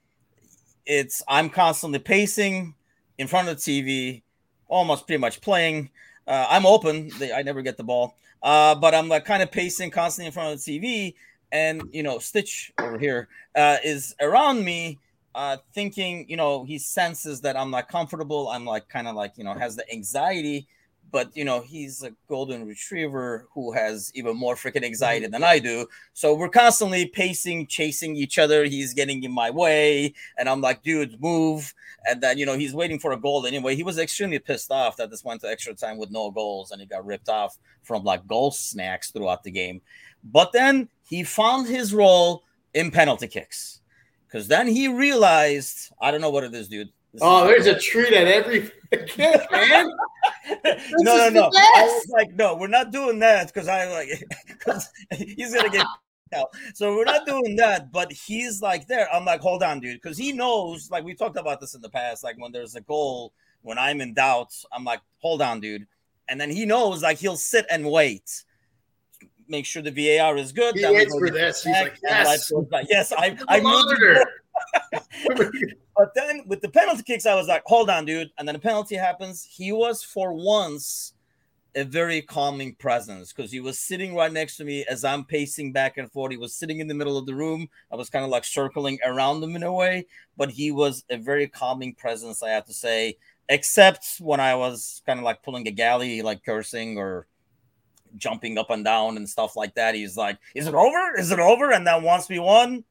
it's 0.86 1.22
I'm 1.28 1.50
constantly 1.50 1.98
pacing 1.98 2.74
in 3.18 3.26
front 3.26 3.48
of 3.48 3.62
the 3.62 3.82
TV, 3.82 4.22
almost 4.68 5.06
pretty 5.06 5.20
much 5.20 5.40
playing. 5.42 5.90
Uh, 6.26 6.46
I'm 6.48 6.64
open. 6.64 7.10
I 7.34 7.42
never 7.42 7.62
get 7.62 7.76
the 7.76 7.84
ball, 7.84 8.16
uh, 8.42 8.74
but 8.74 8.94
I'm 8.94 9.08
like 9.08 9.24
kind 9.24 9.42
of 9.42 9.50
pacing 9.50 9.90
constantly 9.90 10.26
in 10.26 10.32
front 10.32 10.54
of 10.54 10.64
the 10.64 10.78
TV, 10.78 11.14
and 11.52 11.82
you 11.92 12.02
know, 12.02 12.18
Stitch 12.18 12.72
over 12.78 12.98
here 12.98 13.28
uh, 13.54 13.76
is 13.84 14.14
around 14.20 14.64
me, 14.64 14.98
uh, 15.34 15.56
thinking, 15.74 16.26
you 16.28 16.36
know, 16.36 16.64
he 16.64 16.78
senses 16.78 17.40
that 17.42 17.56
I'm 17.56 17.70
not 17.70 17.88
comfortable. 17.88 18.48
I'm 18.48 18.64
like 18.64 18.88
kind 18.88 19.08
of 19.08 19.14
like 19.14 19.32
you 19.36 19.44
know 19.44 19.54
has 19.54 19.76
the 19.76 19.90
anxiety, 19.92 20.66
but 21.10 21.36
you 21.36 21.44
know 21.44 21.60
he's 21.60 22.02
a 22.02 22.12
golden 22.28 22.66
retriever 22.66 23.46
who 23.52 23.72
has 23.72 24.10
even 24.14 24.36
more 24.36 24.54
freaking 24.54 24.84
anxiety 24.84 25.26
mm-hmm. 25.26 25.32
than 25.32 25.44
I 25.44 25.58
do. 25.58 25.86
So 26.12 26.34
we're 26.34 26.48
constantly 26.48 27.06
pacing, 27.06 27.66
chasing 27.66 28.16
each 28.16 28.38
other. 28.38 28.64
He's 28.64 28.94
getting 28.94 29.22
in 29.22 29.32
my 29.32 29.50
way, 29.50 30.14
and 30.38 30.48
I'm 30.48 30.60
like, 30.60 30.82
dude, 30.82 31.20
move. 31.20 31.74
And 32.08 32.20
then 32.22 32.38
you 32.38 32.46
know 32.46 32.56
he's 32.56 32.74
waiting 32.74 32.98
for 32.98 33.12
a 33.12 33.20
goal 33.20 33.46
anyway. 33.46 33.76
He 33.76 33.82
was 33.82 33.98
extremely 33.98 34.38
pissed 34.38 34.70
off 34.70 34.96
that 34.96 35.10
this 35.10 35.24
went 35.24 35.42
to 35.42 35.48
extra 35.48 35.74
time 35.74 35.98
with 35.98 36.10
no 36.10 36.30
goals, 36.30 36.70
and 36.70 36.80
he 36.80 36.86
got 36.86 37.04
ripped 37.04 37.28
off 37.28 37.58
from 37.82 38.02
like 38.02 38.26
goal 38.26 38.50
snacks 38.50 39.10
throughout 39.10 39.44
the 39.44 39.50
game. 39.50 39.82
But 40.24 40.52
then 40.52 40.88
he 41.08 41.22
found 41.22 41.68
his 41.68 41.94
role 41.94 42.44
in 42.74 42.90
penalty 42.90 43.28
kicks 43.28 43.78
because 44.28 44.48
then 44.48 44.66
he 44.66 44.88
realized 44.88 45.90
I 46.00 46.10
don't 46.10 46.20
know 46.20 46.30
what 46.30 46.44
it 46.44 46.54
is, 46.54 46.68
dude. 46.68 46.90
This 47.12 47.22
oh, 47.24 47.46
there's 47.46 47.66
a 47.66 47.78
treat 47.78 48.12
at 48.12 48.26
every 48.26 48.70
kid, 49.06 49.40
man. 49.50 49.90
no, 50.98 51.16
no, 51.16 51.28
no. 51.28 51.50
I 51.52 51.82
was 51.84 52.08
like, 52.10 52.34
no, 52.34 52.54
we're 52.56 52.68
not 52.68 52.90
doing 52.90 53.18
that 53.20 53.48
because 53.48 53.68
I 53.68 53.90
like 53.90 54.24
because 54.46 54.88
he's 55.10 55.54
gonna 55.54 55.70
get 55.70 55.86
out. 56.34 56.48
So 56.74 56.94
we're 56.94 57.04
not 57.04 57.26
doing 57.26 57.56
that. 57.56 57.90
But 57.92 58.12
he's 58.12 58.60
like 58.62 58.86
there. 58.86 59.12
I'm 59.12 59.24
like, 59.24 59.40
hold 59.40 59.62
on, 59.62 59.80
dude, 59.80 60.00
because 60.00 60.18
he 60.18 60.32
knows. 60.32 60.90
Like 60.90 61.04
we 61.04 61.14
talked 61.14 61.36
about 61.36 61.60
this 61.60 61.74
in 61.74 61.80
the 61.80 61.88
past. 61.88 62.24
Like 62.24 62.38
when 62.38 62.52
there's 62.52 62.74
a 62.74 62.80
goal, 62.82 63.32
when 63.62 63.78
I'm 63.78 64.00
in 64.00 64.14
doubt, 64.14 64.54
I'm 64.72 64.84
like, 64.84 65.00
hold 65.18 65.42
on, 65.42 65.60
dude. 65.60 65.86
And 66.28 66.40
then 66.40 66.50
he 66.50 66.66
knows, 66.66 67.02
like 67.02 67.18
he'll 67.18 67.36
sit 67.36 67.66
and 67.70 67.90
wait 67.90 68.44
make 69.48 69.66
sure 69.66 69.82
the 69.82 69.90
VAR 69.90 70.36
is 70.36 70.52
good. 70.52 70.76
He 70.76 70.84
waits 70.84 71.16
for 71.16 71.30
this. 71.30 71.62
He's 71.62 71.74
like, 71.74 71.98
yes, 72.02 72.52
yes, 72.88 73.12
I, 73.12 73.36
I 73.48 73.60
monitor. 73.60 74.24
but 75.96 76.14
then 76.14 76.42
with 76.46 76.60
the 76.60 76.68
penalty 76.68 77.02
kicks, 77.02 77.26
I 77.26 77.34
was 77.34 77.48
like, 77.48 77.62
hold 77.66 77.90
on, 77.90 78.04
dude. 78.04 78.30
And 78.38 78.46
then 78.46 78.54
the 78.54 78.60
penalty 78.60 78.96
happens. 78.96 79.46
He 79.48 79.72
was 79.72 80.02
for 80.02 80.32
once 80.32 81.14
a 81.74 81.84
very 81.84 82.22
calming 82.22 82.74
presence 82.74 83.32
because 83.32 83.52
he 83.52 83.60
was 83.60 83.78
sitting 83.78 84.14
right 84.14 84.32
next 84.32 84.56
to 84.56 84.64
me 84.64 84.84
as 84.88 85.04
I'm 85.04 85.24
pacing 85.24 85.72
back 85.72 85.96
and 85.96 86.10
forth. 86.10 86.32
He 86.32 86.38
was 86.38 86.54
sitting 86.54 86.80
in 86.80 86.88
the 86.88 86.94
middle 86.94 87.16
of 87.16 87.26
the 87.26 87.34
room. 87.34 87.68
I 87.92 87.96
was 87.96 88.10
kind 88.10 88.24
of 88.24 88.30
like 88.30 88.44
circling 88.44 88.98
around 89.04 89.42
him 89.42 89.54
in 89.54 89.62
a 89.62 89.72
way, 89.72 90.06
but 90.36 90.50
he 90.50 90.70
was 90.70 91.04
a 91.10 91.16
very 91.16 91.46
calming 91.46 91.94
presence, 91.94 92.42
I 92.42 92.50
have 92.50 92.64
to 92.66 92.72
say, 92.72 93.16
except 93.48 94.16
when 94.18 94.40
I 94.40 94.54
was 94.54 95.02
kind 95.06 95.18
of 95.18 95.24
like 95.24 95.42
pulling 95.42 95.68
a 95.68 95.70
galley, 95.70 96.22
like 96.22 96.44
cursing 96.44 96.98
or 96.98 97.26
jumping 98.16 98.58
up 98.58 98.70
and 98.70 98.84
down 98.84 99.16
and 99.16 99.28
stuff 99.28 99.56
like 99.56 99.74
that. 99.74 99.94
He's 99.94 100.16
like, 100.16 100.38
Is 100.54 100.66
it 100.66 100.74
over? 100.74 101.18
Is 101.18 101.30
it 101.30 101.38
over? 101.38 101.72
And 101.72 101.86
then 101.86 102.02
once 102.02 102.28
we 102.28 102.38
won, 102.38 102.84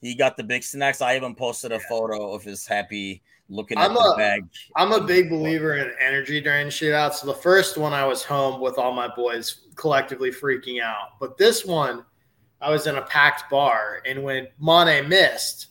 he 0.00 0.14
got 0.14 0.36
the 0.36 0.44
big 0.44 0.62
snacks. 0.62 1.00
I 1.00 1.16
even 1.16 1.34
posted 1.34 1.72
a 1.72 1.80
photo 1.80 2.32
of 2.32 2.42
his 2.42 2.66
happy 2.66 3.22
looking 3.48 3.78
I'm 3.78 3.92
at 3.92 3.96
a, 3.96 4.10
the 4.10 4.14
bag. 4.16 4.48
I'm 4.76 4.92
a 4.92 5.00
big 5.00 5.30
believer 5.30 5.76
in 5.76 5.92
energy 6.00 6.40
during 6.40 6.68
shootouts. 6.68 7.14
So 7.14 7.26
the 7.26 7.34
first 7.34 7.76
one 7.76 7.92
I 7.92 8.04
was 8.04 8.22
home 8.22 8.60
with 8.60 8.78
all 8.78 8.92
my 8.92 9.08
boys 9.08 9.66
collectively 9.74 10.30
freaking 10.30 10.82
out. 10.82 11.18
But 11.18 11.36
this 11.36 11.64
one, 11.64 12.04
I 12.60 12.70
was 12.70 12.86
in 12.86 12.96
a 12.96 13.02
packed 13.02 13.50
bar, 13.50 14.02
and 14.04 14.22
when 14.22 14.48
Mane 14.60 15.08
missed, 15.08 15.68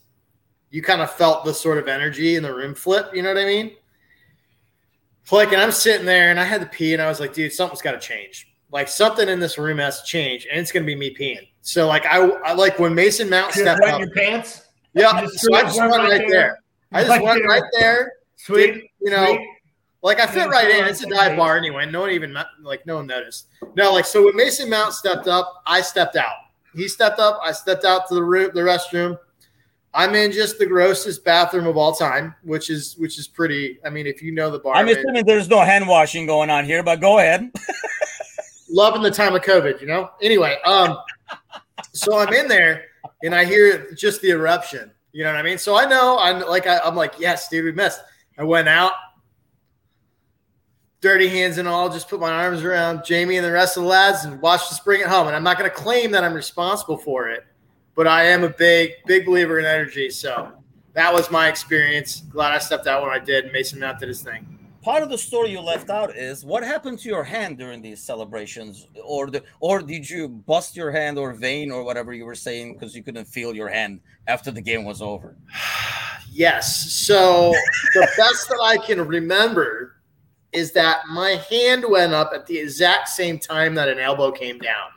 you 0.70 0.82
kind 0.82 1.00
of 1.00 1.12
felt 1.12 1.44
the 1.44 1.52
sort 1.52 1.78
of 1.78 1.88
energy 1.88 2.36
in 2.36 2.42
the 2.42 2.54
room 2.54 2.74
flip. 2.74 3.10
You 3.14 3.22
know 3.22 3.32
what 3.32 3.42
I 3.42 3.46
mean? 3.46 3.72
Like, 5.30 5.52
and 5.52 5.60
I'm 5.60 5.72
sitting 5.72 6.06
there, 6.06 6.30
and 6.30 6.40
I 6.40 6.44
had 6.44 6.62
to 6.62 6.66
pee, 6.66 6.94
and 6.94 7.02
I 7.02 7.08
was 7.08 7.20
like, 7.20 7.34
dude, 7.34 7.52
something's 7.52 7.82
got 7.82 7.92
to 7.92 7.98
change. 7.98 8.50
Like 8.70 8.88
something 8.88 9.28
in 9.28 9.40
this 9.40 9.56
room 9.56 9.78
has 9.78 10.02
to 10.02 10.06
change, 10.06 10.46
and 10.50 10.60
it's 10.60 10.72
going 10.72 10.84
to 10.84 10.86
be 10.86 10.94
me 10.94 11.14
peeing. 11.14 11.48
So 11.62 11.86
like 11.86 12.04
I, 12.06 12.18
I 12.18 12.52
like 12.52 12.78
when 12.78 12.94
Mason 12.94 13.30
Mount 13.30 13.52
stepped 13.52 13.82
up. 13.82 14.00
your 14.00 14.10
pants. 14.10 14.62
Yeah, 14.94 15.26
so 15.26 15.54
I 15.54 15.62
just 15.62 15.78
went 15.78 15.92
right, 15.92 16.18
there. 16.18 16.28
there. 16.28 16.58
I 16.92 17.04
just 17.04 17.22
went 17.22 17.44
right 17.44 17.62
there. 17.78 18.12
Sweet. 18.36 18.72
Did, 18.72 18.82
you 19.00 19.10
know, 19.10 19.26
sweet. 19.26 19.48
like 20.02 20.20
I 20.20 20.26
fit 20.26 20.48
right 20.48 20.70
in. 20.70 20.84
It's 20.86 21.02
a 21.02 21.08
dive 21.08 21.36
bar 21.36 21.56
anyway. 21.56 21.90
No 21.90 22.00
one 22.00 22.10
even 22.10 22.36
like 22.62 22.86
no 22.86 22.96
one 22.96 23.06
noticed. 23.06 23.48
No, 23.74 23.92
like 23.92 24.06
so 24.06 24.24
when 24.24 24.36
Mason 24.36 24.68
Mount 24.68 24.94
stepped 24.94 25.28
up, 25.28 25.62
I 25.66 25.80
stepped 25.80 26.16
out. 26.16 26.34
He 26.74 26.88
stepped 26.88 27.18
up. 27.18 27.40
I 27.42 27.52
stepped 27.52 27.84
out 27.84 28.08
to 28.08 28.14
the 28.14 28.22
room, 28.22 28.50
the 28.54 28.60
restroom. 28.60 29.18
I'm 29.94 30.14
in 30.14 30.32
just 30.32 30.58
the 30.58 30.66
grossest 30.66 31.24
bathroom 31.24 31.66
of 31.66 31.76
all 31.76 31.94
time, 31.94 32.34
which 32.42 32.70
is 32.70 32.96
which 32.98 33.18
is 33.18 33.26
pretty. 33.26 33.78
I 33.84 33.90
mean, 33.90 34.06
if 34.06 34.22
you 34.22 34.32
know 34.32 34.50
the 34.50 34.58
bar, 34.58 34.74
I'm 34.74 34.88
assuming 34.88 35.24
there's 35.24 35.48
no 35.48 35.60
hand 35.60 35.88
washing 35.88 36.26
going 36.26 36.50
on 36.50 36.64
here, 36.64 36.82
but 36.82 37.00
go 37.00 37.18
ahead. 37.18 37.50
loving 38.68 39.02
the 39.02 39.10
time 39.10 39.34
of 39.34 39.42
COVID, 39.42 39.80
you 39.80 39.86
know. 39.86 40.10
Anyway, 40.22 40.56
um, 40.64 40.98
so 41.92 42.18
I'm 42.18 42.32
in 42.32 42.48
there 42.48 42.86
and 43.22 43.34
I 43.34 43.44
hear 43.44 43.92
just 43.92 44.20
the 44.20 44.30
eruption. 44.30 44.90
You 45.12 45.24
know 45.24 45.32
what 45.32 45.38
I 45.38 45.42
mean? 45.42 45.58
So 45.58 45.76
I 45.76 45.86
know 45.86 46.18
I'm 46.20 46.46
like 46.46 46.66
I, 46.66 46.78
am 46.86 46.94
like, 46.94 47.14
yes, 47.18 47.48
dude, 47.48 47.64
we 47.64 47.72
missed. 47.72 48.00
I 48.36 48.44
went 48.44 48.68
out, 48.68 48.92
dirty 51.00 51.28
hands 51.28 51.58
and 51.58 51.66
all, 51.66 51.88
just 51.88 52.08
put 52.08 52.20
my 52.20 52.30
arms 52.30 52.62
around 52.62 53.04
Jamie 53.04 53.36
and 53.36 53.44
the 53.44 53.50
rest 53.50 53.76
of 53.76 53.82
the 53.84 53.88
lads 53.88 54.24
and 54.24 54.40
watched 54.40 54.70
us 54.70 54.78
bring 54.80 55.00
it 55.00 55.08
home. 55.08 55.26
And 55.26 55.34
I'm 55.34 55.42
not 55.42 55.58
to 55.58 55.70
claim 55.70 56.10
that 56.12 56.24
I'm 56.24 56.34
responsible 56.34 56.98
for 56.98 57.28
it, 57.28 57.44
but 57.94 58.06
I 58.06 58.24
am 58.24 58.44
a 58.44 58.50
big, 58.50 58.92
big 59.06 59.26
believer 59.26 59.58
in 59.58 59.64
energy. 59.64 60.10
So 60.10 60.52
that 60.92 61.12
was 61.12 61.30
my 61.30 61.48
experience. 61.48 62.20
Glad 62.30 62.52
I 62.52 62.58
stepped 62.58 62.86
out 62.86 63.02
when 63.02 63.10
I 63.10 63.18
did. 63.18 63.52
Mason 63.52 63.80
Mount 63.80 63.98
did 63.98 64.08
his 64.08 64.22
thing 64.22 64.57
part 64.82 65.02
of 65.02 65.08
the 65.08 65.18
story 65.18 65.50
you 65.50 65.60
left 65.60 65.90
out 65.90 66.16
is 66.16 66.44
what 66.44 66.62
happened 66.62 66.98
to 66.98 67.08
your 67.08 67.24
hand 67.24 67.58
during 67.58 67.82
these 67.82 68.00
celebrations 68.00 68.86
or 69.04 69.30
the 69.30 69.42
or 69.60 69.80
did 69.80 70.08
you 70.08 70.28
bust 70.28 70.76
your 70.76 70.90
hand 70.90 71.18
or 71.18 71.32
vein 71.32 71.70
or 71.70 71.82
whatever 71.82 72.12
you 72.12 72.24
were 72.24 72.34
saying 72.34 72.74
because 72.74 72.94
you 72.94 73.02
couldn't 73.02 73.26
feel 73.26 73.54
your 73.54 73.68
hand 73.68 74.00
after 74.26 74.50
the 74.50 74.60
game 74.60 74.84
was 74.84 75.02
over 75.02 75.36
yes 76.30 76.90
so 76.92 77.52
the 77.94 78.08
best 78.16 78.48
that 78.48 78.60
i 78.62 78.76
can 78.76 79.00
remember 79.06 79.98
is 80.52 80.72
that 80.72 81.02
my 81.10 81.30
hand 81.50 81.84
went 81.88 82.14
up 82.14 82.32
at 82.34 82.46
the 82.46 82.58
exact 82.58 83.08
same 83.08 83.38
time 83.38 83.74
that 83.74 83.88
an 83.88 83.98
elbow 83.98 84.30
came 84.30 84.58
down. 84.58 84.90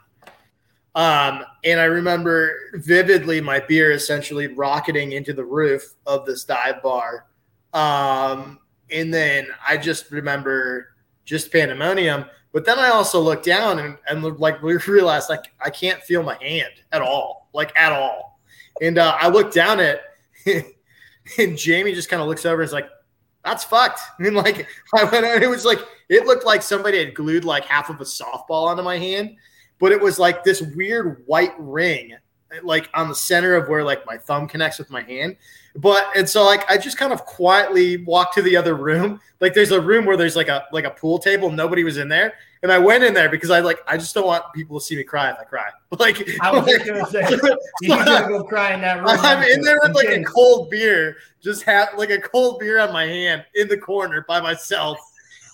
Um, 0.94 1.46
and 1.64 1.80
I 1.80 1.86
remember 1.86 2.54
vividly 2.76 3.40
my 3.42 3.60
beer 3.60 3.92
essentially 3.92 4.48
rocketing 4.48 5.14
into 5.14 5.34
the 5.34 5.44
roof 5.44 5.94
of 6.06 6.26
this 6.26 6.44
dive 6.44 6.82
bar. 6.82 7.28
Um, 7.74 8.60
and 8.92 9.14
then 9.14 9.48
I 9.68 9.78
just 9.78 10.12
remember 10.12 10.90
just 11.26 11.52
pandemonium. 11.52 12.26
But 12.54 12.66
then 12.66 12.80
I 12.80 12.90
also 12.90 13.22
looked 13.22 13.46
down 13.46 13.80
and, 13.80 13.98
and 14.10 14.24
like 14.40 14.62
realized 14.62 15.30
like 15.30 15.46
I 15.64 15.70
can't 15.70 16.02
feel 16.04 16.24
my 16.24 16.36
hand 16.42 16.74
at 16.92 17.02
all, 17.02 17.50
like 17.54 17.72
at 17.78 17.92
all. 17.92 18.40
And 18.82 18.98
uh, 18.98 19.16
I 19.20 19.30
looked 19.30 19.54
down 19.54 19.80
at 19.80 20.02
and 21.38 21.58
Jamie 21.58 21.94
just 21.94 22.10
kind 22.10 22.22
of 22.22 22.28
looks 22.28 22.46
over 22.46 22.62
and 22.62 22.68
is 22.68 22.74
like, 22.74 22.90
that's 23.46 23.64
fucked. 23.64 24.00
I 24.20 24.24
mean, 24.24 24.34
like 24.34 24.68
I 24.94 25.06
went 25.06 25.26
and 25.26 25.44
it 25.44 25.48
was 25.48 25.66
like 25.66 25.80
it 26.10 26.26
looked 26.26 26.46
like 26.46 26.62
somebody 26.62 26.98
had 26.98 27.16
glued 27.16 27.46
like 27.46 27.66
half 27.66 27.90
of 27.90 28.02
a 28.02 28.06
softball 28.06 28.68
onto 28.68 28.84
my 28.84 28.98
hand 28.98 29.38
but 29.82 29.92
it 29.92 30.00
was 30.00 30.20
like 30.20 30.44
this 30.46 30.62
weird 30.62 31.24
white 31.26 31.54
ring 31.58 32.16
like 32.64 32.90
on 32.94 33.10
the 33.10 33.16
center 33.16 33.56
of 33.56 33.68
where 33.68 33.84
like 33.84 34.06
my 34.06 34.16
thumb 34.16 34.48
connects 34.48 34.78
with 34.78 34.90
my 34.90 35.02
hand 35.02 35.36
but 35.76 36.06
and 36.16 36.28
so 36.28 36.44
like 36.44 36.70
i 36.70 36.78
just 36.78 36.98
kind 36.98 37.14
of 37.14 37.26
quietly 37.26 37.98
walked 37.98 38.34
to 38.34 38.42
the 38.42 38.56
other 38.58 38.76
room 38.76 39.20
like 39.40 39.54
there's 39.54 39.72
a 39.72 39.80
room 39.80 40.06
where 40.06 40.18
there's 40.18 40.36
like 40.36 40.50
a 40.50 40.66
like 40.72 40.86
a 40.86 40.90
pool 40.90 41.18
table 41.18 41.50
nobody 41.50 41.84
was 41.84 41.98
in 41.98 42.10
there 42.10 42.34
and 42.64 42.72
i 42.72 42.78
went 42.78 43.04
in 43.04 43.14
there 43.14 43.30
because 43.30 43.50
i 43.50 43.60
like 43.60 43.80
i 43.88 43.96
just 43.96 44.14
don't 44.14 44.28
want 44.28 44.44
people 44.54 44.80
to 44.80 44.86
see 44.86 44.96
me 44.96 45.04
cry 45.04 45.30
if 45.30 45.38
i 45.40 45.44
cry 45.44 45.70
like 46.00 46.28
I 46.42 46.52
was 46.52 46.66
just 46.66 46.86
gonna 46.86 47.06
say 47.06 47.22
you 47.82 47.90
gotta 47.90 48.28
go 48.28 48.44
cry 48.44 48.74
in 48.74 48.82
that 48.82 48.98
room. 48.98 49.08
i'm 49.08 49.44
in 49.44 49.62
there 49.62 49.80
with 49.82 49.96
like 49.96 50.10
a 50.10 50.24
cold 50.24 50.70
beer 50.70 51.18
just 51.42 51.64
have 51.64 51.90
like 51.98 52.10
a 52.10 52.20
cold 52.20 52.60
beer 52.60 52.80
on 52.80 52.92
my 52.92 53.06
hand 53.06 53.46
in 53.56 53.68
the 53.68 53.78
corner 53.78 54.26
by 54.28 54.42
myself 54.42 54.98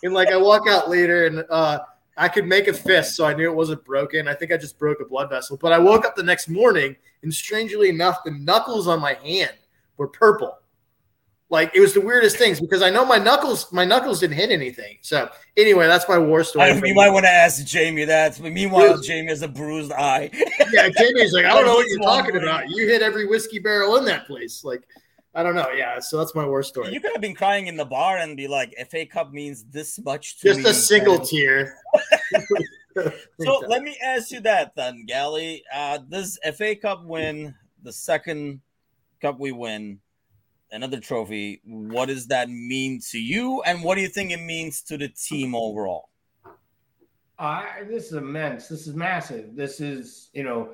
and 0.03 0.13
like 0.13 0.29
i 0.29 0.37
walk 0.37 0.67
out 0.67 0.89
later 0.89 1.27
and 1.27 1.45
uh 1.49 1.79
I 2.19 2.27
could 2.27 2.47
make 2.47 2.67
a 2.67 2.73
fist, 2.73 3.15
so 3.15 3.27
I 3.27 3.35
knew 3.35 3.47
it 3.47 3.55
wasn't 3.55 3.85
broken. 3.85 4.27
I 4.27 4.33
think 4.33 4.51
I 4.51 4.57
just 4.57 4.79
broke 4.79 5.01
a 5.01 5.05
blood 5.05 5.29
vessel. 5.29 5.55
But 5.55 5.71
I 5.71 5.77
woke 5.77 6.03
up 6.03 6.15
the 6.15 6.23
next 6.23 6.47
morning, 6.47 6.95
and 7.21 7.31
strangely 7.31 7.89
enough, 7.89 8.23
the 8.25 8.31
knuckles 8.31 8.87
on 8.87 8.99
my 8.99 9.13
hand 9.23 9.51
were 9.97 10.07
purple. 10.07 10.57
Like 11.49 11.71
it 11.73 11.79
was 11.79 11.93
the 11.93 12.01
weirdest 12.01 12.35
things 12.37 12.59
because 12.59 12.81
I 12.81 12.89
know 12.89 13.05
my 13.05 13.17
knuckles, 13.17 13.71
my 13.71 13.85
knuckles 13.85 14.19
didn't 14.19 14.35
hit 14.35 14.51
anything. 14.51 14.97
So 15.01 15.29
anyway, 15.55 15.87
that's 15.87 16.07
my 16.09 16.17
war 16.17 16.43
story. 16.43 16.71
I, 16.71 16.73
you 16.73 16.93
might 16.93 17.09
want 17.09 17.25
to 17.25 17.31
ask 17.31 17.65
Jamie 17.65 18.03
that. 18.03 18.37
But 18.41 18.51
Meanwhile, 18.51 18.99
Jamie 18.99 19.29
has 19.29 19.41
a 19.43 19.47
bruised 19.47 19.93
eye. 19.93 20.29
yeah, 20.73 20.89
Jamie's 20.89 21.31
like, 21.31 21.45
I 21.45 21.53
don't 21.53 21.65
know 21.65 21.75
what 21.75 21.87
you're 21.87 21.99
talking 21.99 22.35
about. 22.35 22.69
You 22.69 22.87
hit 22.87 23.01
every 23.01 23.27
whiskey 23.27 23.59
barrel 23.59 23.95
in 23.95 24.03
that 24.05 24.27
place. 24.27 24.65
Like 24.65 24.83
I 25.37 25.43
don't 25.43 25.55
know. 25.55 25.69
Yeah, 25.69 25.99
so 25.99 26.17
that's 26.17 26.35
my 26.35 26.45
war 26.45 26.63
story. 26.63 26.91
You 26.91 26.99
could 26.99 27.11
have 27.13 27.21
been 27.21 27.35
crying 27.35 27.67
in 27.67 27.77
the 27.77 27.85
bar 27.85 28.17
and 28.17 28.35
be 28.35 28.47
like, 28.47 28.73
"FA 28.89 29.05
Cup 29.05 29.31
means 29.31 29.63
this 29.65 29.99
much 29.99 30.39
to 30.39 30.47
Just 30.47 30.61
me." 30.61 30.69
a 30.71 30.73
single 30.73 31.19
tear. 31.19 31.77
so 33.39 33.59
let 33.67 33.83
me 33.83 33.95
ask 34.03 34.31
you 34.31 34.39
that 34.41 34.75
then, 34.75 35.05
Gally. 35.05 35.63
Uh, 35.73 35.99
this 36.09 36.37
FA 36.55 36.75
Cup 36.75 37.05
win, 37.05 37.53
the 37.83 37.93
second 37.93 38.61
cup 39.21 39.39
we 39.39 39.51
win, 39.51 39.99
another 40.71 40.99
trophy. 40.99 41.61
What 41.63 42.07
does 42.07 42.27
that 42.27 42.49
mean 42.49 42.99
to 43.11 43.19
you, 43.19 43.61
and 43.63 43.83
what 43.83 43.95
do 43.95 44.01
you 44.01 44.09
think 44.09 44.31
it 44.31 44.41
means 44.41 44.81
to 44.83 44.97
the 44.97 45.09
team 45.09 45.55
overall? 45.55 46.09
This 47.87 48.07
is 48.07 48.13
immense. 48.13 48.67
This 48.67 48.87
is 48.87 48.95
massive. 48.95 49.55
This 49.55 49.79
is, 49.79 50.29
you 50.33 50.43
know, 50.43 50.71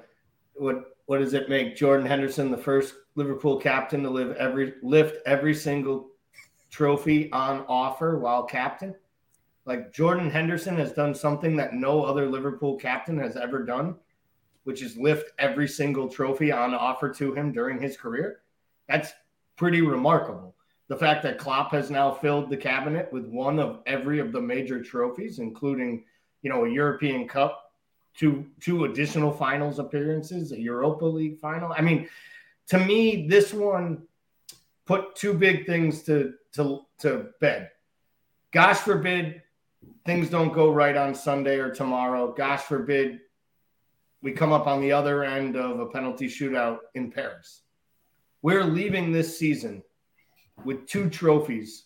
what 0.54 0.96
what 1.06 1.20
does 1.20 1.34
it 1.34 1.50
make 1.50 1.76
Jordan 1.76 2.06
Henderson 2.06 2.52
the 2.52 2.58
first 2.58 2.96
Liverpool 3.16 3.60
captain 3.60 4.04
to 4.04 4.10
live 4.10 4.36
every 4.38 4.76
lift 4.82 5.18
every 5.26 5.54
single 5.54 6.10
trophy 6.74 7.32
on 7.32 7.64
offer 7.68 8.18
while 8.18 8.44
captain. 8.44 8.96
Like 9.66 9.94
Jordan 9.94 10.30
Henderson 10.30 10.76
has 10.78 10.92
done 10.92 11.14
something 11.14 11.56
that 11.58 11.74
no 11.74 12.04
other 12.04 12.28
Liverpool 12.28 12.78
captain 12.78 13.18
has 13.20 13.38
ever 13.38 13.64
done, 13.64 13.96
which 14.64 14.82
is 14.82 14.98
lift 14.98 15.32
every 15.40 15.68
single 15.68 16.08
trophy 16.08 16.52
on 16.52 16.74
offer 16.74 17.10
to 17.10 17.34
him 17.34 17.52
during 17.52 17.82
his 17.82 17.98
career. 17.98 18.40
That's 18.88 19.12
pretty 19.56 19.82
remarkable. 19.82 20.56
The 20.88 20.98
fact 20.98 21.24
that 21.24 21.38
Klopp 21.38 21.72
has 21.72 21.90
now 21.90 22.12
filled 22.12 22.50
the 22.50 22.58
cabinet 22.58 23.12
with 23.12 23.26
one 23.26 23.60
of 23.60 23.80
every 23.86 24.20
of 24.20 24.32
the 24.32 24.42
major 24.42 24.84
trophies, 24.84 25.40
including, 25.40 26.04
you 26.42 26.50
know, 26.50 26.66
a 26.66 26.70
European 26.70 27.28
Cup, 27.28 27.72
two 28.16 28.46
two 28.60 28.86
additional 28.86 29.32
finals 29.32 29.80
appearances, 29.80 30.52
a 30.52 30.60
Europa 30.60 31.06
League 31.06 31.40
final. 31.40 31.74
I 31.76 31.82
mean, 31.82 32.10
to 32.68 32.78
me, 32.78 33.28
this 33.28 33.54
one 33.54 34.04
put 34.86 35.16
two 35.16 35.34
big 35.34 35.66
things 35.66 36.04
to 36.04 36.34
to 36.54 36.82
to 37.00 37.30
bed. 37.40 37.72
Gosh 38.52 38.78
forbid 38.78 39.42
things 40.06 40.30
don't 40.30 40.54
go 40.54 40.72
right 40.72 40.96
on 40.96 41.16
Sunday 41.16 41.58
or 41.58 41.74
tomorrow. 41.74 42.34
Gosh 42.34 42.62
forbid 42.62 43.22
we 44.24 44.32
come 44.32 44.54
up 44.54 44.68
on 44.68 44.80
the 44.80 44.94
other 44.94 45.26
end 45.26 45.58
of 45.58 45.82
a 45.82 45.86
penalty 45.86 46.28
shootout 46.28 46.80
in 46.96 47.12
Paris. 47.12 47.62
We're 48.42 48.64
leaving 48.64 49.12
this 49.12 49.38
season 49.38 49.84
with 50.64 50.88
two 50.88 51.10
trophies 51.10 51.84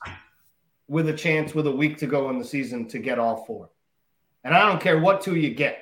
with 0.88 1.10
a 1.10 1.14
chance 1.14 1.56
with 1.56 1.66
a 1.66 1.72
week 1.72 1.98
to 1.98 2.06
go 2.08 2.30
in 2.30 2.38
the 2.38 2.46
season 2.46 2.88
to 2.90 3.00
get 3.00 3.18
all 3.18 3.44
four. 3.46 3.72
And 4.44 4.54
I 4.54 4.70
don't 4.70 4.80
care 4.80 5.00
what 5.00 5.22
two 5.22 5.36
you 5.36 5.54
get. 5.56 5.80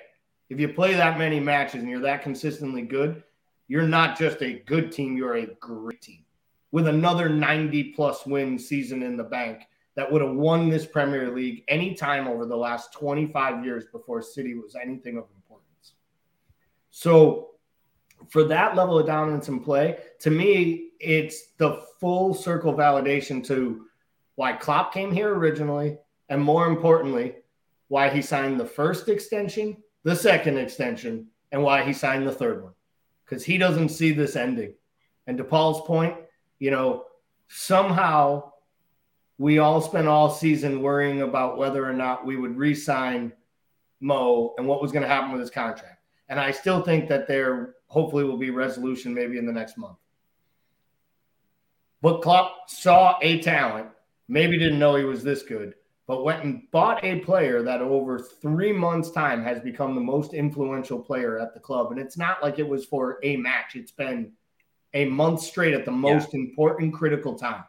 If 0.50 0.60
you 0.60 0.70
play 0.70 0.94
that 0.94 1.20
many 1.20 1.42
matches 1.42 1.82
and 1.82 1.90
you're 1.90 2.00
that 2.02 2.24
consistently 2.24 2.84
good, 2.84 3.22
you're 3.68 3.88
not 3.88 4.18
just 4.18 4.42
a 4.42 4.60
good 4.60 4.94
team, 4.94 5.18
you're 5.18 5.36
a 5.36 5.48
great 5.60 6.02
team 6.02 6.24
with 6.72 6.88
another 6.88 7.28
90 7.28 7.92
plus 7.92 8.26
win 8.26 8.58
season 8.58 9.04
in 9.04 9.18
the 9.18 9.24
bank 9.24 9.64
that 9.96 10.10
would 10.10 10.22
have 10.22 10.36
won 10.36 10.70
this 10.70 10.86
Premier 10.86 11.34
League 11.36 11.64
anytime 11.68 12.28
over 12.28 12.46
the 12.46 12.56
last 12.56 12.94
25 12.94 13.66
years 13.66 13.86
before 13.92 14.22
City 14.22 14.54
was 14.54 14.76
anything 14.76 15.18
of. 15.18 15.26
So, 16.98 17.50
for 18.30 18.46
that 18.46 18.78
level 18.78 18.98
of 18.98 19.06
dominance 19.06 19.50
in 19.50 19.60
play, 19.60 19.98
to 20.22 20.32
me, 20.32 20.92
it's 21.02 21.48
the 21.58 21.84
full 22.00 22.34
circle 22.34 22.74
validation 22.74 23.46
to 23.48 23.88
why 24.36 24.54
Klopp 24.54 24.94
came 24.94 25.12
here 25.12 25.36
originally, 25.36 25.98
and 26.30 26.42
more 26.42 26.68
importantly, 26.68 27.36
why 27.90 28.08
he 28.08 28.22
signed 28.22 28.58
the 28.58 28.66
first 28.66 29.10
extension, 29.10 29.76
the 30.04 30.16
second 30.16 30.58
extension, 30.58 31.28
and 31.52 31.62
why 31.62 31.84
he 31.84 31.92
signed 31.92 32.26
the 32.26 32.32
third 32.32 32.64
one 32.64 32.72
because 33.26 33.44
he 33.44 33.58
doesn't 33.58 33.90
see 33.90 34.14
this 34.14 34.38
ending. 34.38 34.74
And 35.28 35.38
to 35.38 35.44
Paul's 35.44 35.86
point, 35.86 36.16
you 36.60 36.72
know, 36.72 37.08
somehow 37.50 38.54
we 39.38 39.60
all 39.60 39.82
spent 39.82 40.08
all 40.08 40.30
season 40.30 40.82
worrying 40.82 41.24
about 41.24 41.58
whether 41.58 41.86
or 41.86 41.94
not 41.94 42.26
we 42.26 42.38
would 42.38 42.56
re-sign 42.56 43.34
Mo 44.00 44.54
and 44.58 44.66
what 44.66 44.82
was 44.82 44.94
going 44.94 45.04
to 45.04 45.10
happen 45.10 45.34
with 45.34 45.42
his 45.42 45.50
contract. 45.50 45.95
And 46.30 46.40
I 46.40 46.52
still 46.52 46.82
think 46.82 47.08
that 47.10 47.28
there 47.28 47.76
hopefully 47.88 48.24
will 48.24 48.38
be 48.38 48.50
resolution 48.50 49.14
maybe 49.14 49.38
in 49.38 49.46
the 49.46 49.54
next 49.54 49.78
month. 49.78 49.98
But 52.02 52.22
Klopp 52.22 52.70
saw 52.70 53.18
a 53.22 53.42
talent, 53.42 53.88
maybe 54.28 54.58
didn't 54.58 54.80
know 54.80 54.96
he 54.96 55.04
was 55.04 55.24
this 55.24 55.44
good, 55.44 55.76
but 56.08 56.24
went 56.24 56.44
and 56.44 56.70
bought 56.72 57.04
a 57.04 57.20
player 57.20 57.64
that 57.64 57.82
over 57.82 58.20
three 58.20 58.72
months' 58.72 59.12
time 59.12 59.44
has 59.44 59.60
become 59.60 59.96
the 59.96 60.02
most 60.02 60.34
influential 60.34 61.00
player 61.00 61.40
at 61.40 61.54
the 61.54 61.60
club. 61.60 61.92
And 61.92 62.00
it's 62.00 62.18
not 62.18 62.44
like 62.44 62.60
it 62.60 62.68
was 62.68 62.86
for 62.86 63.20
a 63.24 63.38
match, 63.38 63.76
it's 63.76 63.92
been 63.92 64.34
a 64.94 65.06
month 65.06 65.42
straight 65.42 65.74
at 65.74 65.86
the 65.86 65.92
most 65.92 66.30
yeah. 66.34 66.42
important 66.42 66.94
critical 66.94 67.36
time. 67.36 67.64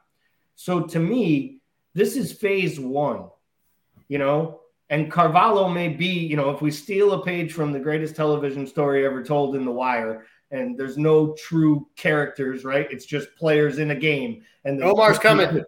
So 0.54 0.82
to 0.82 0.98
me, 0.98 1.60
this 1.94 2.16
is 2.16 2.32
phase 2.32 2.78
one, 2.78 3.30
you 4.08 4.18
know, 4.18 4.60
and 4.90 5.10
Carvalho 5.10 5.68
may 5.68 5.88
be, 5.88 6.06
you 6.06 6.36
know, 6.36 6.50
if 6.50 6.62
we 6.62 6.70
steal 6.70 7.12
a 7.12 7.24
page 7.24 7.52
from 7.52 7.72
the 7.72 7.80
greatest 7.80 8.14
television 8.14 8.66
story 8.66 9.04
ever 9.04 9.22
told 9.22 9.56
in 9.56 9.64
The 9.64 9.72
Wire, 9.72 10.26
and 10.50 10.78
there's 10.78 10.96
no 10.96 11.34
true 11.34 11.88
characters, 11.96 12.64
right? 12.64 12.86
It's 12.90 13.06
just 13.06 13.34
players 13.36 13.78
in 13.78 13.90
a 13.90 13.96
game. 13.96 14.42
And 14.64 14.80
the, 14.80 14.84
Omar's 14.84 15.18
coming 15.18 15.64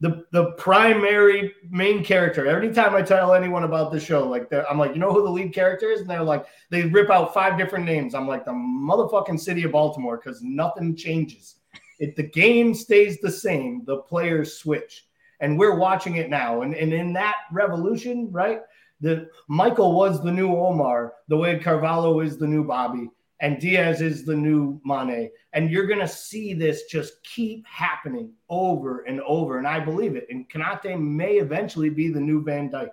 the 0.00 0.24
the 0.30 0.52
primary 0.52 1.52
main 1.70 2.04
character. 2.04 2.46
Every 2.46 2.72
time 2.72 2.94
I 2.94 3.02
tell 3.02 3.34
anyone 3.34 3.64
about 3.64 3.90
the 3.90 3.98
show, 3.98 4.28
like 4.28 4.52
I'm 4.52 4.78
like, 4.78 4.94
you 4.94 5.00
know 5.00 5.12
who 5.12 5.24
the 5.24 5.30
lead 5.30 5.52
character 5.52 5.90
is, 5.90 6.00
and 6.00 6.08
they're 6.08 6.22
like, 6.22 6.46
they 6.70 6.82
rip 6.84 7.10
out 7.10 7.34
five 7.34 7.58
different 7.58 7.84
names. 7.84 8.14
I'm 8.14 8.28
like 8.28 8.44
the 8.44 8.52
motherfucking 8.52 9.40
city 9.40 9.64
of 9.64 9.72
Baltimore 9.72 10.16
because 10.16 10.40
nothing 10.42 10.94
changes. 10.94 11.56
If 11.98 12.14
the 12.14 12.22
game 12.22 12.74
stays 12.74 13.20
the 13.20 13.30
same, 13.30 13.84
the 13.84 13.98
players 13.98 14.56
switch, 14.56 15.07
and 15.40 15.58
we're 15.58 15.76
watching 15.76 16.16
it 16.16 16.30
now. 16.30 16.62
And 16.62 16.74
and 16.74 16.92
in 16.92 17.12
that 17.14 17.36
revolution, 17.52 18.30
right? 18.30 18.60
The 19.00 19.28
Michael 19.48 19.94
was 19.94 20.22
the 20.22 20.32
new 20.32 20.56
Omar, 20.56 21.14
the 21.28 21.36
way 21.36 21.58
Carvalho 21.58 22.20
is 22.20 22.36
the 22.36 22.46
new 22.46 22.64
Bobby 22.64 23.08
and 23.40 23.60
Diaz 23.60 24.00
is 24.00 24.24
the 24.24 24.34
new 24.34 24.80
Mane. 24.84 25.30
And 25.52 25.70
you're 25.70 25.86
going 25.86 26.00
to 26.00 26.08
see 26.08 26.54
this 26.54 26.84
just 26.84 27.22
keep 27.22 27.66
happening 27.66 28.32
over 28.48 29.00
and 29.02 29.20
over. 29.20 29.58
And 29.58 29.66
I 29.66 29.80
believe 29.80 30.16
it. 30.16 30.26
And 30.30 30.48
Konate 30.48 31.00
may 31.00 31.34
eventually 31.34 31.90
be 31.90 32.10
the 32.10 32.20
new 32.20 32.42
Van 32.42 32.70
Dijk. 32.70 32.90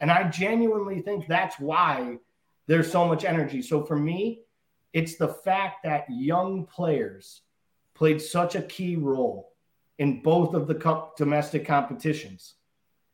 And 0.00 0.10
I 0.10 0.28
genuinely 0.28 1.00
think 1.00 1.26
that's 1.26 1.60
why 1.60 2.18
there's 2.66 2.90
so 2.90 3.06
much 3.06 3.24
energy. 3.24 3.62
So 3.62 3.84
for 3.84 3.96
me, 3.96 4.40
it's 4.92 5.16
the 5.16 5.28
fact 5.28 5.84
that 5.84 6.06
young 6.10 6.66
players 6.66 7.42
played 7.94 8.20
such 8.20 8.56
a 8.56 8.62
key 8.62 8.96
role 8.96 9.51
in 10.02 10.20
both 10.20 10.52
of 10.52 10.66
the 10.66 10.74
cup 10.74 11.16
domestic 11.16 11.64
competitions. 11.64 12.54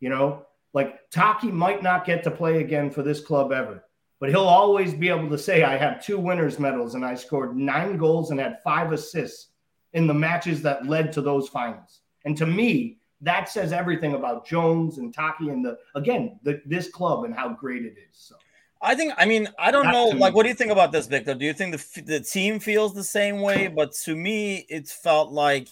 You 0.01 0.09
know, 0.09 0.47
Like 0.72 1.11
Taki 1.11 1.49
might 1.49 1.82
not 1.82 2.07
get 2.07 2.24
to 2.24 2.30
play 2.30 2.62
again 2.62 2.91
for 2.91 3.03
this 3.03 3.20
club 3.20 3.53
ever, 3.53 3.84
but 4.20 4.30
he'll 4.30 4.41
always 4.41 4.95
be 4.95 5.11
able 5.11 5.28
to 5.28 5.36
say, 5.36 5.64
I 5.64 5.76
have 5.76 6.03
two 6.03 6.18
winners' 6.18 6.59
medals 6.59 6.95
and 6.95 7.05
I 7.05 7.14
scored 7.14 7.55
nine 7.55 7.99
goals 7.99 8.30
and 8.30 8.41
had 8.41 8.62
five 8.64 8.91
assists 8.93 9.49
in 9.93 10.07
the 10.07 10.14
matches 10.14 10.62
that 10.62 10.86
led 10.86 11.12
to 11.12 11.20
those 11.20 11.47
finals. 11.49 12.01
And 12.24 12.34
to 12.39 12.47
me, 12.47 12.99
that 13.20 13.51
says 13.51 13.70
everything 13.70 14.14
about 14.14 14.47
Jones 14.47 14.97
and 14.97 15.12
Taki 15.12 15.51
and 15.51 15.62
the 15.62 15.76
again 15.95 16.41
the, 16.43 16.62
this 16.64 16.89
club 16.89 17.24
and 17.24 17.34
how 17.34 17.51
great 17.51 17.84
it 17.84 17.97
is. 17.99 18.16
So. 18.16 18.36
I 18.80 18.95
think. 18.95 19.12
I 19.18 19.26
mean, 19.26 19.49
I 19.59 19.72
don't 19.72 19.91
know. 19.91 20.07
Like, 20.07 20.34
what 20.34 20.45
do 20.45 20.49
you 20.49 20.55
think 20.55 20.70
about 20.70 20.93
this, 20.93 21.07
Victor? 21.07 21.34
Do 21.34 21.45
you 21.45 21.53
think 21.53 21.76
the 21.76 22.03
the 22.03 22.20
team 22.20 22.61
feels 22.61 22.95
the 22.95 23.05
same 23.05 23.41
way? 23.41 23.66
But 23.66 23.93
to 24.05 24.14
me, 24.14 24.64
it 24.68 24.89
felt 24.89 25.32
like 25.32 25.68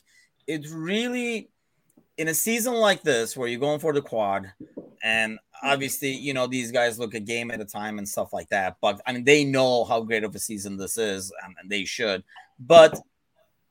it 0.46 0.66
really, 0.70 1.50
in 2.16 2.28
a 2.28 2.34
season 2.34 2.74
like 2.74 3.02
this, 3.02 3.36
where 3.36 3.48
you're 3.48 3.60
going 3.60 3.80
for 3.80 3.92
the 3.92 4.02
quad, 4.02 4.52
and 5.02 5.38
obviously, 5.62 6.10
you 6.10 6.34
know, 6.34 6.46
these 6.46 6.72
guys 6.72 6.98
look 6.98 7.14
a 7.14 7.20
game 7.20 7.50
at 7.50 7.60
a 7.60 7.64
time 7.64 7.98
and 7.98 8.08
stuff 8.08 8.32
like 8.32 8.48
that. 8.48 8.76
But 8.80 9.00
I 9.06 9.12
mean, 9.12 9.24
they 9.24 9.44
know 9.44 9.84
how 9.84 10.00
great 10.02 10.24
of 10.24 10.34
a 10.34 10.38
season 10.38 10.76
this 10.76 10.98
is, 10.98 11.32
and 11.60 11.70
they 11.70 11.84
should. 11.84 12.24
But 12.58 12.98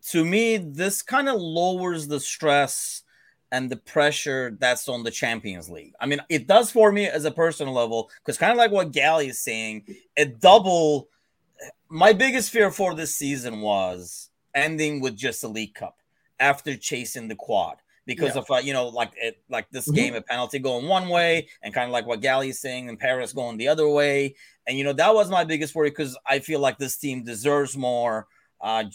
to 0.10 0.24
me, 0.24 0.58
this 0.58 1.02
kind 1.02 1.28
of 1.28 1.40
lowers 1.42 2.08
the 2.08 2.20
stress 2.20 3.04
and 3.52 3.70
the 3.70 3.78
pressure 3.78 4.58
that's 4.60 4.90
on 4.90 5.04
the 5.04 5.12
Champions 5.12 5.70
League. 5.70 5.94
I 6.00 6.06
mean, 6.06 6.20
it 6.30 6.48
does 6.48 6.72
for 6.72 6.92
me 6.92 7.08
as 7.08 7.26
a 7.26 7.32
personal 7.32 7.74
level 7.74 8.10
because 8.20 8.38
kind 8.38 8.52
of 8.52 8.58
like 8.58 8.72
what 8.72 8.92
Gally 8.92 9.30
is 9.30 9.40
saying, 9.40 9.86
a 10.18 10.26
double. 10.26 11.10
My 11.90 12.14
biggest 12.14 12.52
fear 12.52 12.70
for 12.70 12.94
this 12.94 13.16
season 13.16 13.62
was 13.62 14.30
ending 14.54 15.00
with 15.00 15.16
just 15.16 15.44
a 15.44 15.48
League 15.48 15.74
Cup 15.74 15.98
after 16.40 16.76
chasing 16.76 17.28
the 17.28 17.36
quad 17.36 17.78
because 18.06 18.36
yeah. 18.36 18.42
of 18.42 18.52
uh, 18.52 18.58
you 18.58 18.74
know 18.74 18.88
like 18.88 19.12
it, 19.18 19.42
like 19.50 19.70
this 19.72 19.86
mm-hmm. 19.86 19.96
game 19.96 20.16
a 20.16 20.22
penalty 20.22 20.60
going 20.60 20.88
one 20.88 21.10
way 21.10 21.48
and 21.64 21.74
kind 21.74 21.86
of 21.86 21.92
like 21.92 22.06
what 22.06 22.22
Gally 22.22 22.50
is 22.50 22.60
saying 22.60 22.90
and 22.90 23.00
Paris 23.00 23.34
going 23.34 23.58
the 23.58 23.68
other 23.68 23.88
way 23.88 24.36
and 24.68 24.78
you 24.78 24.84
know 24.84 24.94
that 24.94 25.14
was 25.14 25.30
my 25.30 25.44
biggest 25.44 25.76
worry 25.76 25.90
because 25.90 26.18
I 26.26 26.40
feel 26.40 26.60
like 26.60 26.78
this 26.78 26.98
team 26.98 27.24
deserves 27.24 27.78
more. 27.78 28.28
Uh, 28.62 28.86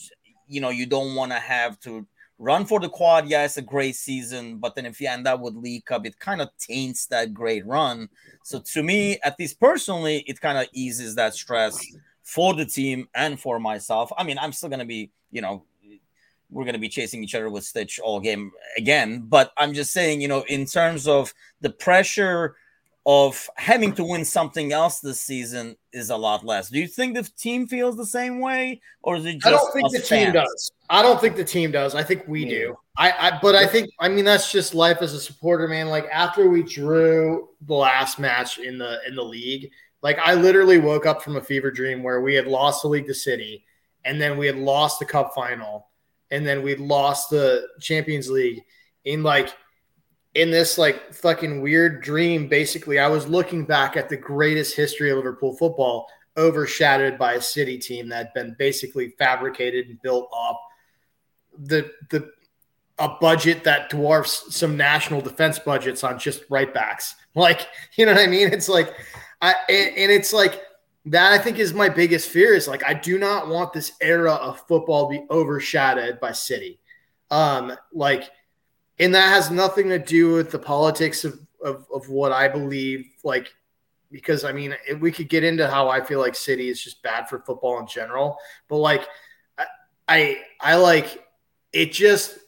you 0.46 0.60
know 0.60 0.70
you 0.70 0.86
don't 0.86 1.14
want 1.14 1.32
to 1.32 1.38
have 1.38 1.78
to 1.80 2.06
run 2.38 2.64
for 2.64 2.80
the 2.80 2.88
quad. 2.88 3.28
Yeah, 3.28 3.44
it's 3.44 3.58
a 3.58 3.62
great 3.62 3.94
season, 3.94 4.58
but 4.58 4.74
then 4.74 4.86
if 4.86 5.00
you 5.00 5.08
end 5.08 5.28
up 5.28 5.40
with 5.40 5.54
League 5.54 5.84
Cup, 5.84 6.06
it 6.06 6.18
kind 6.18 6.40
of 6.40 6.48
taints 6.58 7.06
that 7.06 7.34
great 7.34 7.64
run. 7.66 8.08
So 8.42 8.58
to 8.58 8.82
me, 8.82 9.18
at 9.22 9.38
least 9.38 9.60
personally, 9.60 10.24
it 10.26 10.40
kind 10.40 10.58
of 10.58 10.66
eases 10.72 11.14
that 11.16 11.34
stress 11.34 11.78
for 12.22 12.54
the 12.54 12.64
team 12.64 13.08
and 13.14 13.38
for 13.38 13.60
myself. 13.60 14.10
I 14.16 14.24
mean, 14.24 14.38
I'm 14.38 14.52
still 14.52 14.68
gonna 14.68 14.84
be, 14.84 15.10
you 15.30 15.42
know, 15.42 15.64
we're 16.50 16.64
gonna 16.64 16.78
be 16.78 16.88
chasing 16.88 17.22
each 17.22 17.34
other 17.34 17.50
with 17.50 17.64
Stitch 17.64 17.98
all 18.00 18.20
game 18.20 18.52
again, 18.76 19.24
but 19.28 19.52
I'm 19.56 19.74
just 19.74 19.92
saying, 19.92 20.20
you 20.20 20.28
know, 20.28 20.44
in 20.48 20.66
terms 20.66 21.06
of 21.08 21.32
the 21.60 21.70
pressure 21.70 22.56
of 23.06 23.48
having 23.56 23.94
to 23.94 24.04
win 24.04 24.24
something 24.24 24.72
else 24.72 25.00
this 25.00 25.20
season 25.20 25.74
is 25.92 26.10
a 26.10 26.16
lot 26.16 26.44
less. 26.44 26.68
Do 26.68 26.78
you 26.78 26.86
think 26.86 27.16
the 27.16 27.22
team 27.22 27.66
feels 27.66 27.96
the 27.96 28.06
same 28.06 28.40
way, 28.40 28.80
or 29.02 29.16
is 29.16 29.24
it 29.24 29.34
just? 29.34 29.46
I 29.46 29.50
don't 29.50 29.72
think 29.72 29.90
the 29.92 29.98
fans? 30.00 30.08
team 30.08 30.32
does. 30.32 30.72
I 30.90 31.02
don't 31.02 31.20
think 31.20 31.36
the 31.36 31.44
team 31.44 31.70
does. 31.70 31.94
I 31.94 32.02
think 32.02 32.24
we 32.28 32.44
yeah. 32.44 32.50
do. 32.50 32.76
I, 32.98 33.12
I, 33.12 33.38
but 33.40 33.54
I 33.54 33.66
think, 33.66 33.90
I 33.98 34.08
mean, 34.08 34.24
that's 34.24 34.52
just 34.52 34.74
life 34.74 34.98
as 35.00 35.14
a 35.14 35.20
supporter, 35.20 35.66
man. 35.66 35.88
Like 35.88 36.06
after 36.12 36.50
we 36.50 36.62
drew 36.62 37.48
the 37.62 37.74
last 37.74 38.18
match 38.18 38.58
in 38.58 38.76
the 38.76 39.00
in 39.06 39.14
the 39.14 39.24
league, 39.24 39.70
like 40.02 40.18
I 40.18 40.34
literally 40.34 40.78
woke 40.78 41.06
up 41.06 41.22
from 41.22 41.36
a 41.36 41.42
fever 41.42 41.70
dream 41.70 42.02
where 42.02 42.20
we 42.20 42.34
had 42.34 42.46
lost 42.46 42.82
the 42.82 42.88
league 42.88 43.06
to 43.06 43.14
City, 43.14 43.64
and 44.04 44.20
then 44.20 44.36
we 44.36 44.46
had 44.46 44.56
lost 44.56 44.98
the 44.98 45.06
Cup 45.06 45.32
final, 45.34 45.88
and 46.30 46.46
then 46.46 46.62
we'd 46.62 46.80
lost 46.80 47.30
the 47.30 47.66
Champions 47.80 48.30
League 48.30 48.62
in 49.04 49.22
like 49.22 49.54
in 50.34 50.50
this 50.50 50.78
like 50.78 51.12
fucking 51.12 51.60
weird 51.60 52.02
dream, 52.02 52.48
basically, 52.48 52.98
I 52.98 53.08
was 53.08 53.26
looking 53.26 53.64
back 53.64 53.96
at 53.96 54.08
the 54.08 54.16
greatest 54.16 54.76
history 54.76 55.10
of 55.10 55.16
Liverpool 55.16 55.56
football, 55.56 56.06
overshadowed 56.36 57.18
by 57.18 57.34
a 57.34 57.40
city 57.40 57.78
team 57.78 58.08
that 58.08 58.16
had 58.26 58.34
been 58.34 58.56
basically 58.58 59.10
fabricated 59.18 59.88
and 59.88 60.00
built 60.02 60.30
up 60.36 60.60
the 61.58 61.90
the 62.10 62.30
a 62.98 63.08
budget 63.20 63.64
that 63.64 63.88
dwarfs 63.88 64.54
some 64.54 64.76
national 64.76 65.22
defense 65.22 65.58
budgets 65.58 66.04
on 66.04 66.18
just 66.18 66.44
right 66.50 66.72
backs. 66.72 67.16
Like, 67.32 67.68
you 67.94 68.06
know 68.06 68.12
what 68.12 68.22
I 68.22 68.26
mean? 68.26 68.52
It's 68.52 68.68
like 68.68 68.92
I 69.40 69.54
and 69.68 70.10
it's 70.10 70.32
like 70.32 70.60
that 71.10 71.32
I 71.32 71.38
think 71.38 71.58
is 71.58 71.74
my 71.74 71.88
biggest 71.88 72.28
fear 72.28 72.54
is 72.54 72.68
like 72.68 72.84
I 72.84 72.94
do 72.94 73.18
not 73.18 73.48
want 73.48 73.72
this 73.72 73.92
era 74.00 74.32
of 74.32 74.66
football 74.66 75.08
to 75.08 75.18
be 75.18 75.26
overshadowed 75.30 76.20
by 76.20 76.32
City. 76.32 76.80
Um, 77.30 77.72
like 77.92 78.30
and 79.00 79.14
that 79.14 79.30
has 79.30 79.50
nothing 79.50 79.88
to 79.88 79.98
do 79.98 80.34
with 80.34 80.50
the 80.50 80.58
politics 80.58 81.24
of, 81.24 81.40
of, 81.64 81.86
of 81.92 82.08
what 82.10 82.32
I 82.32 82.48
believe. 82.48 83.06
Like, 83.24 83.52
because 84.12 84.44
I 84.44 84.52
mean, 84.52 84.76
we 85.00 85.10
could 85.10 85.30
get 85.30 85.42
into 85.42 85.66
how 85.66 85.88
I 85.88 86.02
feel 86.02 86.20
like 86.20 86.34
City 86.34 86.68
is 86.68 86.84
just 86.84 87.02
bad 87.02 87.28
for 87.28 87.40
football 87.40 87.80
in 87.80 87.86
general, 87.86 88.36
but 88.68 88.76
like, 88.76 89.08
I, 89.56 89.66
I, 90.06 90.40
I 90.60 90.74
like 90.76 91.24
it. 91.72 91.92
Just 91.92 92.38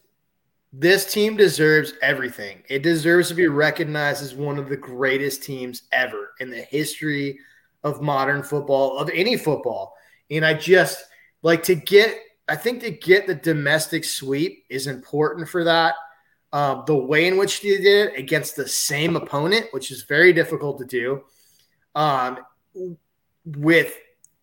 this 0.74 1.10
team 1.10 1.38
deserves 1.38 1.94
everything. 2.02 2.62
It 2.68 2.82
deserves 2.82 3.28
to 3.28 3.34
be 3.34 3.48
recognized 3.48 4.22
as 4.22 4.34
one 4.34 4.58
of 4.58 4.68
the 4.68 4.76
greatest 4.76 5.42
teams 5.42 5.84
ever 5.90 6.32
in 6.38 6.50
the 6.50 6.60
history 6.60 7.38
of 7.84 8.00
modern 8.00 8.42
football, 8.42 8.98
of 8.98 9.10
any 9.10 9.36
football. 9.36 9.94
And 10.30 10.44
I 10.44 10.54
just 10.54 11.04
like 11.42 11.62
to 11.64 11.74
get. 11.74 12.18
I 12.48 12.56
think 12.56 12.80
to 12.82 12.90
get 12.90 13.26
the 13.26 13.36
domestic 13.36 14.04
sweep 14.04 14.64
is 14.68 14.88
important 14.88 15.48
for 15.48 15.64
that 15.64 15.94
uh, 16.52 16.84
the 16.84 16.94
way 16.94 17.26
in 17.26 17.38
which 17.38 17.62
they 17.62 17.78
did 17.78 18.08
it 18.08 18.18
against 18.18 18.56
the 18.56 18.68
same 18.68 19.16
opponent, 19.16 19.66
which 19.70 19.90
is 19.90 20.02
very 20.02 20.32
difficult 20.32 20.78
to 20.78 20.84
do, 20.84 21.22
um, 21.94 22.38
with 23.44 23.96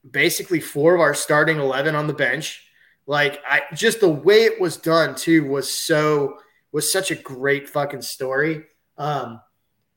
basically 0.10 0.60
four 0.60 0.96
of 0.96 1.02
our 1.02 1.14
starting 1.14 1.60
11 1.60 1.96
on 1.96 2.08
the 2.08 2.14
bench. 2.14 2.66
Like, 3.06 3.42
I 3.48 3.62
just 3.74 4.00
the 4.00 4.10
way 4.10 4.44
it 4.46 4.60
was 4.60 4.78
done 4.78 5.16
too 5.16 5.48
was 5.48 5.72
so 5.72 6.38
was 6.72 6.92
such 6.92 7.12
a 7.12 7.16
great 7.16 7.70
fucking 7.70 8.02
story. 8.02 8.66
Um, 8.98 9.42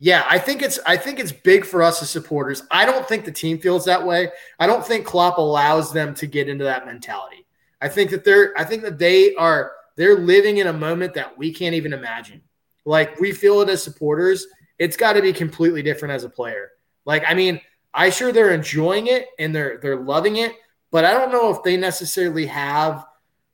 yeah, 0.03 0.27
I 0.29 0.37
think 0.37 0.63
it's 0.63 0.81
I 0.85 0.97
think 0.97 1.21
it's 1.21 1.31
big 1.31 1.65
for 1.65 1.81
us 1.81 2.03
as 2.03 2.11
supporters. 2.11 2.65
I 2.73 2.85
don't 2.85 3.07
think 3.07 3.25
the 3.25 3.31
team 3.31 3.61
feels 3.61 3.85
that 3.85 4.05
way. 4.05 4.33
I 4.59 4.67
don't 4.67 4.85
think 4.85 5.07
Klopp 5.07 5.39
allows 5.39 5.93
them 5.93 6.13
to 6.15 6.27
get 6.27 6.49
into 6.49 6.65
that 6.65 6.87
mentality. 6.87 7.47
I 7.81 7.89
think 7.89 8.11
that 8.11 8.25
they're 8.25 8.53
I 8.59 8.65
think 8.65 8.83
that 8.83 8.99
they 8.99 9.33
are 9.37 9.71
they're 9.95 10.19
living 10.19 10.57
in 10.57 10.67
a 10.67 10.73
moment 10.73 11.15
that 11.15 11.39
we 11.39 11.55
can't 11.55 11.77
even 11.77 11.93
imagine. 11.93 12.43
Like 12.85 13.21
we 13.21 13.31
feel 13.31 13.61
it 13.61 13.69
as 13.69 13.81
supporters. 13.81 14.45
It's 14.81 14.97
got 14.97 15.13
to 15.13 15.23
be 15.23 15.33
completely 15.33 15.83
different 15.83 16.15
as 16.15 16.25
a 16.25 16.29
player. 16.29 16.73
Like, 17.05 17.23
I 17.29 17.35
mean, 17.35 17.61
I 17.95 18.11
sure 18.11 18.33
they're 18.33 18.55
enjoying 18.55 19.07
it 19.07 19.29
and 19.39 19.55
they're 19.55 19.79
they're 19.79 20.03
loving 20.03 20.39
it, 20.39 20.57
but 20.91 21.05
I 21.05 21.13
don't 21.13 21.31
know 21.31 21.55
if 21.55 21.63
they 21.63 21.77
necessarily 21.77 22.47
have 22.47 23.07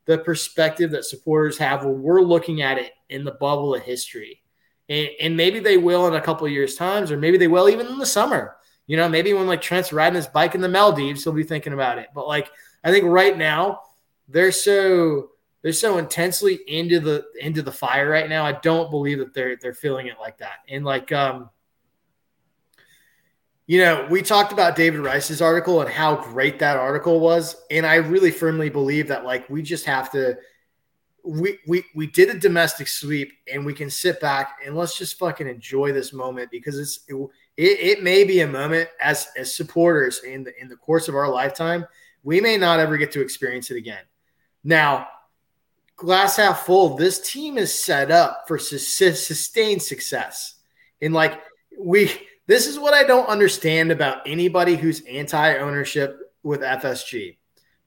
the 0.07 0.17
perspective 0.17 0.93
that 0.93 1.05
supporters 1.05 1.59
have 1.59 1.85
when 1.85 2.01
we're 2.01 2.23
looking 2.23 2.63
at 2.63 2.79
it 2.79 2.93
in 3.11 3.23
the 3.23 3.33
bubble 3.33 3.75
of 3.75 3.83
history. 3.83 4.41
And, 4.89 5.09
and 5.21 5.37
maybe 5.37 5.61
they 5.61 5.77
will 5.77 6.07
in 6.07 6.15
a 6.15 6.21
couple 6.21 6.49
years' 6.49 6.77
times, 6.77 7.11
or 7.11 7.17
maybe 7.17 7.39
they 7.39 7.49
will 7.49 7.69
even 7.69 7.87
in 7.87 7.99
the 7.99 8.07
summer. 8.07 8.57
You 8.87 8.97
know, 8.97 9.09
maybe 9.09 9.35
when 9.35 9.47
like 9.47 9.61
Trent's 9.61 9.93
riding 9.93 10.17
his 10.17 10.27
bike 10.27 10.55
in 10.55 10.61
the 10.61 10.69
Maldives, 10.69 11.23
he'll 11.23 11.33
be 11.33 11.43
thinking 11.43 11.75
about 11.75 11.99
it. 11.99 12.09
But 12.15 12.27
like, 12.27 12.51
I 12.83 12.91
think 12.91 13.05
right 13.05 13.37
now 13.37 13.83
they're 14.29 14.53
so 14.53 15.31
they're 15.63 15.73
so 15.73 15.99
intensely 15.99 16.61
into 16.67 17.01
the 17.01 17.27
into 17.41 17.63
the 17.63 17.73
fire 17.73 18.09
right 18.09 18.29
now. 18.29 18.45
I 18.45 18.53
don't 18.53 18.91
believe 18.91 19.19
that 19.19 19.35
they're 19.35 19.57
they're 19.57 19.75
feeling 19.75 20.07
it 20.07 20.17
like 20.21 20.39
that. 20.39 20.61
And 20.69 20.85
like 20.85 21.13
um 21.13 21.51
you 23.67 23.81
know, 23.81 24.07
we 24.09 24.23
talked 24.23 24.51
about 24.51 24.77
David 24.77 25.01
Rice's 25.01 25.43
article 25.43 25.83
and 25.83 25.91
how 25.91 26.17
great 26.17 26.59
that 26.61 26.79
article 26.79 27.21
was, 27.21 27.55
and 27.71 27.85
I 27.85 27.97
really 27.97 28.31
firmly 28.31 28.71
believe 28.71 29.09
that 29.09 29.27
like 29.27 29.51
we 29.51 29.61
just 29.61 29.85
have 29.85 30.11
to 30.13 30.39
we 31.25 31.59
we 31.67 31.85
we 31.95 32.07
did 32.07 32.31
a 32.31 32.39
domestic 32.39 32.89
sweep 32.89 33.33
and 33.53 33.65
we 33.65 33.75
can 33.75 33.91
sit 33.91 34.21
back 34.21 34.61
and 34.65 34.77
let's 34.77 34.97
just 34.97 35.19
fucking 35.19 35.49
enjoy 35.49 35.93
this 35.93 36.13
moment 36.13 36.51
because 36.51 36.79
it's 36.79 37.01
it, 37.09 37.15
it, 37.57 37.99
it 37.99 38.03
may 38.03 38.25
be 38.25 38.41
a 38.41 38.47
moment 38.47 38.89
as 39.01 39.29
as 39.37 39.55
supporters 39.55 40.23
in 40.25 40.45
the 40.45 40.53
in 40.61 40.69
the 40.69 40.77
course 40.77 41.09
of 41.09 41.15
our 41.15 41.29
lifetime 41.29 41.85
we 42.29 42.43
may 42.43 42.59
not 42.59 42.79
ever 42.79 42.99
get 42.99 43.11
to 43.13 43.23
experience 43.23 43.71
it 43.71 43.79
again. 43.79 44.03
Now, 44.63 45.09
glass 45.97 46.37
half 46.37 46.67
full, 46.67 46.95
this 46.95 47.21
team 47.21 47.57
is 47.57 47.73
set 47.73 48.11
up 48.11 48.45
for 48.47 48.59
su- 48.59 48.79
sustained 48.79 49.83
success. 49.83 50.57
And 51.01 51.15
like 51.15 51.41
we, 51.79 52.13
this 52.47 52.67
is 52.67 52.79
what 52.79 52.93
I 52.93 53.03
don't 53.03 53.29
understand 53.29 53.91
about 53.91 54.27
anybody 54.27 54.77
who's 54.77 55.01
anti-ownership 55.07 56.19
with 56.43 56.61
FSG. 56.61 57.38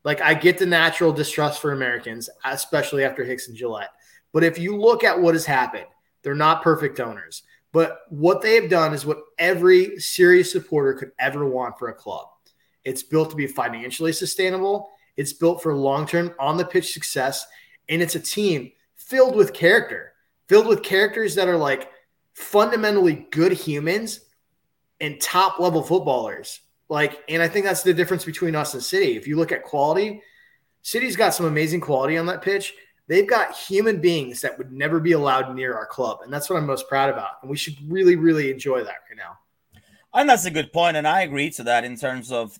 Like 0.03 0.21
I 0.21 0.33
get 0.33 0.57
the 0.57 0.65
natural 0.65 1.11
distrust 1.11 1.61
for 1.61 1.71
Americans, 1.71 2.29
especially 2.45 3.03
after 3.03 3.23
Hicks 3.23 3.47
and 3.47 3.57
Gillett. 3.57 3.89
But 4.33 4.43
if 4.43 4.57
you 4.57 4.77
look 4.77 5.03
at 5.03 5.19
what 5.19 5.35
has 5.35 5.45
happened, 5.45 5.85
they're 6.23 6.35
not 6.35 6.63
perfect 6.63 6.99
owners. 6.99 7.43
But 7.71 8.01
what 8.09 8.41
they 8.41 8.55
have 8.55 8.69
done 8.69 8.93
is 8.93 9.05
what 9.05 9.21
every 9.37 9.99
serious 9.99 10.51
supporter 10.51 10.93
could 10.93 11.11
ever 11.19 11.45
want 11.45 11.77
for 11.79 11.89
a 11.89 11.93
club. 11.93 12.27
It's 12.83 13.03
built 13.03 13.29
to 13.29 13.35
be 13.35 13.47
financially 13.47 14.11
sustainable. 14.11 14.89
It's 15.15 15.33
built 15.33 15.61
for 15.61 15.75
long 15.75 16.07
term 16.07 16.33
on 16.39 16.57
the 16.57 16.65
pitch 16.65 16.93
success 16.93 17.45
and 17.91 18.01
it's 18.01 18.15
a 18.15 18.19
team 18.19 18.71
filled 18.95 19.35
with 19.35 19.53
character, 19.53 20.13
filled 20.47 20.67
with 20.67 20.81
characters 20.81 21.35
that 21.35 21.47
are 21.47 21.57
like 21.57 21.89
fundamentally 22.33 23.27
good 23.31 23.51
humans 23.51 24.21
and 24.99 25.19
top 25.19 25.59
level 25.59 25.83
footballers. 25.83 26.61
Like, 26.91 27.23
and 27.29 27.41
I 27.41 27.47
think 27.47 27.65
that's 27.65 27.83
the 27.83 27.93
difference 27.93 28.25
between 28.25 28.53
us 28.53 28.73
and 28.73 28.83
City. 28.83 29.15
If 29.15 29.25
you 29.25 29.37
look 29.37 29.53
at 29.53 29.63
quality, 29.63 30.21
City's 30.81 31.15
got 31.15 31.33
some 31.33 31.45
amazing 31.45 31.79
quality 31.79 32.17
on 32.17 32.25
that 32.25 32.41
pitch. 32.41 32.73
They've 33.07 33.25
got 33.25 33.55
human 33.55 34.01
beings 34.01 34.41
that 34.41 34.57
would 34.57 34.73
never 34.73 34.99
be 34.99 35.13
allowed 35.13 35.55
near 35.55 35.73
our 35.73 35.85
club. 35.85 36.19
And 36.21 36.33
that's 36.33 36.49
what 36.49 36.57
I'm 36.57 36.65
most 36.65 36.89
proud 36.89 37.09
about. 37.09 37.35
And 37.41 37.49
we 37.49 37.55
should 37.55 37.77
really, 37.89 38.17
really 38.17 38.51
enjoy 38.51 38.79
that 38.83 38.97
right 39.09 39.15
now. 39.15 39.37
And 40.13 40.27
that's 40.27 40.43
a 40.43 40.51
good 40.51 40.73
point, 40.73 40.97
and 40.97 41.07
I 41.07 41.21
agree 41.21 41.49
to 41.51 41.63
that 41.63 41.85
in 41.85 41.95
terms 41.95 42.29
of 42.29 42.59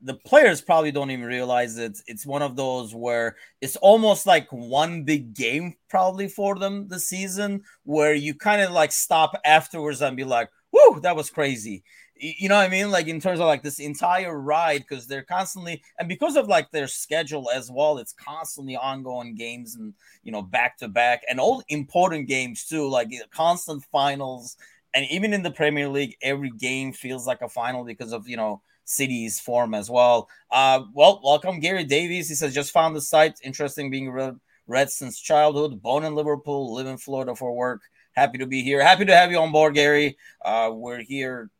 the 0.00 0.14
players 0.14 0.60
probably 0.60 0.90
don't 0.90 1.12
even 1.12 1.24
realize 1.24 1.78
it. 1.78 2.00
It's 2.08 2.26
one 2.26 2.42
of 2.42 2.56
those 2.56 2.92
where 2.92 3.36
it's 3.60 3.76
almost 3.76 4.26
like 4.26 4.48
one 4.50 5.04
big 5.04 5.34
game 5.34 5.76
probably 5.88 6.26
for 6.26 6.56
them 6.58 6.88
this 6.88 7.06
season, 7.06 7.62
where 7.84 8.12
you 8.12 8.34
kind 8.34 8.60
of 8.60 8.72
like 8.72 8.90
stop 8.90 9.40
afterwards 9.44 10.02
and 10.02 10.16
be 10.16 10.24
like, 10.24 10.50
"Whoa, 10.72 10.98
that 10.98 11.14
was 11.14 11.30
crazy." 11.30 11.84
You 12.24 12.48
know 12.48 12.56
what 12.56 12.66
I 12.66 12.68
mean? 12.68 12.92
Like 12.92 13.08
in 13.08 13.20
terms 13.20 13.40
of 13.40 13.46
like 13.46 13.64
this 13.64 13.80
entire 13.80 14.38
ride, 14.40 14.84
because 14.88 15.08
they're 15.08 15.24
constantly 15.24 15.82
and 15.98 16.08
because 16.08 16.36
of 16.36 16.46
like 16.46 16.70
their 16.70 16.86
schedule 16.86 17.50
as 17.52 17.68
well, 17.68 17.98
it's 17.98 18.12
constantly 18.12 18.76
ongoing 18.76 19.34
games 19.34 19.74
and 19.74 19.92
you 20.22 20.30
know 20.30 20.40
back 20.40 20.78
to 20.78 20.88
back 20.88 21.22
and 21.28 21.40
all 21.40 21.64
important 21.68 22.28
games 22.28 22.64
too, 22.64 22.88
like 22.88 23.10
constant 23.32 23.82
finals 23.90 24.56
and 24.94 25.06
even 25.10 25.32
in 25.32 25.42
the 25.42 25.50
Premier 25.50 25.88
League, 25.88 26.16
every 26.22 26.50
game 26.50 26.92
feels 26.92 27.26
like 27.26 27.42
a 27.42 27.48
final 27.48 27.84
because 27.84 28.12
of 28.12 28.28
you 28.28 28.36
know 28.36 28.62
City's 28.84 29.40
form 29.40 29.74
as 29.74 29.90
well. 29.90 30.28
Uh, 30.50 30.82
well, 30.94 31.20
welcome 31.24 31.60
Gary 31.60 31.84
Davies. 31.84 32.28
He 32.28 32.34
says 32.34 32.54
just 32.54 32.72
found 32.72 32.94
the 32.94 33.00
site 33.00 33.38
interesting, 33.42 33.90
being 33.90 34.10
read, 34.10 34.38
read 34.66 34.90
since 34.90 35.18
childhood. 35.18 35.80
Born 35.82 36.04
in 36.04 36.14
Liverpool, 36.14 36.74
live 36.74 36.86
in 36.86 36.98
Florida 36.98 37.34
for 37.34 37.54
work. 37.54 37.82
Happy 38.12 38.38
to 38.38 38.46
be 38.46 38.62
here. 38.62 38.82
Happy 38.82 39.06
to 39.06 39.16
have 39.16 39.30
you 39.30 39.38
on 39.38 39.52
board, 39.52 39.74
Gary. 39.74 40.18
Uh, 40.44 40.70
we're 40.72 41.00
here 41.02 41.50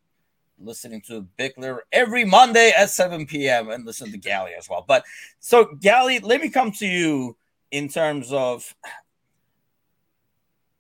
listening 0.65 1.03
to 1.09 1.27
Bickler 1.39 1.79
every 1.93 2.25
Monday 2.25 2.73
at 2.77 2.91
7 2.91 3.27
p.m. 3.27 3.71
and 3.71 3.85
listen 3.85 4.11
to 4.13 4.19
Gally 4.19 4.53
as 4.57 4.69
well. 4.69 4.85
But 4.87 5.05
so 5.41 5.75
Gally, 5.81 6.21
let 6.21 6.41
me 6.41 6.49
come 6.49 6.73
to 6.73 6.87
you 6.87 7.37
in 7.71 7.89
terms 7.89 8.33
of 8.33 8.75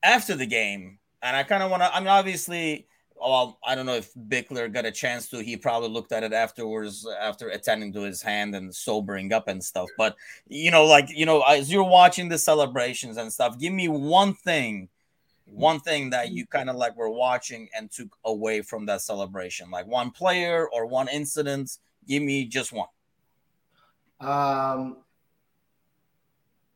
after 0.02 0.34
the 0.34 0.46
game 0.46 0.98
and 1.22 1.36
I 1.36 1.42
kind 1.44 1.62
of 1.62 1.70
want 1.70 1.82
to. 1.82 1.94
I 1.94 2.00
mean, 2.00 2.08
obviously, 2.08 2.86
well, 3.16 3.58
I 3.64 3.74
don't 3.74 3.86
know 3.86 3.94
if 3.94 4.12
Bickler 4.14 4.72
got 4.72 4.84
a 4.84 4.90
chance 4.90 5.28
to. 5.28 5.42
He 5.42 5.56
probably 5.56 5.88
looked 5.88 6.12
at 6.12 6.24
it 6.24 6.32
afterwards, 6.32 7.06
after 7.20 7.48
attending 7.48 7.92
to 7.92 8.00
his 8.00 8.20
hand 8.20 8.54
and 8.54 8.74
sobering 8.74 9.32
up 9.32 9.48
and 9.48 9.62
stuff. 9.62 9.88
But 9.96 10.16
you 10.48 10.70
know, 10.70 10.84
like 10.84 11.08
you 11.10 11.24
know, 11.24 11.42
as 11.42 11.72
you're 11.72 11.84
watching 11.84 12.28
the 12.28 12.38
celebrations 12.38 13.16
and 13.16 13.32
stuff, 13.32 13.58
give 13.58 13.72
me 13.72 13.88
one 13.88 14.34
thing, 14.34 14.88
one 15.52 15.80
thing 15.80 16.10
that 16.10 16.32
you 16.32 16.46
kind 16.46 16.70
of 16.70 16.76
like 16.76 16.96
were 16.96 17.10
watching 17.10 17.68
and 17.76 17.90
took 17.90 18.16
away 18.24 18.62
from 18.62 18.86
that 18.86 19.02
celebration, 19.02 19.70
like 19.70 19.86
one 19.86 20.10
player 20.10 20.68
or 20.72 20.86
one 20.86 21.08
incident. 21.08 21.78
Give 22.06 22.22
me 22.22 22.46
just 22.46 22.72
one. 22.72 22.88
Um, 24.20 24.98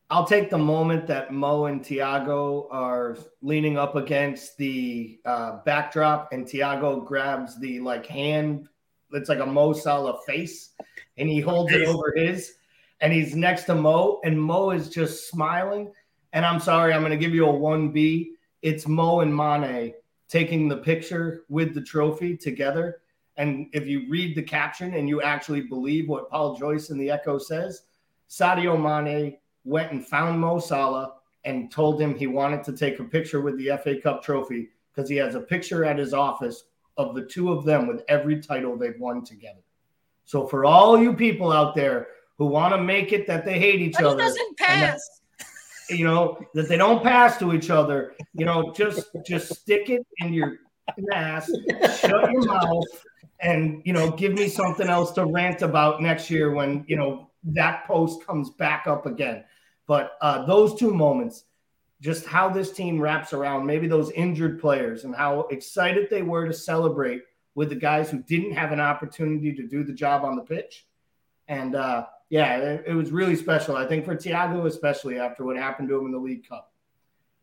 I'll 0.09 0.25
take 0.25 0.49
the 0.49 0.57
moment 0.57 1.07
that 1.07 1.33
Mo 1.33 1.65
and 1.65 1.81
Thiago 1.81 2.67
are 2.71 3.17
leaning 3.41 3.77
up 3.77 3.95
against 3.95 4.57
the 4.57 5.19
uh, 5.25 5.59
backdrop, 5.65 6.31
and 6.31 6.45
Thiago 6.45 7.05
grabs 7.05 7.59
the 7.59 7.79
like 7.79 8.05
hand. 8.05 8.69
It's 9.11 9.27
like 9.27 9.39
a 9.39 9.45
Mo 9.45 9.73
Salah 9.73 10.19
face, 10.25 10.69
and 11.17 11.27
he 11.27 11.39
holds 11.41 11.73
it 11.73 11.87
over 11.87 12.13
his, 12.15 12.53
and 13.01 13.11
he's 13.11 13.35
next 13.35 13.63
to 13.63 13.75
Mo, 13.75 14.21
and 14.23 14.39
Mo 14.41 14.69
is 14.71 14.89
just 14.89 15.29
smiling. 15.29 15.91
And 16.31 16.45
I'm 16.45 16.59
sorry, 16.59 16.93
I'm 16.93 17.01
going 17.01 17.11
to 17.11 17.17
give 17.17 17.33
you 17.33 17.45
a 17.45 17.51
one 17.51 17.89
B. 17.89 18.36
It's 18.67 18.85
Mo 18.85 19.21
and 19.21 19.33
Mane 19.33 19.93
taking 20.27 20.67
the 20.67 20.75
picture 20.75 21.45
with 21.47 21.73
the 21.73 21.79
trophy 21.79 22.35
together. 22.35 22.99
And 23.37 23.67
if 23.71 23.87
you 23.87 24.09
read 24.09 24.35
the 24.35 24.43
caption 24.43 24.95
and 24.95 25.07
you 25.07 25.21
actually 25.21 25.61
believe 25.61 26.09
what 26.09 26.29
Paul 26.29 26.57
Joyce 26.57 26.89
in 26.89 26.97
the 26.97 27.09
Echo 27.09 27.37
says, 27.37 27.83
Sadio 28.29 28.75
Mane 28.77 29.37
went 29.63 29.93
and 29.93 30.05
found 30.05 30.37
Mo 30.37 30.59
Salah 30.59 31.13
and 31.45 31.71
told 31.71 32.01
him 32.01 32.13
he 32.13 32.27
wanted 32.27 32.61
to 32.65 32.73
take 32.75 32.99
a 32.99 33.05
picture 33.05 33.39
with 33.39 33.57
the 33.57 33.77
FA 33.81 34.01
Cup 34.01 34.21
trophy 34.21 34.67
because 34.93 35.09
he 35.09 35.15
has 35.15 35.35
a 35.35 35.39
picture 35.39 35.85
at 35.85 35.97
his 35.97 36.13
office 36.13 36.65
of 36.97 37.15
the 37.15 37.23
two 37.23 37.53
of 37.53 37.63
them 37.63 37.87
with 37.87 38.03
every 38.09 38.41
title 38.41 38.75
they've 38.75 38.99
won 38.99 39.23
together. 39.23 39.63
So 40.25 40.45
for 40.45 40.65
all 40.65 41.01
you 41.01 41.13
people 41.13 41.53
out 41.53 41.73
there 41.73 42.07
who 42.37 42.47
want 42.47 42.73
to 42.73 42.83
make 42.83 43.13
it 43.13 43.27
that 43.27 43.45
they 43.45 43.59
hate 43.59 43.79
each 43.79 43.93
but 43.93 44.03
other, 44.03 44.23
doesn't 44.23 44.57
pass. 44.57 45.16
You 45.89 46.05
know 46.05 46.39
that 46.53 46.67
they 46.67 46.77
don't 46.77 47.03
pass 47.03 47.37
to 47.39 47.53
each 47.53 47.69
other. 47.69 48.13
You 48.33 48.45
know, 48.45 48.71
just 48.73 49.07
just 49.25 49.53
stick 49.53 49.89
it 49.89 50.05
in 50.17 50.33
your 50.33 50.57
ass, 51.13 51.49
shut 51.99 52.31
your 52.31 52.45
mouth, 52.45 52.85
and 53.39 53.81
you 53.85 53.93
know, 53.93 54.11
give 54.11 54.33
me 54.33 54.47
something 54.47 54.87
else 54.87 55.11
to 55.13 55.25
rant 55.25 55.61
about 55.61 56.01
next 56.01 56.29
year 56.29 56.51
when 56.51 56.85
you 56.87 56.95
know 56.95 57.29
that 57.43 57.85
post 57.87 58.25
comes 58.25 58.49
back 58.51 58.87
up 58.87 59.05
again. 59.05 59.43
But 59.87 60.17
uh, 60.21 60.45
those 60.45 60.75
two 60.75 60.93
moments, 60.93 61.45
just 62.01 62.25
how 62.25 62.49
this 62.49 62.71
team 62.71 62.99
wraps 62.99 63.33
around 63.33 63.65
maybe 63.65 63.87
those 63.87 64.11
injured 64.11 64.59
players 64.59 65.03
and 65.03 65.15
how 65.15 65.41
excited 65.49 66.09
they 66.09 66.21
were 66.21 66.45
to 66.45 66.53
celebrate 66.53 67.21
with 67.55 67.69
the 67.69 67.75
guys 67.75 68.09
who 68.11 68.21
didn't 68.23 68.51
have 68.51 68.71
an 68.71 68.79
opportunity 68.79 69.53
to 69.53 69.63
do 69.63 69.83
the 69.83 69.93
job 69.93 70.23
on 70.23 70.35
the 70.35 70.43
pitch. 70.43 70.85
And 71.47 71.75
uh, 71.75 72.05
yeah, 72.29 72.57
it, 72.57 72.83
it, 72.87 72.93
was 72.93 73.11
really 73.11 73.35
special. 73.35 73.75
I 73.75 73.87
think 73.87 74.05
for 74.05 74.15
Thiago, 74.15 74.65
especially 74.65 75.19
after 75.19 75.43
what 75.43 75.57
happened 75.57 75.89
to 75.89 75.97
him 75.97 76.05
in 76.07 76.11
the 76.11 76.17
League 76.17 76.47
Cup. 76.47 76.71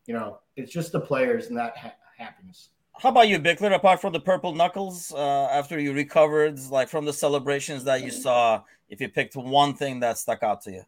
You 0.05 0.13
know, 0.13 0.39
it's 0.55 0.71
just 0.71 0.91
the 0.91 0.99
players 0.99 1.47
and 1.47 1.57
that 1.57 1.75
ha- 1.77 1.95
happiness. 2.17 2.69
How 2.97 3.09
about 3.09 3.27
you, 3.27 3.39
Bickler? 3.39 3.73
Apart 3.73 3.99
from 3.99 4.13
the 4.13 4.19
purple 4.19 4.53
knuckles, 4.53 5.11
uh, 5.11 5.47
after 5.51 5.79
you 5.79 5.93
recovered, 5.93 6.59
like 6.69 6.87
from 6.87 7.05
the 7.05 7.13
celebrations 7.13 7.83
that 7.85 8.03
you 8.03 8.11
saw, 8.11 8.61
if 8.87 9.01
you 9.01 9.09
picked 9.09 9.35
one 9.35 9.73
thing 9.73 9.99
that 10.01 10.17
stuck 10.17 10.43
out 10.43 10.61
to 10.61 10.71
you. 10.71 10.83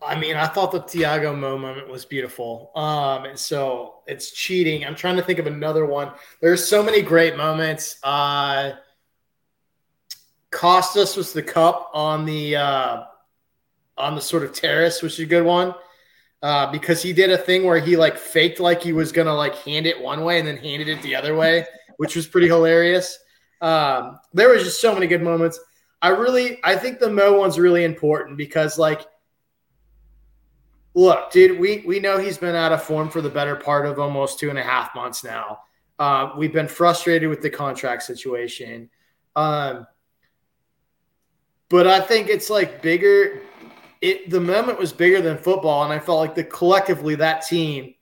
I 0.00 0.18
mean, 0.18 0.36
I 0.36 0.46
thought 0.46 0.70
the 0.70 0.80
Thiago 0.80 1.36
Mo 1.36 1.58
moment 1.58 1.88
was 1.88 2.04
beautiful. 2.04 2.70
Um, 2.74 3.24
and 3.24 3.38
so 3.38 3.96
it's 4.06 4.30
cheating. 4.30 4.84
I'm 4.84 4.94
trying 4.94 5.16
to 5.16 5.22
think 5.22 5.38
of 5.38 5.46
another 5.46 5.86
one. 5.86 6.12
There's 6.40 6.66
so 6.66 6.82
many 6.82 7.02
great 7.02 7.36
moments. 7.36 7.98
Uh, 8.02 8.72
Costas 10.50 11.16
was 11.16 11.32
the 11.32 11.42
cup 11.42 11.90
on 11.92 12.24
the 12.24 12.56
uh, 12.56 13.04
on 13.96 14.14
the 14.14 14.20
sort 14.20 14.42
of 14.42 14.52
terrace, 14.52 15.02
which 15.02 15.14
is 15.14 15.20
a 15.20 15.26
good 15.26 15.44
one. 15.44 15.74
Uh, 16.40 16.70
because 16.70 17.02
he 17.02 17.12
did 17.12 17.30
a 17.32 17.38
thing 17.38 17.64
where 17.64 17.80
he 17.80 17.96
like 17.96 18.16
faked 18.16 18.60
like 18.60 18.80
he 18.80 18.92
was 18.92 19.10
gonna 19.10 19.34
like 19.34 19.56
hand 19.56 19.86
it 19.86 20.00
one 20.00 20.22
way 20.22 20.38
and 20.38 20.46
then 20.46 20.56
handed 20.56 20.88
it 20.88 21.02
the 21.02 21.14
other 21.14 21.34
way, 21.34 21.66
which 21.96 22.14
was 22.14 22.26
pretty 22.26 22.46
hilarious. 22.46 23.18
Um, 23.60 24.18
there 24.32 24.48
was 24.50 24.62
just 24.62 24.80
so 24.80 24.94
many 24.94 25.08
good 25.08 25.22
moments. 25.22 25.58
I 26.00 26.10
really, 26.10 26.60
I 26.62 26.76
think 26.76 27.00
the 27.00 27.10
Mo 27.10 27.36
one's 27.36 27.58
really 27.58 27.82
important 27.82 28.38
because 28.38 28.78
like 28.78 29.04
Look, 30.98 31.30
dude, 31.30 31.60
we 31.60 31.84
we 31.86 32.00
know 32.00 32.18
he's 32.18 32.38
been 32.38 32.56
out 32.56 32.72
of 32.72 32.82
form 32.82 33.08
for 33.08 33.20
the 33.20 33.30
better 33.30 33.54
part 33.54 33.86
of 33.86 34.00
almost 34.00 34.40
two 34.40 34.50
and 34.50 34.58
a 34.58 34.64
half 34.64 34.96
months 34.96 35.22
now. 35.22 35.60
Uh, 35.96 36.32
we've 36.36 36.52
been 36.52 36.66
frustrated 36.66 37.28
with 37.28 37.40
the 37.40 37.50
contract 37.50 38.02
situation. 38.02 38.90
Um, 39.36 39.86
but 41.68 41.86
I 41.86 42.00
think 42.00 42.28
it's 42.28 42.50
like 42.50 42.82
bigger. 42.82 43.42
It 44.00 44.30
the 44.30 44.40
moment 44.40 44.78
was 44.78 44.92
bigger 44.92 45.20
than 45.20 45.38
football, 45.38 45.84
and 45.84 45.92
I 45.92 45.98
felt 45.98 46.18
like 46.18 46.34
the 46.34 46.44
collectively 46.44 47.14
that 47.16 47.46
team 47.46 47.94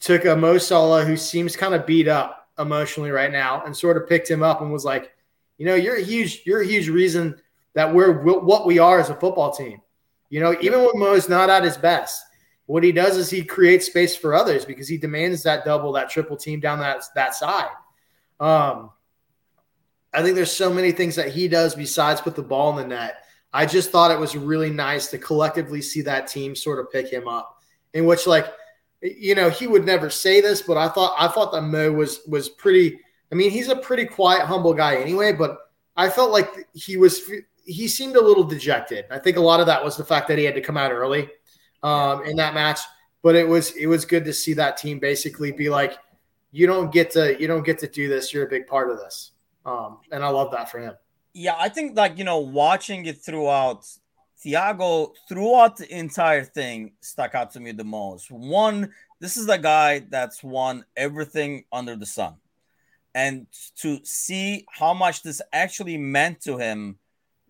took 0.00 0.24
a 0.24 0.36
Mo 0.36 0.58
Salah 0.58 1.04
who 1.04 1.16
seems 1.16 1.56
kind 1.56 1.74
of 1.74 1.86
beat 1.86 2.08
up 2.08 2.48
emotionally 2.58 3.10
right 3.10 3.30
now, 3.30 3.62
and 3.64 3.76
sort 3.76 3.96
of 3.96 4.08
picked 4.08 4.30
him 4.30 4.42
up 4.42 4.60
and 4.60 4.72
was 4.72 4.84
like, 4.84 5.12
you 5.58 5.66
know, 5.66 5.74
you're 5.74 5.96
a 5.96 6.02
huge, 6.02 6.42
you're 6.44 6.62
a 6.62 6.66
huge 6.66 6.88
reason 6.88 7.40
that 7.74 7.92
we're 7.92 8.22
what 8.22 8.66
we 8.66 8.78
are 8.78 8.98
as 8.98 9.10
a 9.10 9.14
football 9.14 9.52
team. 9.52 9.80
You 10.28 10.40
know, 10.40 10.56
even 10.60 10.80
when 10.80 10.98
Mo's 10.98 11.28
not 11.28 11.50
at 11.50 11.62
his 11.62 11.76
best, 11.76 12.22
what 12.66 12.82
he 12.82 12.90
does 12.90 13.16
is 13.16 13.30
he 13.30 13.44
creates 13.44 13.86
space 13.86 14.16
for 14.16 14.34
others 14.34 14.64
because 14.64 14.88
he 14.88 14.98
demands 14.98 15.42
that 15.44 15.64
double, 15.64 15.92
that 15.92 16.10
triple 16.10 16.36
team 16.36 16.58
down 16.58 16.80
that 16.80 17.04
that 17.14 17.34
side. 17.34 17.70
Um, 18.40 18.90
I 20.16 20.22
think 20.22 20.34
there's 20.34 20.50
so 20.50 20.72
many 20.72 20.92
things 20.92 21.14
that 21.16 21.28
he 21.28 21.46
does 21.46 21.74
besides 21.74 22.20
put 22.20 22.34
the 22.34 22.42
ball 22.42 22.70
in 22.70 22.88
the 22.88 22.96
net. 22.96 23.24
I 23.52 23.66
just 23.66 23.90
thought 23.90 24.10
it 24.10 24.18
was 24.18 24.36
really 24.36 24.70
nice 24.70 25.08
to 25.08 25.18
collectively 25.18 25.82
see 25.82 26.00
that 26.02 26.26
team 26.26 26.56
sort 26.56 26.78
of 26.78 26.90
pick 26.90 27.08
him 27.08 27.28
up. 27.28 27.58
In 27.94 28.04
which, 28.04 28.26
like, 28.26 28.46
you 29.02 29.34
know, 29.34 29.50
he 29.50 29.66
would 29.66 29.84
never 29.84 30.10
say 30.10 30.40
this, 30.40 30.62
but 30.62 30.76
I 30.76 30.88
thought 30.88 31.14
I 31.18 31.28
thought 31.28 31.52
that 31.52 31.62
Mo 31.62 31.92
was 31.92 32.20
was 32.26 32.48
pretty. 32.48 32.98
I 33.30 33.34
mean, 33.34 33.50
he's 33.50 33.68
a 33.68 33.76
pretty 33.76 34.04
quiet, 34.04 34.46
humble 34.46 34.74
guy 34.74 34.96
anyway, 34.96 35.32
but 35.32 35.58
I 35.96 36.08
felt 36.08 36.30
like 36.30 36.50
he 36.74 36.96
was 36.96 37.30
he 37.64 37.88
seemed 37.88 38.16
a 38.16 38.20
little 38.20 38.44
dejected. 38.44 39.06
I 39.10 39.18
think 39.18 39.36
a 39.36 39.40
lot 39.40 39.60
of 39.60 39.66
that 39.66 39.84
was 39.84 39.96
the 39.96 40.04
fact 40.04 40.28
that 40.28 40.38
he 40.38 40.44
had 40.44 40.54
to 40.54 40.60
come 40.60 40.76
out 40.76 40.92
early 40.92 41.28
um, 41.82 42.24
in 42.24 42.36
that 42.36 42.54
match. 42.54 42.80
But 43.22 43.34
it 43.34 43.46
was 43.46 43.72
it 43.72 43.86
was 43.86 44.04
good 44.04 44.24
to 44.24 44.32
see 44.32 44.54
that 44.54 44.76
team 44.76 44.98
basically 44.98 45.52
be 45.52 45.68
like, 45.68 45.98
you 46.52 46.66
don't 46.66 46.92
get 46.92 47.10
to 47.12 47.40
you 47.40 47.46
don't 47.46 47.64
get 47.64 47.78
to 47.80 47.88
do 47.88 48.08
this. 48.08 48.32
You're 48.32 48.46
a 48.46 48.50
big 48.50 48.66
part 48.66 48.90
of 48.90 48.98
this, 48.98 49.32
um, 49.66 49.98
and 50.10 50.24
I 50.24 50.28
love 50.28 50.50
that 50.52 50.70
for 50.70 50.78
him. 50.78 50.94
Yeah, 51.34 51.56
I 51.58 51.68
think 51.68 51.96
like 51.96 52.16
you 52.16 52.24
know 52.24 52.38
watching 52.38 53.06
it 53.06 53.18
throughout. 53.18 53.86
Thiago 54.44 55.12
throughout 55.30 55.78
the 55.78 55.90
entire 55.98 56.44
thing 56.44 56.92
stuck 57.00 57.34
out 57.34 57.52
to 57.52 57.58
me 57.58 57.72
the 57.72 57.82
most. 57.82 58.30
One 58.30 58.92
this 59.20 59.36
is 59.36 59.46
the 59.46 59.56
guy 59.56 60.00
that's 60.10 60.42
won 60.42 60.84
everything 60.96 61.64
under 61.72 61.96
the 61.96 62.06
sun. 62.06 62.34
And 63.14 63.46
to 63.76 64.00
see 64.04 64.66
how 64.70 64.92
much 64.92 65.22
this 65.22 65.40
actually 65.52 65.96
meant 65.96 66.42
to 66.42 66.58
him 66.58 66.98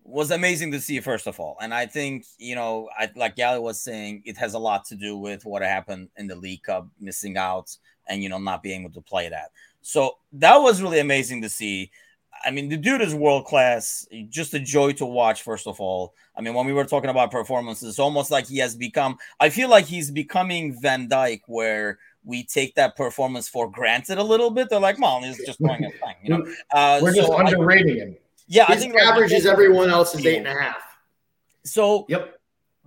was 0.03 0.31
amazing 0.31 0.71
to 0.71 0.79
see, 0.79 1.01
first 1.01 1.27
of 1.27 1.41
all. 1.41 1.57
And 1.59 1.73
I 1.73 1.85
think, 1.85 2.25
you 2.37 2.55
know, 2.55 2.89
I, 2.97 3.11
like 3.15 3.35
Gally 3.35 3.59
was 3.59 3.81
saying, 3.81 4.23
it 4.25 4.37
has 4.37 4.53
a 4.53 4.59
lot 4.59 4.85
to 4.85 4.95
do 4.95 5.17
with 5.17 5.45
what 5.45 5.61
happened 5.61 6.07
in 6.15 6.27
the 6.27 6.35
League 6.35 6.63
Cup, 6.63 6.87
missing 7.01 7.35
out 7.35 7.75
and, 8.07 8.23
you 8.23 8.29
know, 8.29 8.37
not 8.37 8.63
being 8.63 8.83
able 8.83 8.93
to 8.93 9.01
play 9.01 9.27
that. 9.27 9.51
So 9.81 10.17
that 10.33 10.55
was 10.57 10.81
really 10.81 10.99
amazing 10.99 11.41
to 11.41 11.49
see. 11.49 11.91
I 12.45 12.51
mean, 12.51 12.69
the 12.69 12.77
dude 12.77 13.01
is 13.01 13.13
world 13.13 13.45
class. 13.45 14.07
Just 14.29 14.53
a 14.53 14.59
joy 14.59 14.93
to 14.93 15.05
watch, 15.05 15.43
first 15.43 15.67
of 15.67 15.79
all. 15.79 16.13
I 16.35 16.41
mean, 16.41 16.53
when 16.53 16.65
we 16.65 16.73
were 16.73 16.85
talking 16.85 17.09
about 17.09 17.31
performances, 17.31 17.89
it's 17.89 17.99
almost 17.99 18.31
like 18.31 18.47
he 18.47 18.57
has 18.59 18.75
become, 18.75 19.17
I 19.39 19.49
feel 19.49 19.69
like 19.69 19.85
he's 19.85 20.11
becoming 20.11 20.79
Van 20.81 21.09
Dijk, 21.09 21.41
where 21.47 21.99
we 22.23 22.43
take 22.43 22.75
that 22.75 22.95
performance 22.95 23.47
for 23.47 23.69
granted 23.69 24.17
a 24.17 24.23
little 24.23 24.51
bit. 24.51 24.69
They're 24.69 24.79
like, 24.79 24.99
well, 24.99 25.21
he's 25.21 25.43
just 25.45 25.59
doing 25.59 25.83
a 25.83 25.89
thing, 25.91 26.15
you 26.23 26.29
know. 26.29 26.45
Uh, 26.71 26.99
We're 27.01 27.13
just 27.13 27.31
underrating 27.31 27.97
him. 27.97 28.17
Yeah, 28.47 28.65
His 28.65 28.77
I 28.77 28.79
think 28.79 28.95
average 28.95 29.31
is 29.31 29.45
everyone 29.45 29.89
else's 29.89 30.25
eight 30.25 30.37
and 30.37 30.47
a 30.47 30.53
half. 30.53 30.81
So, 31.63 32.05
yep. 32.07 32.39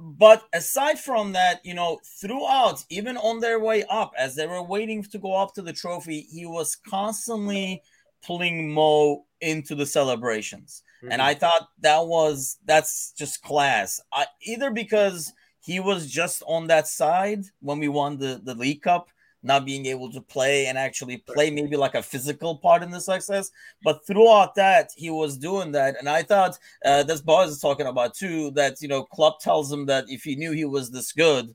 But 0.03 0.45
aside 0.55 0.99
from 0.99 1.33
that, 1.33 1.61
you 1.65 1.75
know, 1.75 2.01
throughout, 2.21 2.83
even 2.89 3.19
on 3.19 3.41
their 3.41 3.61
way 3.61 3.85
up, 3.91 4.15
as 4.17 4.35
they 4.35 4.47
were 4.47 4.63
waiting 4.63 5.03
to 5.03 5.19
go 5.19 5.35
up 5.35 5.53
to 5.55 5.63
the 5.63 5.75
trophy, 5.75 6.23
he 6.33 6.47
was 6.47 6.75
constantly 6.75 7.83
pulling 8.25 8.73
Mo 8.73 9.27
into 9.41 9.75
the 9.75 9.87
celebrations. 9.87 10.83
Mm-hmm. 11.03 11.13
And 11.13 11.23
I 11.23 11.35
thought 11.35 11.69
that 11.81 12.07
was 12.07 12.59
that's 12.67 13.13
just 13.17 13.43
class. 13.43 14.01
I, 14.13 14.27
either 14.43 14.71
because 14.71 15.33
he 15.61 15.81
was 15.81 16.11
just 16.11 16.43
on 16.47 16.67
that 16.69 16.89
side 16.89 17.45
when 17.61 17.79
we 17.79 17.89
won 17.89 18.19
the, 18.19 18.41
the 18.43 18.55
League 18.55 18.83
Cup, 18.83 19.11
not 19.43 19.65
being 19.65 19.87
able 19.87 20.11
to 20.13 20.21
play 20.21 20.67
and 20.67 20.77
actually 20.77 21.19
play 21.19 21.51
maybe 21.51 21.77
like 21.77 21.95
a 21.95 22.03
physical 22.03 22.57
part 22.57 22.83
in 22.83 22.91
the 22.91 23.01
success. 23.01 23.51
But 23.83 24.07
throughout 24.07 24.55
that, 24.57 24.91
he 24.97 25.11
was 25.11 25.39
doing 25.39 25.73
that. 25.73 25.97
And 25.99 26.09
I 26.09 26.23
thought 26.23 26.59
uh, 26.85 27.03
that's 27.05 27.23
Boz 27.23 27.51
is 27.51 27.61
talking 27.61 27.87
about 27.87 28.15
too, 28.15 28.51
that, 28.53 28.83
you 28.83 28.89
know, 28.89 29.03
Klopp 29.03 29.41
tells 29.41 29.73
him 29.73 29.87
that 29.87 30.05
if 30.09 30.25
he 30.25 30.37
knew 30.37 30.53
he 30.53 30.67
was 30.67 30.91
this 30.91 31.13
good, 31.13 31.55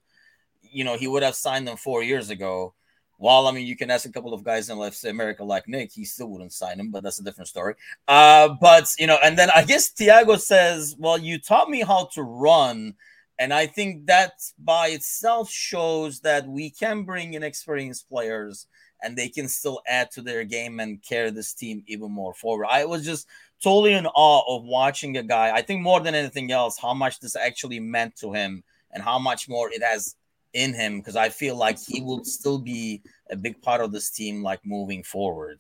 you 0.62 0.84
know, 0.84 0.98
he 0.98 1.08
would 1.08 1.24
have 1.24 1.36
signed 1.36 1.68
them 1.68 1.78
four 1.78 2.02
years 2.02 2.30
ago. 2.30 2.74
While 3.18 3.47
I 3.47 3.51
mean, 3.51 3.66
you 3.66 3.76
can 3.76 3.89
ask 3.89 4.05
a 4.05 4.11
couple 4.11 4.34
of 4.34 4.43
guys 4.43 4.70
in 4.70 4.91
say 4.91 5.09
America 5.09 5.43
like 5.43 5.68
Nick, 5.68 5.91
he 5.91 6.05
still 6.05 6.28
wouldn't 6.28 6.53
sign 6.53 6.80
him, 6.80 6.91
but 6.91 7.03
that's 7.03 7.20
a 7.20 7.24
different 7.24 7.47
story. 7.47 7.76
Uh, 8.07 8.49
but 8.59 8.88
you 8.99 9.07
know, 9.07 9.18
and 9.24 9.38
then 9.38 9.49
I 9.55 9.63
guess 9.63 9.91
Thiago 9.91 10.39
says, 10.39 10.95
"Well, 10.99 11.18
you 11.18 11.39
taught 11.39 11.70
me 11.70 11.82
how 11.82 12.09
to 12.13 12.24
run." 12.24 12.95
And 13.38 13.53
I 13.53 13.68
think 13.68 14.05
that 14.05 14.34
by 14.57 14.88
itself 14.89 15.49
shows 15.51 16.22
that 16.22 16.47
we 16.47 16.70
can 16.70 17.03
bring 17.03 17.34
in 17.34 17.43
experienced 17.43 18.07
players 18.07 18.68
and 19.03 19.16
they 19.16 19.28
can 19.28 19.47
still 19.49 19.82
add 19.88 20.09
to 20.11 20.22
their 20.22 20.43
game 20.45 20.80
and 20.80 21.01
carry 21.01 21.32
this 21.32 21.53
team 21.53 21.84
even 21.86 22.11
more 22.11 22.34
forward. 22.34 22.68
I 22.70 22.86
was 22.86 23.05
just 23.05 23.28
totally 23.61 23.93
in 23.93 24.05
awe 24.07 24.55
of 24.55 24.63
watching 24.63 25.18
a 25.18 25.24
guy. 25.24 25.51
I 25.51 25.61
think 25.61 25.82
more 25.82 25.99
than 25.99 26.16
anything 26.16 26.51
else, 26.51 26.80
how 26.80 26.93
much 26.93 27.20
this 27.20 27.36
actually 27.36 27.80
meant 27.80 28.16
to 28.18 28.32
him 28.32 28.63
and 28.91 29.03
how 29.03 29.20
much 29.20 29.49
more 29.49 29.70
it 29.72 29.84
has 29.84 30.16
in 30.56 30.74
him 30.74 30.99
because 30.99 31.16
I 31.16 31.30
feel 31.30 31.56
like 31.56 31.78
he 31.80 32.01
will 32.01 32.24
still 32.24 32.58
be 32.58 33.03
a 33.30 33.36
big 33.36 33.62
part 33.62 33.82
of 33.82 33.91
this 33.91 34.10
team, 34.10 34.41
like 34.41 34.66
moving 34.66 35.03
forward. 35.03 35.60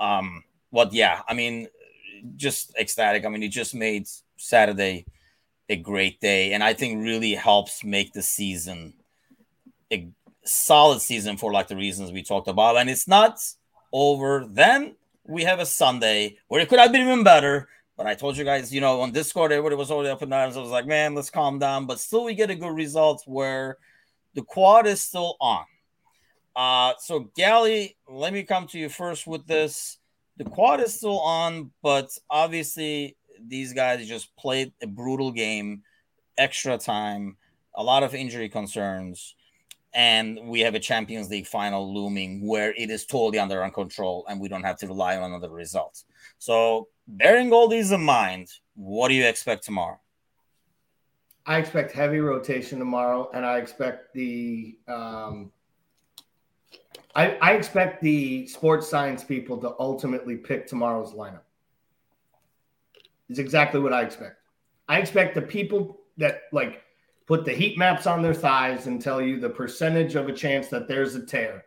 Um, 0.00 0.42
but 0.72 0.92
yeah, 0.92 1.20
I 1.28 1.34
mean, 1.34 1.68
just 2.36 2.74
ecstatic. 2.76 3.24
I 3.24 3.28
mean, 3.28 3.42
he 3.42 3.48
just 3.48 3.74
made 3.74 4.08
Saturday 4.36 5.06
a 5.68 5.76
great 5.76 6.20
day, 6.20 6.52
and 6.54 6.64
I 6.64 6.72
think 6.72 7.04
really 7.04 7.34
helps 7.34 7.84
make 7.84 8.12
the 8.12 8.22
season 8.22 8.94
a 9.92 10.08
solid 10.44 11.00
season 11.00 11.36
for 11.36 11.52
like 11.52 11.68
the 11.68 11.76
reasons 11.76 12.10
we 12.10 12.22
talked 12.22 12.48
about. 12.48 12.76
And 12.76 12.90
it's 12.90 13.06
not 13.06 13.38
over. 13.92 14.46
Then 14.48 14.96
we 15.26 15.44
have 15.44 15.60
a 15.60 15.66
Sunday 15.66 16.38
where 16.48 16.60
it 16.60 16.68
could 16.68 16.80
have 16.80 16.90
been 16.90 17.02
even 17.02 17.22
better. 17.22 17.68
But 17.96 18.06
I 18.06 18.14
told 18.14 18.36
you 18.38 18.44
guys, 18.44 18.72
you 18.72 18.80
know, 18.80 19.02
on 19.02 19.12
Discord, 19.12 19.52
everybody 19.52 19.76
was 19.76 19.90
already 19.90 20.08
up 20.08 20.22
and 20.22 20.30
down. 20.30 20.50
So 20.52 20.60
I 20.60 20.62
was 20.62 20.72
like, 20.72 20.86
man, 20.86 21.14
let's 21.14 21.30
calm 21.30 21.58
down. 21.58 21.86
But 21.86 22.00
still, 22.00 22.24
we 22.24 22.34
get 22.34 22.50
a 22.50 22.54
good 22.54 22.74
result 22.74 23.22
where 23.26 23.76
the 24.34 24.42
quad 24.42 24.86
is 24.86 25.02
still 25.02 25.36
on. 25.40 25.64
Uh, 26.54 26.94
so 26.98 27.30
Gally, 27.36 27.96
let 28.08 28.32
me 28.32 28.42
come 28.42 28.66
to 28.68 28.78
you 28.78 28.88
first 28.88 29.26
with 29.26 29.46
this. 29.46 29.98
The 30.36 30.44
quad 30.44 30.80
is 30.80 30.94
still 30.94 31.20
on, 31.20 31.70
but 31.82 32.10
obviously 32.28 33.16
these 33.46 33.72
guys 33.72 34.06
just 34.06 34.34
played 34.36 34.72
a 34.82 34.86
brutal 34.86 35.32
game, 35.32 35.82
extra 36.38 36.78
time, 36.78 37.36
a 37.74 37.82
lot 37.82 38.02
of 38.02 38.14
injury 38.14 38.48
concerns, 38.48 39.34
and 39.94 40.38
we 40.44 40.60
have 40.60 40.74
a 40.74 40.80
Champions 40.80 41.30
League 41.30 41.46
final 41.46 41.92
looming 41.92 42.46
where 42.46 42.72
it 42.72 42.90
is 42.90 43.04
totally 43.04 43.38
under 43.38 43.62
our 43.62 43.70
control 43.70 44.24
and 44.28 44.40
we 44.40 44.48
don't 44.48 44.62
have 44.62 44.78
to 44.78 44.86
rely 44.86 45.16
on 45.16 45.32
other 45.32 45.50
results. 45.50 46.04
So, 46.38 46.88
bearing 47.06 47.52
all 47.52 47.68
these 47.68 47.92
in 47.92 48.02
mind, 48.02 48.48
what 48.74 49.08
do 49.08 49.14
you 49.14 49.26
expect 49.26 49.64
tomorrow? 49.64 50.00
I 51.44 51.58
expect 51.58 51.92
heavy 51.92 52.20
rotation 52.20 52.78
tomorrow, 52.78 53.30
and 53.34 53.44
I 53.44 53.58
expect 53.58 54.14
the 54.14 54.78
um, 54.86 55.50
I, 57.14 57.36
I 57.42 57.52
expect 57.52 58.00
the 58.00 58.46
sports 58.46 58.88
science 58.88 59.24
people 59.24 59.58
to 59.58 59.74
ultimately 59.78 60.36
pick 60.36 60.66
tomorrow's 60.66 61.12
lineup 61.12 61.42
is 63.28 63.38
exactly 63.38 63.80
what 63.80 63.92
I 63.92 64.02
expect. 64.02 64.36
I 64.88 64.98
expect 64.98 65.34
the 65.34 65.42
people 65.42 66.00
that 66.16 66.42
like 66.52 66.82
put 67.26 67.44
the 67.44 67.52
heat 67.52 67.76
maps 67.76 68.06
on 68.06 68.22
their 68.22 68.34
thighs 68.34 68.86
and 68.86 69.00
tell 69.00 69.20
you 69.20 69.40
the 69.40 69.48
percentage 69.48 70.14
of 70.14 70.28
a 70.28 70.32
chance 70.32 70.68
that 70.68 70.88
there's 70.88 71.14
a 71.14 71.24
tear 71.24 71.64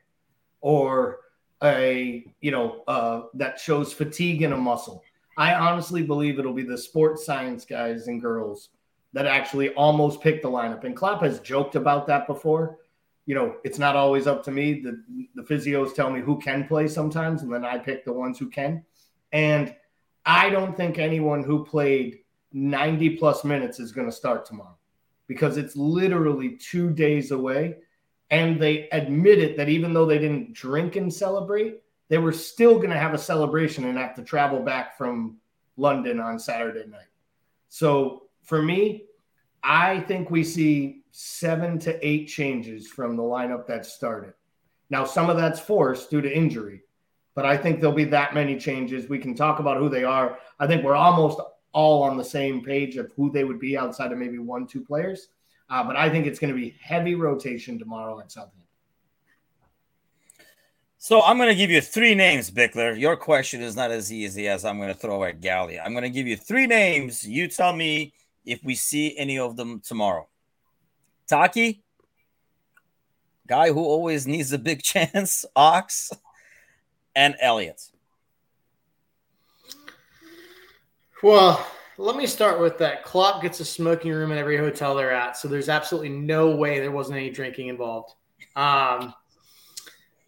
or 0.61 1.19
a 1.63 2.25
you 2.41 2.51
know 2.51 2.83
uh, 2.87 3.23
that 3.33 3.59
shows 3.59 3.93
fatigue 3.93 4.41
in 4.41 4.53
a 4.53 4.57
muscle. 4.57 5.03
I 5.37 5.53
honestly 5.53 6.01
believe 6.01 6.39
it'll 6.39 6.53
be 6.53 6.63
the 6.63 6.77
sports 6.77 7.25
science 7.25 7.65
guys 7.65 8.07
and 8.07 8.21
girls 8.21 8.69
that 9.15 9.25
actually 9.25 9.69
almost 9.75 10.19
picked 10.19 10.43
the 10.43 10.49
lineup. 10.49 10.83
And 10.83 10.95
Klopp 10.95 11.23
has 11.23 11.39
joked 11.39 11.75
about 11.75 12.05
that 12.07 12.27
before. 12.27 12.79
You 13.25 13.33
know, 13.33 13.55
it's 13.63 13.79
not 13.79 13.95
always 13.95 14.27
up 14.27 14.43
to 14.43 14.51
me. 14.51 14.81
The 14.81 15.01
the 15.35 15.41
physios 15.41 15.95
tell 15.95 16.11
me 16.11 16.19
who 16.19 16.37
can 16.37 16.67
play 16.67 16.87
sometimes, 16.89 17.41
and 17.41 17.51
then 17.51 17.63
I 17.63 17.77
pick 17.77 18.03
the 18.03 18.13
ones 18.13 18.37
who 18.37 18.49
can. 18.49 18.83
And 19.31 19.73
I 20.25 20.49
don't 20.49 20.75
think 20.75 20.99
anyone 20.99 21.43
who 21.43 21.63
played 21.63 22.19
90 22.51 23.17
plus 23.17 23.45
minutes 23.45 23.79
is 23.79 23.93
going 23.93 24.07
to 24.07 24.15
start 24.15 24.45
tomorrow 24.45 24.77
because 25.27 25.57
it's 25.57 25.77
literally 25.77 26.57
two 26.57 26.91
days 26.91 27.31
away. 27.31 27.77
And 28.31 28.59
they 28.59 28.89
admitted 28.89 29.57
that 29.57 29.69
even 29.69 29.93
though 29.93 30.05
they 30.05 30.19
didn't 30.19 30.53
drink 30.53 30.97
and 30.97 31.13
celebrate, 31.13 31.81
they 32.09 32.17
were 32.17 32.33
still 32.33 32.75
going 32.75 32.89
to 32.89 32.99
have 32.99 33.13
a 33.13 33.17
celebration 33.17 33.85
and 33.85 33.97
have 33.97 34.15
to 34.15 34.23
travel 34.23 34.59
back 34.59 34.97
from 34.97 35.37
London 35.77 36.19
on 36.19 36.37
Saturday 36.37 36.85
night. 36.89 37.07
So 37.69 38.25
for 38.45 38.61
me, 38.61 39.04
I 39.65 40.01
think 40.01 40.29
we 40.29 40.43
see 40.43 41.01
seven 41.11 41.79
to 41.79 42.07
eight 42.07 42.27
changes 42.27 42.87
from 42.87 43.17
the 43.17 43.23
lineup 43.23 43.65
that 43.65 43.85
started. 43.85 44.33
Now, 44.91 45.05
some 45.05 45.27
of 45.27 45.37
that's 45.37 45.59
forced 45.59 46.11
due 46.11 46.21
to 46.21 46.31
injury, 46.31 46.83
but 47.33 47.45
I 47.45 47.57
think 47.57 47.79
there'll 47.79 47.95
be 47.95 48.05
that 48.05 48.35
many 48.35 48.59
changes. 48.59 49.09
We 49.09 49.17
can 49.17 49.33
talk 49.33 49.59
about 49.59 49.77
who 49.77 49.89
they 49.89 50.03
are. 50.03 50.37
I 50.59 50.67
think 50.67 50.83
we're 50.83 50.95
almost 50.95 51.39
all 51.71 52.03
on 52.03 52.15
the 52.15 52.23
same 52.23 52.63
page 52.63 52.95
of 52.97 53.11
who 53.15 53.31
they 53.31 53.43
would 53.43 53.59
be 53.59 53.75
outside 53.75 54.11
of 54.11 54.19
maybe 54.19 54.37
one, 54.37 54.67
two 54.67 54.85
players. 54.85 55.29
Uh, 55.67 55.83
but 55.83 55.95
I 55.95 56.11
think 56.11 56.27
it's 56.27 56.37
going 56.37 56.53
to 56.53 56.59
be 56.59 56.75
heavy 56.79 57.15
rotation 57.15 57.79
tomorrow 57.79 58.19
at 58.19 58.31
Southampton. 58.31 58.61
So 60.99 61.21
I'm 61.23 61.37
going 61.37 61.49
to 61.49 61.55
give 61.55 61.71
you 61.71 61.81
three 61.81 62.13
names, 62.13 62.51
Bickler. 62.51 62.97
Your 62.99 63.17
question 63.17 63.61
is 63.61 63.75
not 63.75 63.91
as 63.91 64.11
easy 64.13 64.47
as 64.47 64.63
I'm 64.63 64.77
going 64.77 64.93
to 64.93 64.99
throw 64.99 65.23
at 65.23 65.41
Gally. 65.41 65.79
I'm 65.79 65.93
going 65.93 66.03
to 66.03 66.09
give 66.09 66.27
you 66.27 66.37
three 66.37 66.67
names. 66.67 67.27
You 67.27 67.47
tell 67.47 67.73
me 67.73 68.13
if 68.45 68.63
we 68.63 68.75
see 68.75 69.17
any 69.17 69.37
of 69.37 69.55
them 69.55 69.81
tomorrow. 69.81 70.27
Taki, 71.27 71.83
guy 73.47 73.71
who 73.71 73.83
always 73.83 74.27
needs 74.27 74.53
a 74.53 74.57
big 74.57 74.81
chance. 74.83 75.45
Ox, 75.55 76.11
and 77.15 77.35
Elliott? 77.41 77.81
Well, 81.23 81.65
let 81.97 82.17
me 82.17 82.27
start 82.27 82.59
with 82.59 82.77
that. 82.79 83.03
Klopp 83.03 83.41
gets 83.41 83.59
a 83.59 83.65
smoking 83.65 84.11
room 84.11 84.31
in 84.31 84.37
every 84.37 84.57
hotel 84.57 84.95
they're 84.95 85.13
at, 85.13 85.37
so 85.37 85.47
there's 85.47 85.69
absolutely 85.69 86.09
no 86.09 86.55
way 86.55 86.79
there 86.79 86.91
wasn't 86.91 87.17
any 87.17 87.29
drinking 87.29 87.69
involved. 87.69 88.13
Um, 88.55 89.13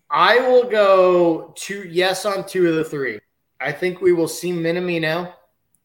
I 0.09 0.39
will 0.39 0.69
go 0.69 1.53
two 1.55 1.83
yes 1.89 2.25
on 2.25 2.47
two 2.47 2.69
of 2.69 2.75
the 2.75 2.83
three. 2.83 3.19
I 3.59 3.71
think 3.71 4.01
we 4.01 4.13
will 4.13 4.27
see 4.27 4.51
Minamino. 4.51 5.33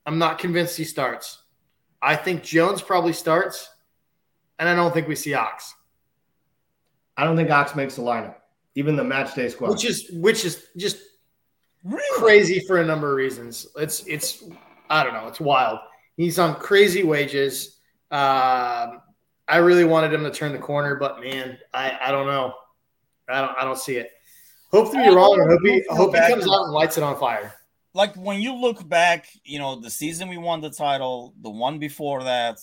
I'm 0.06 0.18
not 0.18 0.38
convinced 0.38 0.76
he 0.76 0.84
starts. 0.84 1.41
I 2.02 2.16
think 2.16 2.42
Jones 2.42 2.82
probably 2.82 3.12
starts, 3.12 3.70
and 4.58 4.68
I 4.68 4.74
don't 4.74 4.92
think 4.92 5.06
we 5.06 5.14
see 5.14 5.34
Ox. 5.34 5.72
I 7.16 7.24
don't 7.24 7.36
think 7.36 7.50
Ox 7.50 7.76
makes 7.76 7.94
the 7.94 8.02
lineup 8.02 8.34
even 8.74 8.96
the 8.96 9.04
match 9.04 9.34
day 9.34 9.48
squad, 9.48 9.70
which 9.70 9.84
is 9.84 10.10
which 10.12 10.44
is 10.44 10.66
just 10.76 10.98
really? 11.84 12.02
crazy 12.18 12.60
for 12.66 12.80
a 12.80 12.84
number 12.84 13.10
of 13.10 13.16
reasons. 13.16 13.66
It's 13.76 14.04
it's 14.06 14.44
I 14.90 15.04
don't 15.04 15.14
know, 15.14 15.28
it's 15.28 15.40
wild. 15.40 15.78
He's 16.16 16.38
on 16.38 16.56
crazy 16.56 17.04
wages. 17.04 17.78
Um, 18.10 19.00
I 19.48 19.56
really 19.58 19.84
wanted 19.84 20.12
him 20.12 20.24
to 20.24 20.30
turn 20.30 20.52
the 20.52 20.58
corner, 20.58 20.96
but 20.96 21.20
man, 21.20 21.58
I 21.72 21.98
I 22.02 22.10
don't 22.10 22.26
know. 22.26 22.54
I 23.28 23.40
don't 23.40 23.58
I 23.58 23.64
don't 23.64 23.78
see 23.78 23.96
it. 23.96 24.10
Hope 24.72 24.90
to 24.90 24.96
be 24.96 25.14
wrong. 25.14 25.38
I 25.40 25.52
hope 25.52 25.60
he, 25.62 25.84
I 25.90 25.94
hope 25.94 26.14
he 26.14 26.20
comes 26.20 26.48
out 26.48 26.64
and 26.64 26.72
lights 26.72 26.96
it 26.96 27.04
on 27.04 27.18
fire. 27.18 27.54
Like 27.94 28.14
when 28.14 28.40
you 28.40 28.54
look 28.54 28.88
back, 28.88 29.28
you 29.44 29.58
know, 29.58 29.80
the 29.80 29.90
season 29.90 30.28
we 30.28 30.38
won 30.38 30.60
the 30.60 30.70
title, 30.70 31.34
the 31.42 31.50
one 31.50 31.78
before 31.78 32.24
that, 32.24 32.58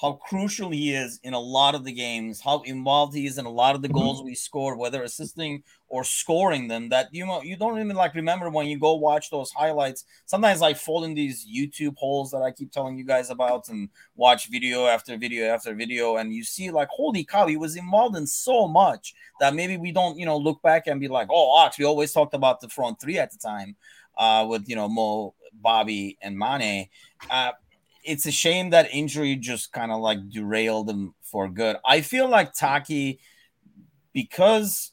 how 0.00 0.14
crucial 0.14 0.70
he 0.70 0.92
is 0.92 1.20
in 1.22 1.34
a 1.34 1.38
lot 1.38 1.76
of 1.76 1.84
the 1.84 1.92
games, 1.92 2.40
how 2.40 2.62
involved 2.62 3.14
he 3.14 3.26
is 3.26 3.38
in 3.38 3.46
a 3.46 3.50
lot 3.50 3.76
of 3.76 3.82
the 3.82 3.88
goals 3.88 4.18
mm-hmm. 4.18 4.26
we 4.26 4.34
scored, 4.34 4.76
whether 4.76 5.04
assisting 5.04 5.62
or 5.86 6.02
scoring 6.02 6.66
them. 6.66 6.88
That 6.88 7.08
you 7.12 7.24
know 7.24 7.42
you 7.42 7.56
don't 7.56 7.78
even 7.78 7.94
like 7.94 8.16
remember 8.16 8.50
when 8.50 8.66
you 8.66 8.76
go 8.76 8.94
watch 8.94 9.30
those 9.30 9.52
highlights. 9.52 10.04
Sometimes 10.26 10.62
I 10.62 10.74
fall 10.74 11.04
in 11.04 11.14
these 11.14 11.46
YouTube 11.46 11.96
holes 11.96 12.32
that 12.32 12.42
I 12.42 12.50
keep 12.50 12.72
telling 12.72 12.98
you 12.98 13.04
guys 13.04 13.30
about 13.30 13.68
and 13.68 13.88
watch 14.16 14.50
video 14.50 14.86
after 14.86 15.16
video 15.16 15.46
after 15.46 15.72
video, 15.74 16.16
and 16.16 16.34
you 16.34 16.42
see 16.42 16.72
like 16.72 16.88
holy 16.88 17.22
cow, 17.22 17.46
he 17.46 17.56
was 17.56 17.76
involved 17.76 18.16
in 18.16 18.26
so 18.26 18.66
much 18.66 19.14
that 19.38 19.54
maybe 19.54 19.76
we 19.76 19.92
don't 19.92 20.18
you 20.18 20.26
know 20.26 20.36
look 20.36 20.60
back 20.62 20.88
and 20.88 21.00
be 21.00 21.06
like, 21.06 21.28
oh, 21.30 21.56
Ox, 21.58 21.78
we 21.78 21.84
always 21.84 22.12
talked 22.12 22.34
about 22.34 22.60
the 22.60 22.68
front 22.68 23.00
three 23.00 23.18
at 23.18 23.30
the 23.30 23.38
time 23.38 23.76
uh, 24.16 24.46
with 24.48 24.68
you 24.68 24.76
know 24.76 24.88
Mo, 24.88 25.34
Bobby, 25.52 26.18
and 26.22 26.38
Mane. 26.38 26.88
Uh, 27.30 27.52
it's 28.04 28.26
a 28.26 28.30
shame 28.30 28.70
that 28.70 28.92
injury 28.92 29.36
just 29.36 29.72
kind 29.72 29.90
of 29.90 30.00
like 30.00 30.28
derailed 30.28 30.90
him 30.90 31.14
for 31.22 31.48
good. 31.48 31.76
I 31.86 32.02
feel 32.02 32.28
like 32.28 32.52
Taki, 32.54 33.18
because 34.12 34.92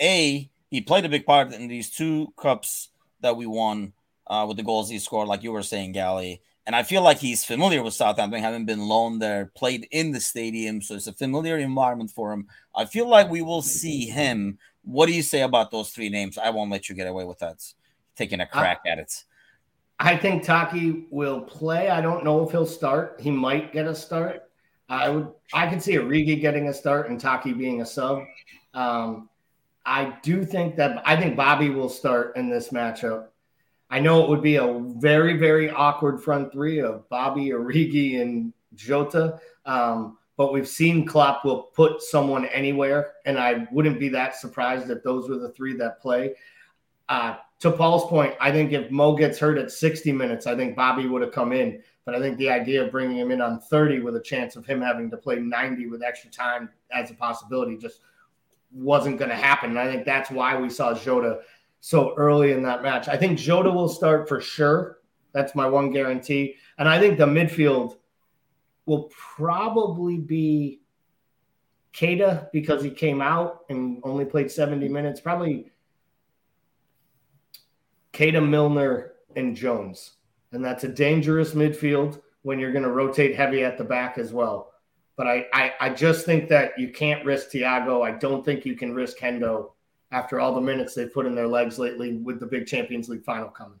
a 0.00 0.48
he 0.70 0.80
played 0.80 1.04
a 1.04 1.08
big 1.08 1.26
part 1.26 1.52
in 1.52 1.68
these 1.68 1.90
two 1.90 2.32
cups 2.36 2.88
that 3.20 3.36
we 3.36 3.46
won 3.46 3.92
uh, 4.26 4.46
with 4.48 4.56
the 4.56 4.62
goals 4.62 4.88
he 4.88 4.98
scored, 4.98 5.28
like 5.28 5.42
you 5.42 5.52
were 5.52 5.62
saying, 5.62 5.92
Gally. 5.92 6.40
And 6.66 6.76
I 6.76 6.82
feel 6.82 7.02
like 7.02 7.18
he's 7.18 7.44
familiar 7.44 7.82
with 7.82 7.92
Southampton, 7.92 8.40
having 8.40 8.64
been 8.64 8.80
loaned 8.80 9.20
there, 9.20 9.50
played 9.54 9.88
in 9.90 10.12
the 10.12 10.20
stadium, 10.20 10.80
so 10.80 10.94
it's 10.94 11.08
a 11.08 11.12
familiar 11.12 11.58
environment 11.58 12.10
for 12.10 12.32
him. 12.32 12.46
I 12.74 12.84
feel 12.84 13.08
like 13.08 13.28
we 13.28 13.42
will 13.42 13.62
see 13.62 14.06
him. 14.06 14.58
What 14.84 15.06
do 15.06 15.12
you 15.12 15.22
say 15.22 15.42
about 15.42 15.70
those 15.70 15.90
three 15.90 16.08
names? 16.08 16.38
I 16.38 16.50
won't 16.50 16.70
let 16.70 16.88
you 16.88 16.94
get 16.94 17.08
away 17.08 17.24
with 17.24 17.40
that. 17.40 17.62
Taking 18.16 18.40
a 18.40 18.46
crack 18.46 18.80
I, 18.86 18.90
at 18.90 18.98
it. 18.98 19.24
I 19.98 20.16
think 20.16 20.42
Taki 20.42 21.06
will 21.10 21.40
play. 21.40 21.88
I 21.88 22.00
don't 22.00 22.24
know 22.24 22.44
if 22.44 22.50
he'll 22.50 22.66
start. 22.66 23.20
He 23.20 23.30
might 23.30 23.72
get 23.72 23.86
a 23.86 23.94
start. 23.94 24.42
I 24.88 25.08
would. 25.08 25.28
I 25.54 25.68
could 25.68 25.82
see 25.82 25.94
Origi 25.94 26.40
getting 26.40 26.68
a 26.68 26.74
start 26.74 27.08
and 27.08 27.20
Taki 27.20 27.52
being 27.52 27.80
a 27.80 27.86
sub. 27.86 28.24
Um, 28.74 29.28
I 29.86 30.16
do 30.22 30.44
think 30.44 30.76
that 30.76 31.02
I 31.06 31.16
think 31.16 31.36
Bobby 31.36 31.70
will 31.70 31.88
start 31.88 32.36
in 32.36 32.50
this 32.50 32.70
matchup. 32.70 33.28
I 33.90 34.00
know 34.00 34.22
it 34.24 34.28
would 34.28 34.42
be 34.42 34.56
a 34.56 34.80
very 34.96 35.36
very 35.36 35.70
awkward 35.70 36.22
front 36.22 36.52
three 36.52 36.80
of 36.80 37.08
Bobby, 37.08 37.50
Origi, 37.50 38.20
and 38.20 38.52
Jota. 38.74 39.38
Um, 39.64 40.18
but 40.36 40.52
we've 40.52 40.68
seen 40.68 41.06
Klopp 41.06 41.44
will 41.44 41.62
put 41.62 42.02
someone 42.02 42.46
anywhere, 42.46 43.12
and 43.24 43.38
I 43.38 43.66
wouldn't 43.70 44.00
be 44.00 44.08
that 44.10 44.36
surprised 44.36 44.90
if 44.90 45.02
those 45.02 45.28
were 45.28 45.38
the 45.38 45.50
three 45.50 45.76
that 45.76 46.00
play. 46.00 46.34
Uh, 47.08 47.36
to 47.62 47.70
Paul's 47.70 48.06
point, 48.06 48.34
I 48.40 48.50
think 48.50 48.72
if 48.72 48.90
Mo 48.90 49.14
gets 49.14 49.38
hurt 49.38 49.56
at 49.56 49.70
60 49.70 50.10
minutes, 50.10 50.48
I 50.48 50.56
think 50.56 50.74
Bobby 50.74 51.06
would 51.06 51.22
have 51.22 51.30
come 51.30 51.52
in. 51.52 51.80
But 52.04 52.16
I 52.16 52.18
think 52.18 52.36
the 52.36 52.50
idea 52.50 52.84
of 52.84 52.90
bringing 52.90 53.16
him 53.16 53.30
in 53.30 53.40
on 53.40 53.60
30 53.60 54.00
with 54.00 54.16
a 54.16 54.20
chance 54.20 54.56
of 54.56 54.66
him 54.66 54.80
having 54.80 55.08
to 55.12 55.16
play 55.16 55.36
90 55.36 55.86
with 55.86 56.02
extra 56.02 56.28
time 56.28 56.70
as 56.90 57.12
a 57.12 57.14
possibility 57.14 57.76
just 57.76 58.00
wasn't 58.72 59.16
going 59.16 59.30
to 59.30 59.36
happen. 59.36 59.70
And 59.70 59.78
I 59.78 59.86
think 59.86 60.04
that's 60.04 60.28
why 60.28 60.56
we 60.56 60.68
saw 60.68 60.92
Jota 60.92 61.42
so 61.78 62.16
early 62.16 62.50
in 62.50 62.64
that 62.64 62.82
match. 62.82 63.06
I 63.06 63.16
think 63.16 63.38
Jota 63.38 63.70
will 63.70 63.88
start 63.88 64.28
for 64.28 64.40
sure. 64.40 64.98
That's 65.30 65.54
my 65.54 65.68
one 65.68 65.92
guarantee. 65.92 66.56
And 66.78 66.88
I 66.88 66.98
think 66.98 67.16
the 67.16 67.26
midfield 67.26 67.96
will 68.86 69.08
probably 69.36 70.18
be 70.18 70.80
Keita 71.94 72.50
because 72.52 72.82
he 72.82 72.90
came 72.90 73.22
out 73.22 73.60
and 73.70 74.00
only 74.02 74.24
played 74.24 74.50
70 74.50 74.88
minutes. 74.88 75.20
Probably 75.20 75.70
Keita 78.12 78.46
Milner 78.46 79.12
and 79.36 79.56
Jones. 79.56 80.12
And 80.52 80.64
that's 80.64 80.84
a 80.84 80.88
dangerous 80.88 81.52
midfield 81.52 82.20
when 82.42 82.58
you're 82.58 82.72
going 82.72 82.84
to 82.84 82.90
rotate 82.90 83.34
heavy 83.34 83.64
at 83.64 83.78
the 83.78 83.84
back 83.84 84.18
as 84.18 84.32
well. 84.32 84.72
But 85.16 85.26
I, 85.26 85.46
I, 85.52 85.72
I 85.80 85.90
just 85.90 86.26
think 86.26 86.48
that 86.48 86.78
you 86.78 86.90
can't 86.90 87.24
risk 87.24 87.50
Thiago. 87.50 88.02
I 88.02 88.18
don't 88.18 88.44
think 88.44 88.64
you 88.64 88.74
can 88.74 88.94
risk 88.94 89.18
Hendo 89.18 89.72
after 90.10 90.40
all 90.40 90.54
the 90.54 90.60
minutes 90.60 90.94
they've 90.94 91.12
put 91.12 91.26
in 91.26 91.34
their 91.34 91.48
legs 91.48 91.78
lately 91.78 92.14
with 92.18 92.40
the 92.40 92.46
big 92.46 92.66
Champions 92.66 93.08
League 93.08 93.24
final 93.24 93.48
coming. 93.48 93.78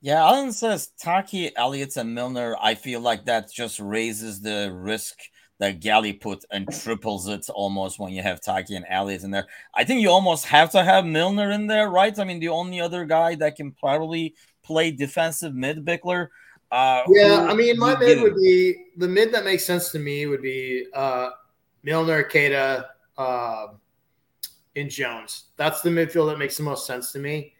Yeah, 0.00 0.24
Alan 0.24 0.52
says 0.52 0.92
Taki, 0.98 1.54
Elliott, 1.56 1.96
and 1.96 2.14
Milner. 2.14 2.56
I 2.60 2.74
feel 2.74 3.00
like 3.00 3.26
that 3.26 3.52
just 3.52 3.78
raises 3.80 4.40
the 4.40 4.72
risk 4.72 5.18
that 5.60 5.78
Gally 5.78 6.14
put 6.14 6.44
and 6.50 6.66
triples 6.72 7.28
it 7.28 7.48
almost 7.50 7.98
when 7.98 8.12
you 8.12 8.22
have 8.22 8.40
Taki 8.40 8.76
and 8.76 8.86
Elliott 8.88 9.22
in 9.22 9.30
there. 9.30 9.46
I 9.74 9.84
think 9.84 10.00
you 10.00 10.10
almost 10.10 10.46
have 10.46 10.70
to 10.72 10.82
have 10.82 11.04
Milner 11.04 11.50
in 11.50 11.66
there, 11.66 11.90
right? 11.90 12.18
I 12.18 12.24
mean, 12.24 12.40
the 12.40 12.48
only 12.48 12.80
other 12.80 13.04
guy 13.04 13.34
that 13.36 13.56
can 13.56 13.72
probably 13.72 14.34
play 14.62 14.90
defensive 14.90 15.54
mid 15.54 15.84
Bickler. 15.84 16.28
Uh, 16.72 17.02
yeah, 17.08 17.46
I 17.48 17.54
mean, 17.54 17.78
my 17.78 17.94
mid 17.98 18.22
would 18.22 18.36
be 18.36 18.86
the 18.96 19.06
mid 19.06 19.32
that 19.32 19.44
makes 19.44 19.64
sense 19.64 19.92
to 19.92 19.98
me 19.98 20.26
would 20.26 20.40
be 20.40 20.86
uh, 20.94 21.30
Milner, 21.82 22.24
Keita, 22.24 22.86
uh, 23.18 23.66
and 24.76 24.88
Jones. 24.88 25.44
That's 25.56 25.82
the 25.82 25.90
midfield 25.90 26.30
that 26.30 26.38
makes 26.38 26.56
the 26.56 26.62
most 26.62 26.86
sense 26.86 27.12
to 27.12 27.18
me. 27.18 27.52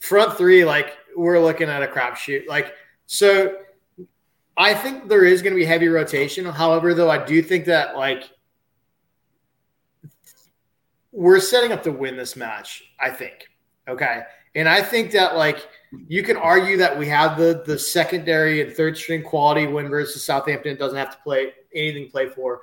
Front 0.00 0.38
three, 0.38 0.64
like 0.64 0.94
we're 1.14 1.40
looking 1.40 1.68
at 1.68 1.82
a 1.82 1.86
crapshoot. 1.86 2.46
Like 2.46 2.74
so, 3.04 3.56
I 4.58 4.74
think 4.74 5.08
there 5.08 5.24
is 5.24 5.40
going 5.40 5.52
to 5.52 5.58
be 5.58 5.64
heavy 5.64 5.86
rotation. 5.86 6.44
However, 6.44 6.92
though, 6.92 7.08
I 7.08 7.24
do 7.24 7.40
think 7.40 7.64
that 7.66 7.96
like 7.96 8.28
we're 11.12 11.40
setting 11.40 11.70
up 11.72 11.84
to 11.84 11.92
win 11.92 12.16
this 12.16 12.34
match. 12.34 12.82
I 13.00 13.10
think. 13.10 13.48
Okay, 13.88 14.22
and 14.56 14.68
I 14.68 14.82
think 14.82 15.12
that 15.12 15.36
like 15.36 15.68
you 16.08 16.22
can 16.22 16.36
argue 16.36 16.76
that 16.76 16.98
we 16.98 17.06
have 17.06 17.38
the 17.38 17.62
the 17.64 17.78
secondary 17.78 18.60
and 18.60 18.74
third 18.74 18.96
string 18.96 19.22
quality 19.22 19.68
when 19.68 19.88
versus 19.88 20.24
Southampton 20.24 20.76
doesn't 20.76 20.98
have 20.98 21.16
to 21.16 21.22
play 21.22 21.52
anything 21.72 22.06
to 22.06 22.10
play 22.10 22.28
for. 22.28 22.62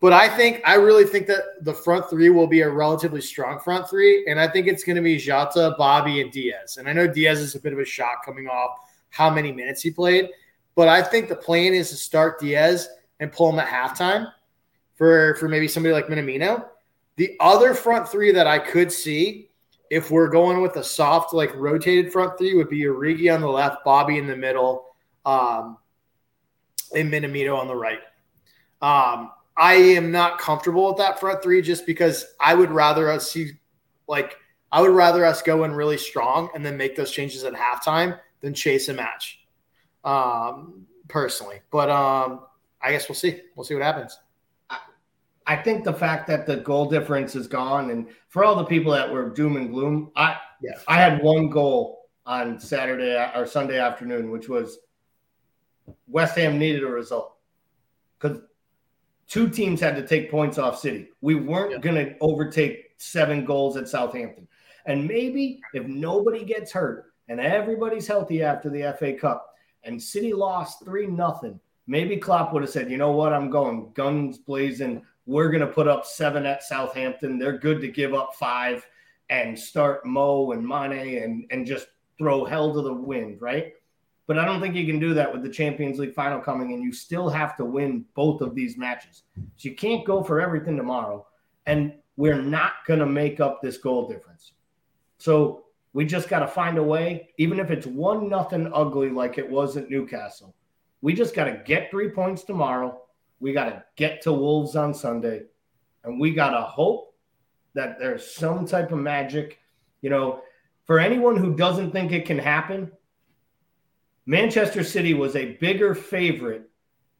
But 0.00 0.12
I 0.12 0.28
think 0.28 0.60
I 0.66 0.74
really 0.74 1.04
think 1.04 1.26
that 1.28 1.62
the 1.62 1.72
front 1.72 2.10
three 2.10 2.28
will 2.28 2.46
be 2.46 2.60
a 2.62 2.68
relatively 2.68 3.20
strong 3.20 3.60
front 3.60 3.88
three, 3.88 4.26
and 4.26 4.38
I 4.38 4.48
think 4.48 4.66
it's 4.66 4.84
going 4.84 4.96
to 4.96 5.02
be 5.02 5.16
Jota, 5.16 5.74
Bobby, 5.78 6.20
and 6.20 6.30
Diaz. 6.30 6.76
And 6.76 6.88
I 6.88 6.92
know 6.92 7.06
Diaz 7.06 7.38
is 7.38 7.54
a 7.54 7.60
bit 7.60 7.72
of 7.72 7.78
a 7.78 7.84
shock 7.84 8.24
coming 8.24 8.48
off 8.48 8.78
how 9.10 9.30
many 9.30 9.52
minutes 9.52 9.80
he 9.80 9.90
played, 9.90 10.28
but 10.76 10.88
I 10.88 11.02
think 11.02 11.28
the 11.28 11.34
plan 11.34 11.74
is 11.74 11.90
to 11.90 11.96
start 11.96 12.38
Diaz 12.38 12.88
and 13.18 13.32
pull 13.32 13.50
him 13.50 13.58
at 13.58 13.66
halftime 13.66 14.30
for, 14.94 15.34
for 15.36 15.48
maybe 15.48 15.66
somebody 15.66 15.94
like 15.94 16.06
Minamino. 16.06 16.66
The 17.16 17.34
other 17.40 17.74
front 17.74 18.06
three 18.06 18.30
that 18.32 18.46
I 18.46 18.58
could 18.58 18.92
see 18.92 19.48
if 19.90 20.10
we're 20.10 20.28
going 20.28 20.60
with 20.60 20.76
a 20.76 20.84
soft, 20.84 21.32
like 21.32 21.54
rotated 21.56 22.12
front 22.12 22.36
three 22.36 22.54
would 22.54 22.68
be 22.68 22.82
Origi 22.82 23.34
on 23.34 23.40
the 23.40 23.48
left, 23.48 23.84
Bobby 23.84 24.18
in 24.18 24.26
the 24.26 24.36
middle, 24.36 24.84
um, 25.24 25.78
and 26.94 27.10
Minamino 27.10 27.56
on 27.56 27.68
the 27.68 27.74
right. 27.74 28.00
Um, 28.82 29.30
I 29.56 29.74
am 29.74 30.12
not 30.12 30.38
comfortable 30.38 30.88
with 30.88 30.98
that 30.98 31.18
front 31.18 31.42
three 31.42 31.62
just 31.62 31.86
because 31.86 32.26
I 32.38 32.54
would 32.54 32.70
rather 32.70 33.10
us 33.10 33.30
see 33.30 33.52
like 34.06 34.36
I 34.70 34.82
would 34.82 34.90
rather 34.90 35.24
us 35.24 35.40
go 35.40 35.64
in 35.64 35.72
really 35.72 35.96
strong 35.96 36.50
and 36.54 36.64
then 36.64 36.76
make 36.76 36.94
those 36.94 37.10
changes 37.10 37.44
at 37.44 37.54
halftime 37.54 38.20
than 38.42 38.52
chase 38.52 38.90
a 38.90 38.92
match 38.92 39.45
um, 40.06 40.86
personally. 41.08 41.60
But 41.70 41.90
um, 41.90 42.40
I 42.80 42.92
guess 42.92 43.08
we'll 43.08 43.16
see. 43.16 43.42
We'll 43.54 43.64
see 43.64 43.74
what 43.74 43.82
happens. 43.82 44.18
I 45.48 45.54
think 45.54 45.84
the 45.84 45.92
fact 45.92 46.26
that 46.26 46.46
the 46.46 46.56
goal 46.56 46.86
difference 46.90 47.36
is 47.36 47.46
gone, 47.46 47.90
and 47.90 48.08
for 48.28 48.44
all 48.44 48.56
the 48.56 48.64
people 48.64 48.92
that 48.92 49.10
were 49.10 49.30
doom 49.30 49.56
and 49.56 49.70
gloom, 49.70 50.10
I 50.16 50.38
yeah. 50.60 50.72
I 50.88 50.96
had 50.96 51.22
one 51.22 51.50
goal 51.50 52.08
on 52.24 52.58
Saturday 52.58 53.14
or 53.34 53.46
Sunday 53.46 53.78
afternoon, 53.78 54.30
which 54.30 54.48
was 54.48 54.78
West 56.08 56.36
Ham 56.36 56.58
needed 56.58 56.82
a 56.82 56.88
result 56.88 57.36
because 58.18 58.40
two 59.28 59.48
teams 59.48 59.80
had 59.80 59.94
to 59.94 60.06
take 60.06 60.30
points 60.32 60.58
off 60.58 60.80
City. 60.80 61.10
We 61.20 61.36
weren't 61.36 61.72
yeah. 61.72 61.78
going 61.78 62.06
to 62.06 62.16
overtake 62.20 62.94
seven 62.96 63.44
goals 63.44 63.76
at 63.76 63.88
Southampton, 63.88 64.48
and 64.86 65.06
maybe 65.06 65.60
if 65.74 65.86
nobody 65.86 66.44
gets 66.44 66.72
hurt 66.72 67.12
and 67.28 67.38
everybody's 67.38 68.08
healthy 68.08 68.42
after 68.42 68.68
the 68.68 68.96
FA 68.98 69.12
Cup, 69.12 69.54
and 69.86 70.02
City 70.02 70.32
lost 70.32 70.84
three 70.84 71.06
nothing, 71.06 71.58
maybe 71.86 72.16
Klopp 72.16 72.52
would 72.52 72.62
have 72.62 72.70
said, 72.70 72.90
"You 72.90 72.98
know 72.98 73.12
what? 73.12 73.32
I'm 73.32 73.50
going 73.50 73.92
guns 73.94 74.38
blazing. 74.38 75.02
We're 75.26 75.50
going 75.50 75.66
to 75.66 75.72
put 75.72 75.88
up 75.88 76.04
seven 76.04 76.46
at 76.46 76.62
Southampton. 76.62 77.38
They're 77.38 77.58
good 77.58 77.80
to 77.80 77.88
give 77.88 78.14
up 78.14 78.34
five 78.34 78.86
and 79.30 79.58
start 79.58 80.06
Mo 80.06 80.52
and 80.52 80.66
Mane 80.66 81.22
and 81.22 81.46
and 81.50 81.66
just 81.66 81.88
throw 82.18 82.44
hell 82.44 82.74
to 82.74 82.82
the 82.82 82.92
wind, 82.92 83.40
right?" 83.40 83.72
But 84.26 84.38
I 84.38 84.44
don't 84.44 84.60
think 84.60 84.74
you 84.74 84.86
can 84.86 84.98
do 84.98 85.14
that 85.14 85.32
with 85.32 85.44
the 85.44 85.48
Champions 85.48 86.00
League 86.00 86.14
final 86.14 86.40
coming, 86.40 86.72
and 86.72 86.82
you 86.82 86.92
still 86.92 87.28
have 87.28 87.56
to 87.58 87.64
win 87.64 88.04
both 88.14 88.40
of 88.40 88.56
these 88.56 88.76
matches. 88.76 89.22
So 89.36 89.68
you 89.68 89.76
can't 89.76 90.04
go 90.04 90.22
for 90.24 90.40
everything 90.40 90.76
tomorrow, 90.76 91.26
and 91.66 91.94
we're 92.16 92.42
not 92.42 92.72
going 92.86 92.98
to 93.00 93.06
make 93.06 93.38
up 93.38 93.62
this 93.62 93.78
goal 93.78 94.08
difference. 94.08 94.52
So 95.18 95.65
we 95.96 96.04
just 96.04 96.28
got 96.28 96.40
to 96.40 96.46
find 96.46 96.76
a 96.76 96.82
way, 96.82 97.30
even 97.38 97.58
if 97.58 97.70
it's 97.70 97.86
one 97.86 98.28
nothing 98.28 98.70
ugly 98.74 99.08
like 99.08 99.38
it 99.38 99.50
was 99.50 99.78
at 99.78 99.88
Newcastle. 99.88 100.54
We 101.00 101.14
just 101.14 101.34
got 101.34 101.44
to 101.44 101.62
get 101.64 101.90
three 101.90 102.10
points 102.10 102.44
tomorrow. 102.44 103.00
We 103.40 103.54
got 103.54 103.70
to 103.70 103.82
get 103.96 104.20
to 104.24 104.32
Wolves 104.34 104.76
on 104.76 104.92
Sunday, 104.92 105.44
and 106.04 106.20
we 106.20 106.34
got 106.34 106.50
to 106.50 106.60
hope 106.60 107.14
that 107.72 107.98
there's 107.98 108.30
some 108.30 108.66
type 108.66 108.92
of 108.92 108.98
magic. 108.98 109.58
You 110.02 110.10
know, 110.10 110.42
for 110.84 111.00
anyone 111.00 111.38
who 111.38 111.56
doesn't 111.56 111.92
think 111.92 112.12
it 112.12 112.26
can 112.26 112.38
happen, 112.38 112.92
Manchester 114.26 114.84
City 114.84 115.14
was 115.14 115.34
a 115.34 115.54
bigger 115.54 115.94
favorite 115.94 116.68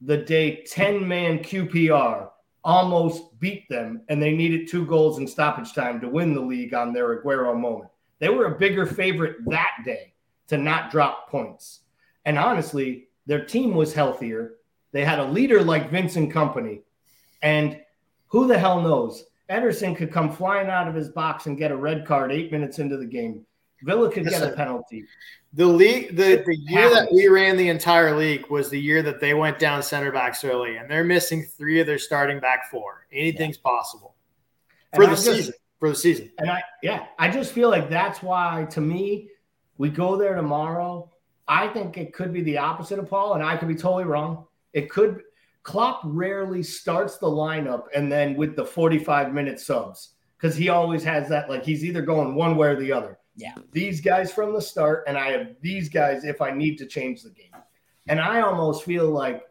the 0.03 0.19
day 0.19 0.65
10 0.67 1.09
man 1.09 1.39
QPR 1.39 2.29
almost 2.63 3.41
beat 3.41 3.67
them 3.71 4.03
and 4.11 4.23
they 4.23 4.33
needed 4.33 4.69
two 4.69 4.85
goals 4.85 5.17
in 5.17 5.27
stoppage 5.27 5.73
time 5.73 5.99
to 6.03 6.11
win 6.11 6.35
the 6.35 6.41
league 6.43 6.75
on 6.75 6.93
their 6.93 7.23
Aguero 7.23 7.59
moment. 7.59 7.89
They 8.19 8.29
were 8.29 8.47
a 8.47 8.59
bigger 8.59 8.87
favorite 8.87 9.37
that 9.47 9.73
day 9.85 10.15
to 10.49 10.57
not 10.57 10.91
drop 10.91 11.31
points. 11.31 11.81
And 12.25 12.39
honestly, 12.39 13.09
their 13.27 13.45
team 13.45 13.75
was 13.75 13.93
healthier. 13.93 14.55
They 14.93 15.05
had 15.05 15.19
a 15.19 15.25
leader 15.25 15.63
like 15.63 15.91
Vincent 15.91 16.33
Kompany. 16.33 16.81
And 17.43 17.81
who 18.29 18.47
the 18.47 18.59
hell 18.59 18.81
knows? 18.81 19.25
Ederson 19.51 19.97
could 19.97 20.13
come 20.13 20.33
flying 20.33 20.69
out 20.69 20.89
of 20.89 20.95
his 20.95 21.09
box 21.09 21.47
and 21.47 21.59
get 21.59 21.71
a 21.71 21.77
red 21.77 22.07
card 22.07 22.33
eight 22.33 22.51
minutes 22.51 22.79
into 22.79 22.97
the 22.97 23.07
game. 23.07 23.45
Villa 23.83 24.11
could 24.11 24.25
get 24.27 24.43
a 24.43 24.53
penalty. 24.53 25.05
The 25.53 25.67
league, 25.67 26.17
the, 26.17 26.43
the 26.45 26.57
year 26.57 26.91
that 26.91 27.13
we 27.13 27.29
ran 27.29 27.57
the 27.57 27.69
entire 27.69 28.17
league 28.17 28.49
was 28.51 28.69
the 28.69 28.81
year 28.81 29.03
that 29.03 29.21
they 29.21 29.35
went 29.35 29.59
down 29.59 29.83
center 29.83 30.11
backs 30.11 30.43
early, 30.45 30.77
and 30.77 30.91
they're 30.91 31.05
missing 31.05 31.43
three 31.43 31.81
of 31.81 31.87
their 31.87 31.99
starting 31.99 32.41
back 32.41 32.71
four. 32.71 33.07
Anything's 33.13 33.57
yeah. 33.57 33.71
possible 33.71 34.15
for 34.95 35.05
the 35.05 35.13
just, 35.13 35.25
season. 35.25 35.55
For 35.79 35.91
the 35.91 35.95
season, 35.95 36.31
and 36.39 36.51
I 36.51 36.63
yeah, 36.83 37.07
I 37.19 37.31
just 37.31 37.53
feel 37.53 37.69
like 37.69 37.91
that's 37.91 38.23
why 38.23 38.67
to 38.71 38.81
me, 38.81 39.29
we 39.77 39.91
go 39.91 40.17
there 40.17 40.35
tomorrow. 40.35 41.11
I 41.47 41.69
think 41.69 41.99
it 41.99 42.15
could 42.15 42.33
be 42.33 42.43
the 42.43 42.59
opposite 42.59 42.99
of 42.99 43.11
Paul, 43.11 43.35
and 43.35 43.43
I 43.43 43.57
could 43.57 43.69
be 43.69 43.75
totally 43.75 44.05
wrong. 44.05 44.47
It 44.73 44.91
could. 44.91 45.23
Klopp 45.65 46.01
rarely 46.05 46.63
starts 46.63 47.19
the 47.19 47.27
lineup 47.27 47.87
and 47.95 48.11
then 48.11 48.37
with 48.37 48.55
the 48.55 48.65
45 48.65 49.35
minute 49.35 49.59
subs 49.59 50.15
because 50.39 50.57
he 50.57 50.69
always 50.69 51.03
has 51.03 51.29
that 51.29 51.51
like 51.51 51.65
he's 51.65 51.85
either 51.85 52.03
going 52.03 52.35
one 52.35 52.57
way 52.57 52.69
or 52.69 52.77
the 52.77 52.93
other. 52.93 53.19
Yeah. 53.37 53.55
These 53.73 54.01
guys 54.01 54.33
from 54.33 54.55
the 54.55 54.63
start, 54.63 55.05
and 55.07 55.19
I 55.19 55.33
have 55.33 55.57
these 55.61 55.89
guys 55.89 56.25
if 56.25 56.41
I 56.41 56.53
need 56.53 56.77
to 56.79 56.87
change 56.87 57.23
the 57.23 57.31
game. 57.31 57.51
And 58.09 58.21
I 58.21 58.41
almost 58.41 58.85
feel 58.85 59.11
like 59.11 59.43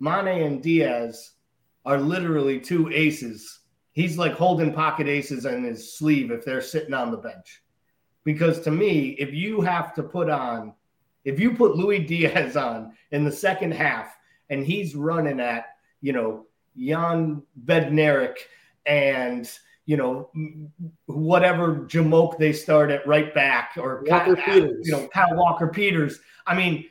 Mane 0.00 0.42
and 0.42 0.62
Diaz 0.62 1.32
are 1.84 2.00
literally 2.00 2.60
two 2.60 2.88
aces. 2.90 3.60
He's 3.96 4.18
like 4.18 4.34
holding 4.34 4.74
pocket 4.74 5.08
aces 5.08 5.46
in 5.46 5.64
his 5.64 5.96
sleeve 5.96 6.30
if 6.30 6.44
they're 6.44 6.60
sitting 6.60 6.92
on 6.92 7.10
the 7.10 7.16
bench. 7.16 7.62
Because 8.24 8.60
to 8.60 8.70
me, 8.70 9.16
if 9.18 9.32
you 9.32 9.62
have 9.62 9.94
to 9.94 10.02
put 10.02 10.28
on, 10.28 10.74
if 11.24 11.40
you 11.40 11.54
put 11.54 11.76
Louis 11.76 12.00
Diaz 12.00 12.58
on 12.58 12.92
in 13.10 13.24
the 13.24 13.32
second 13.32 13.72
half 13.72 14.14
and 14.50 14.66
he's 14.66 14.94
running 14.94 15.40
at, 15.40 15.76
you 16.02 16.12
know, 16.12 16.44
Jan 16.76 17.42
Bednarek 17.64 18.36
and 18.84 19.50
you 19.86 19.96
know, 19.96 20.30
whatever 21.06 21.76
Jamoke 21.86 22.36
they 22.38 22.52
start 22.52 22.90
at 22.90 23.06
right 23.06 23.32
back 23.34 23.74
or 23.78 24.04
Walker 24.06 24.36
Kyle, 24.36 24.54
Peters. 24.54 24.86
you 24.86 24.92
know, 24.92 25.08
Kyle 25.08 25.36
Walker 25.36 25.68
Peters. 25.68 26.20
I 26.46 26.54
mean, 26.54 26.86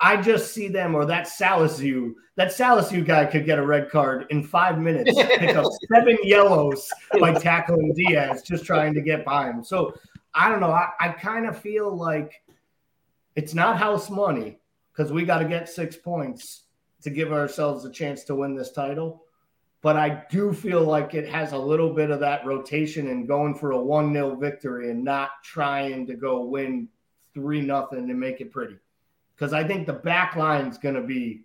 I 0.00 0.20
just 0.20 0.54
see 0.54 0.68
them 0.68 0.94
or 0.94 1.04
that 1.06 1.26
Salisu, 1.26 2.14
that 2.36 2.48
Salisu 2.48 3.04
guy 3.04 3.26
could 3.26 3.44
get 3.44 3.58
a 3.58 3.66
red 3.66 3.90
card 3.90 4.26
in 4.30 4.42
five 4.42 4.78
minutes, 4.78 5.14
pick 5.14 5.56
up 5.56 5.66
seven 5.92 6.16
yellows 6.22 6.88
by 7.18 7.34
tackling 7.34 7.92
Diaz, 7.94 8.42
just 8.42 8.64
trying 8.64 8.94
to 8.94 9.02
get 9.02 9.24
by 9.24 9.50
him. 9.50 9.62
So 9.62 9.94
I 10.32 10.48
don't 10.48 10.60
know. 10.60 10.70
I, 10.70 10.88
I 10.98 11.08
kind 11.08 11.46
of 11.46 11.58
feel 11.58 11.94
like 11.94 12.42
it's 13.36 13.54
not 13.54 13.76
house 13.76 14.08
money 14.08 14.58
because 14.92 15.12
we 15.12 15.24
got 15.24 15.38
to 15.38 15.48
get 15.48 15.68
six 15.68 15.96
points 15.96 16.62
to 17.02 17.10
give 17.10 17.32
ourselves 17.32 17.84
a 17.84 17.90
chance 17.90 18.24
to 18.24 18.34
win 18.34 18.54
this 18.54 18.72
title 18.72 19.24
but 19.82 19.96
I 19.96 20.24
do 20.30 20.52
feel 20.52 20.82
like 20.82 21.14
it 21.14 21.28
has 21.28 21.52
a 21.52 21.58
little 21.58 21.94
bit 21.94 22.10
of 22.10 22.20
that 22.20 22.44
rotation 22.44 23.08
and 23.08 23.26
going 23.26 23.54
for 23.54 23.72
a 23.72 23.80
1 23.80 24.12
0 24.12 24.36
victory 24.36 24.90
and 24.90 25.02
not 25.02 25.30
trying 25.42 26.06
to 26.06 26.14
go 26.14 26.44
win 26.44 26.88
3 27.34 27.62
nothing 27.62 28.10
and 28.10 28.20
make 28.20 28.40
it 28.40 28.52
pretty. 28.52 28.76
Because 29.40 29.54
I 29.54 29.64
think 29.64 29.86
the 29.86 29.94
back 29.94 30.36
line 30.36 30.66
is 30.66 30.76
going 30.76 30.96
to 30.96 31.00
be 31.00 31.44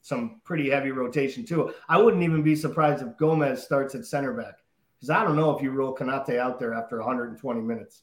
some 0.00 0.40
pretty 0.42 0.68
heavy 0.70 0.90
rotation 0.90 1.46
too. 1.46 1.72
I 1.88 1.96
wouldn't 2.02 2.24
even 2.24 2.42
be 2.42 2.56
surprised 2.56 3.00
if 3.00 3.16
Gomez 3.16 3.62
starts 3.62 3.94
at 3.94 4.04
center 4.04 4.32
back 4.32 4.58
because 4.96 5.08
I 5.08 5.22
don't 5.22 5.36
know 5.36 5.56
if 5.56 5.62
you 5.62 5.70
roll 5.70 5.94
Konate 5.94 6.36
out 6.36 6.58
there 6.58 6.74
after 6.74 6.98
120 6.98 7.60
minutes. 7.60 8.02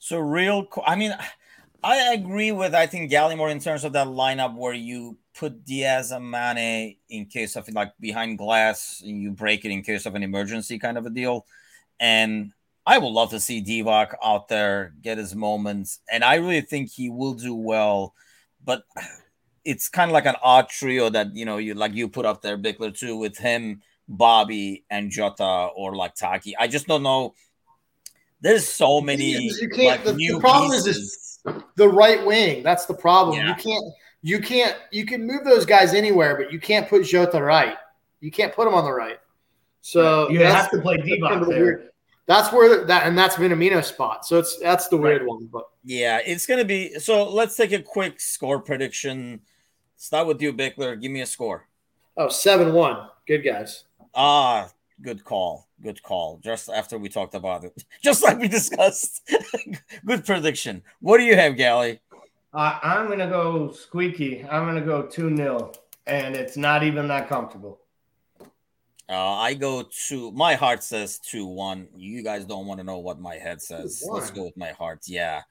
So, 0.00 0.18
real, 0.18 0.66
I 0.84 0.96
mean, 0.96 1.14
I 1.84 2.14
agree 2.14 2.50
with 2.50 2.74
I 2.74 2.88
think 2.88 3.08
Gallimore 3.08 3.52
in 3.52 3.60
terms 3.60 3.84
of 3.84 3.92
that 3.92 4.08
lineup 4.08 4.56
where 4.56 4.74
you 4.74 5.16
put 5.32 5.64
Diaz 5.64 6.10
and 6.10 6.28
Mane 6.28 6.96
in 7.08 7.26
case 7.26 7.54
of 7.54 7.68
like 7.68 7.92
behind 8.00 8.36
glass 8.36 9.00
and 9.06 9.22
you 9.22 9.30
break 9.30 9.64
it 9.64 9.70
in 9.70 9.82
case 9.84 10.06
of 10.06 10.16
an 10.16 10.24
emergency 10.24 10.80
kind 10.80 10.98
of 10.98 11.06
a 11.06 11.10
deal. 11.10 11.46
And 12.00 12.52
I 12.86 12.98
would 12.98 13.08
love 13.08 13.30
to 13.30 13.40
see 13.40 13.62
Divock 13.62 14.14
out 14.22 14.48
there 14.48 14.92
get 15.00 15.18
his 15.18 15.34
moments. 15.34 16.00
And 16.10 16.22
I 16.22 16.34
really 16.36 16.60
think 16.60 16.90
he 16.90 17.08
will 17.08 17.34
do 17.34 17.54
well. 17.54 18.14
But 18.64 18.82
it's 19.64 19.88
kind 19.88 20.10
of 20.10 20.12
like 20.12 20.26
an 20.26 20.36
odd 20.42 20.68
trio 20.68 21.08
that, 21.10 21.34
you 21.34 21.44
know, 21.44 21.56
you 21.58 21.74
like 21.74 21.94
you 21.94 22.08
put 22.08 22.26
up 22.26 22.42
there, 22.42 22.58
Bickler 22.58 22.96
too, 22.96 23.16
with 23.16 23.38
him, 23.38 23.80
Bobby, 24.08 24.84
and 24.90 25.10
Jota 25.10 25.68
or 25.74 25.96
like 25.96 26.14
Taki. 26.14 26.56
I 26.56 26.66
just 26.66 26.86
don't 26.86 27.02
know. 27.02 27.34
There's 28.40 28.68
so 28.68 29.00
many 29.00 29.30
you 29.30 29.68
can't, 29.70 29.86
like, 29.86 30.04
the, 30.04 30.12
new 30.12 30.34
the 30.34 30.40
problem 30.40 30.70
pieces. 30.70 30.86
is 30.96 31.38
the 31.76 31.88
right 31.88 32.24
wing. 32.26 32.62
That's 32.62 32.84
the 32.84 32.94
problem. 32.94 33.38
Yeah. 33.38 33.48
You 33.48 33.54
can't 33.54 33.84
you 34.20 34.40
can't 34.40 34.76
you 34.90 35.06
can 35.06 35.26
move 35.26 35.44
those 35.44 35.64
guys 35.64 35.94
anywhere, 35.94 36.36
but 36.36 36.52
you 36.52 36.60
can't 36.60 36.86
put 36.86 37.04
Jota 37.04 37.42
right. 37.42 37.76
You 38.20 38.30
can't 38.30 38.54
put 38.54 38.68
him 38.68 38.74
on 38.74 38.84
the 38.84 38.92
right. 38.92 39.18
So 39.80 40.28
you 40.28 40.44
have 40.44 40.70
to 40.72 40.80
play 40.80 40.98
Divock 40.98 41.48
there. 41.48 41.58
Weird. 41.58 41.90
That's 42.26 42.52
where 42.52 42.84
that 42.86 43.06
and 43.06 43.16
that's 43.16 43.36
Minamino's 43.36 43.88
spot. 43.88 44.24
So 44.24 44.38
it's 44.38 44.58
that's 44.58 44.88
the 44.88 44.96
weird 44.96 45.22
right. 45.22 45.28
one. 45.28 45.48
But 45.52 45.68
yeah, 45.84 46.20
it's 46.24 46.46
gonna 46.46 46.64
be 46.64 46.98
so. 46.98 47.28
Let's 47.28 47.56
take 47.56 47.72
a 47.72 47.82
quick 47.82 48.20
score 48.20 48.60
prediction. 48.60 49.40
Start 49.96 50.26
with 50.26 50.42
you, 50.42 50.52
Bickler. 50.52 51.00
Give 51.00 51.10
me 51.10 51.20
a 51.20 51.26
score. 51.26 51.66
Oh, 52.16 52.28
7 52.28 52.72
1. 52.72 53.08
Good 53.26 53.38
guys. 53.38 53.84
Ah, 54.14 54.68
good 55.02 55.24
call. 55.24 55.66
Good 55.82 56.02
call. 56.02 56.38
Just 56.42 56.68
after 56.68 56.98
we 56.98 57.08
talked 57.08 57.34
about 57.34 57.64
it, 57.64 57.84
just 58.02 58.22
like 58.22 58.38
we 58.38 58.48
discussed. 58.48 59.28
good 60.04 60.24
prediction. 60.24 60.82
What 61.00 61.18
do 61.18 61.24
you 61.24 61.34
have, 61.36 61.56
Gally? 61.56 62.00
Uh, 62.52 62.78
I'm 62.82 63.06
going 63.06 63.18
to 63.18 63.26
go 63.26 63.72
squeaky. 63.72 64.44
I'm 64.44 64.64
going 64.64 64.76
to 64.76 64.86
go 64.86 65.02
2 65.02 65.36
0, 65.36 65.72
and 66.06 66.36
it's 66.36 66.56
not 66.56 66.84
even 66.84 67.08
that 67.08 67.28
comfortable. 67.28 67.80
Uh, 69.08 69.34
I 69.34 69.54
go 69.54 69.84
to 70.08 70.32
my 70.32 70.54
heart 70.54 70.82
says 70.82 71.18
2 71.18 71.46
1. 71.46 71.88
You 71.96 72.22
guys 72.22 72.44
don't 72.44 72.66
want 72.66 72.78
to 72.78 72.84
know 72.84 72.98
what 72.98 73.20
my 73.20 73.34
head 73.36 73.60
says. 73.60 74.02
Let's 74.08 74.30
go 74.30 74.44
with 74.44 74.56
my 74.56 74.70
heart. 74.70 75.00
Yeah. 75.06 75.42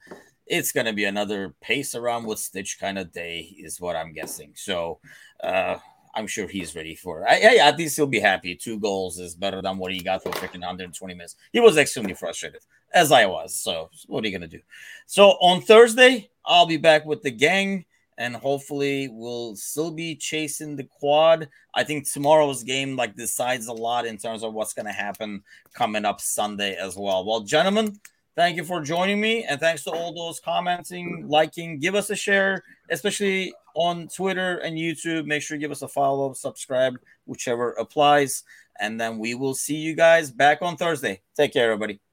It's 0.46 0.72
to 0.72 0.92
be 0.92 1.04
another 1.04 1.54
pace 1.60 1.94
around 1.94 2.24
with 2.26 2.38
Stitch 2.38 2.78
kind 2.78 2.98
of 2.98 3.12
day, 3.12 3.54
is 3.58 3.80
what 3.80 3.96
I'm 3.96 4.12
guessing. 4.12 4.52
So, 4.54 4.98
uh, 5.42 5.78
I'm 6.14 6.26
sure 6.26 6.46
he's 6.46 6.76
ready 6.76 6.94
for 6.94 7.22
it. 7.22 7.28
Hey, 7.28 7.58
at 7.58 7.76
least 7.76 7.96
he'll 7.96 8.06
be 8.06 8.20
happy. 8.20 8.54
Two 8.54 8.78
goals 8.78 9.18
is 9.18 9.34
better 9.34 9.60
than 9.60 9.78
what 9.78 9.92
he 9.92 10.00
got 10.00 10.22
for 10.22 10.30
freaking 10.30 10.60
120 10.60 11.14
minutes. 11.14 11.36
He 11.52 11.60
was 11.60 11.76
extremely 11.76 12.14
frustrated, 12.14 12.60
as 12.92 13.10
I 13.10 13.26
was. 13.26 13.54
So, 13.54 13.90
what 14.06 14.24
are 14.24 14.28
you 14.28 14.32
to 14.48 14.56
do? 14.56 14.62
So, 15.06 15.30
on 15.40 15.60
Thursday, 15.60 16.30
I'll 16.44 16.66
be 16.66 16.76
back 16.76 17.04
with 17.04 17.22
the 17.22 17.30
gang, 17.30 17.84
and 18.18 18.36
hopefully, 18.36 19.08
we'll 19.10 19.56
still 19.56 19.90
be 19.90 20.14
chasing 20.16 20.76
the 20.76 20.84
quad. 20.84 21.48
I 21.74 21.84
think 21.84 22.10
tomorrow's 22.10 22.62
game 22.62 22.96
like 22.96 23.16
decides 23.16 23.66
a 23.66 23.72
lot 23.72 24.06
in 24.06 24.16
terms 24.18 24.42
of 24.42 24.54
what's 24.54 24.74
going 24.74 24.86
to 24.86 24.92
happen 24.92 25.42
coming 25.74 26.04
up 26.04 26.20
Sunday 26.20 26.76
as 26.76 26.96
well. 26.96 27.24
Well, 27.24 27.40
gentlemen, 27.40 27.98
thank 28.36 28.56
you 28.56 28.64
for 28.64 28.80
joining 28.80 29.20
me, 29.20 29.44
and 29.44 29.58
thanks 29.58 29.84
to 29.84 29.90
all 29.90 30.14
those 30.14 30.40
commenting, 30.40 31.24
liking. 31.26 31.78
Give 31.78 31.94
us 31.94 32.10
a 32.10 32.16
share, 32.16 32.62
especially 32.90 33.52
on 33.74 34.08
Twitter 34.08 34.58
and 34.58 34.76
YouTube. 34.76 35.26
Make 35.26 35.42
sure 35.42 35.56
you 35.56 35.60
give 35.60 35.72
us 35.72 35.82
a 35.82 35.88
follow, 35.88 36.32
subscribe, 36.32 36.98
whichever 37.26 37.72
applies. 37.72 38.44
And 38.80 39.00
then 39.00 39.18
we 39.18 39.34
will 39.34 39.54
see 39.54 39.76
you 39.76 39.94
guys 39.94 40.30
back 40.30 40.58
on 40.62 40.76
Thursday. 40.76 41.22
Take 41.36 41.52
care, 41.52 41.70
everybody. 41.70 42.03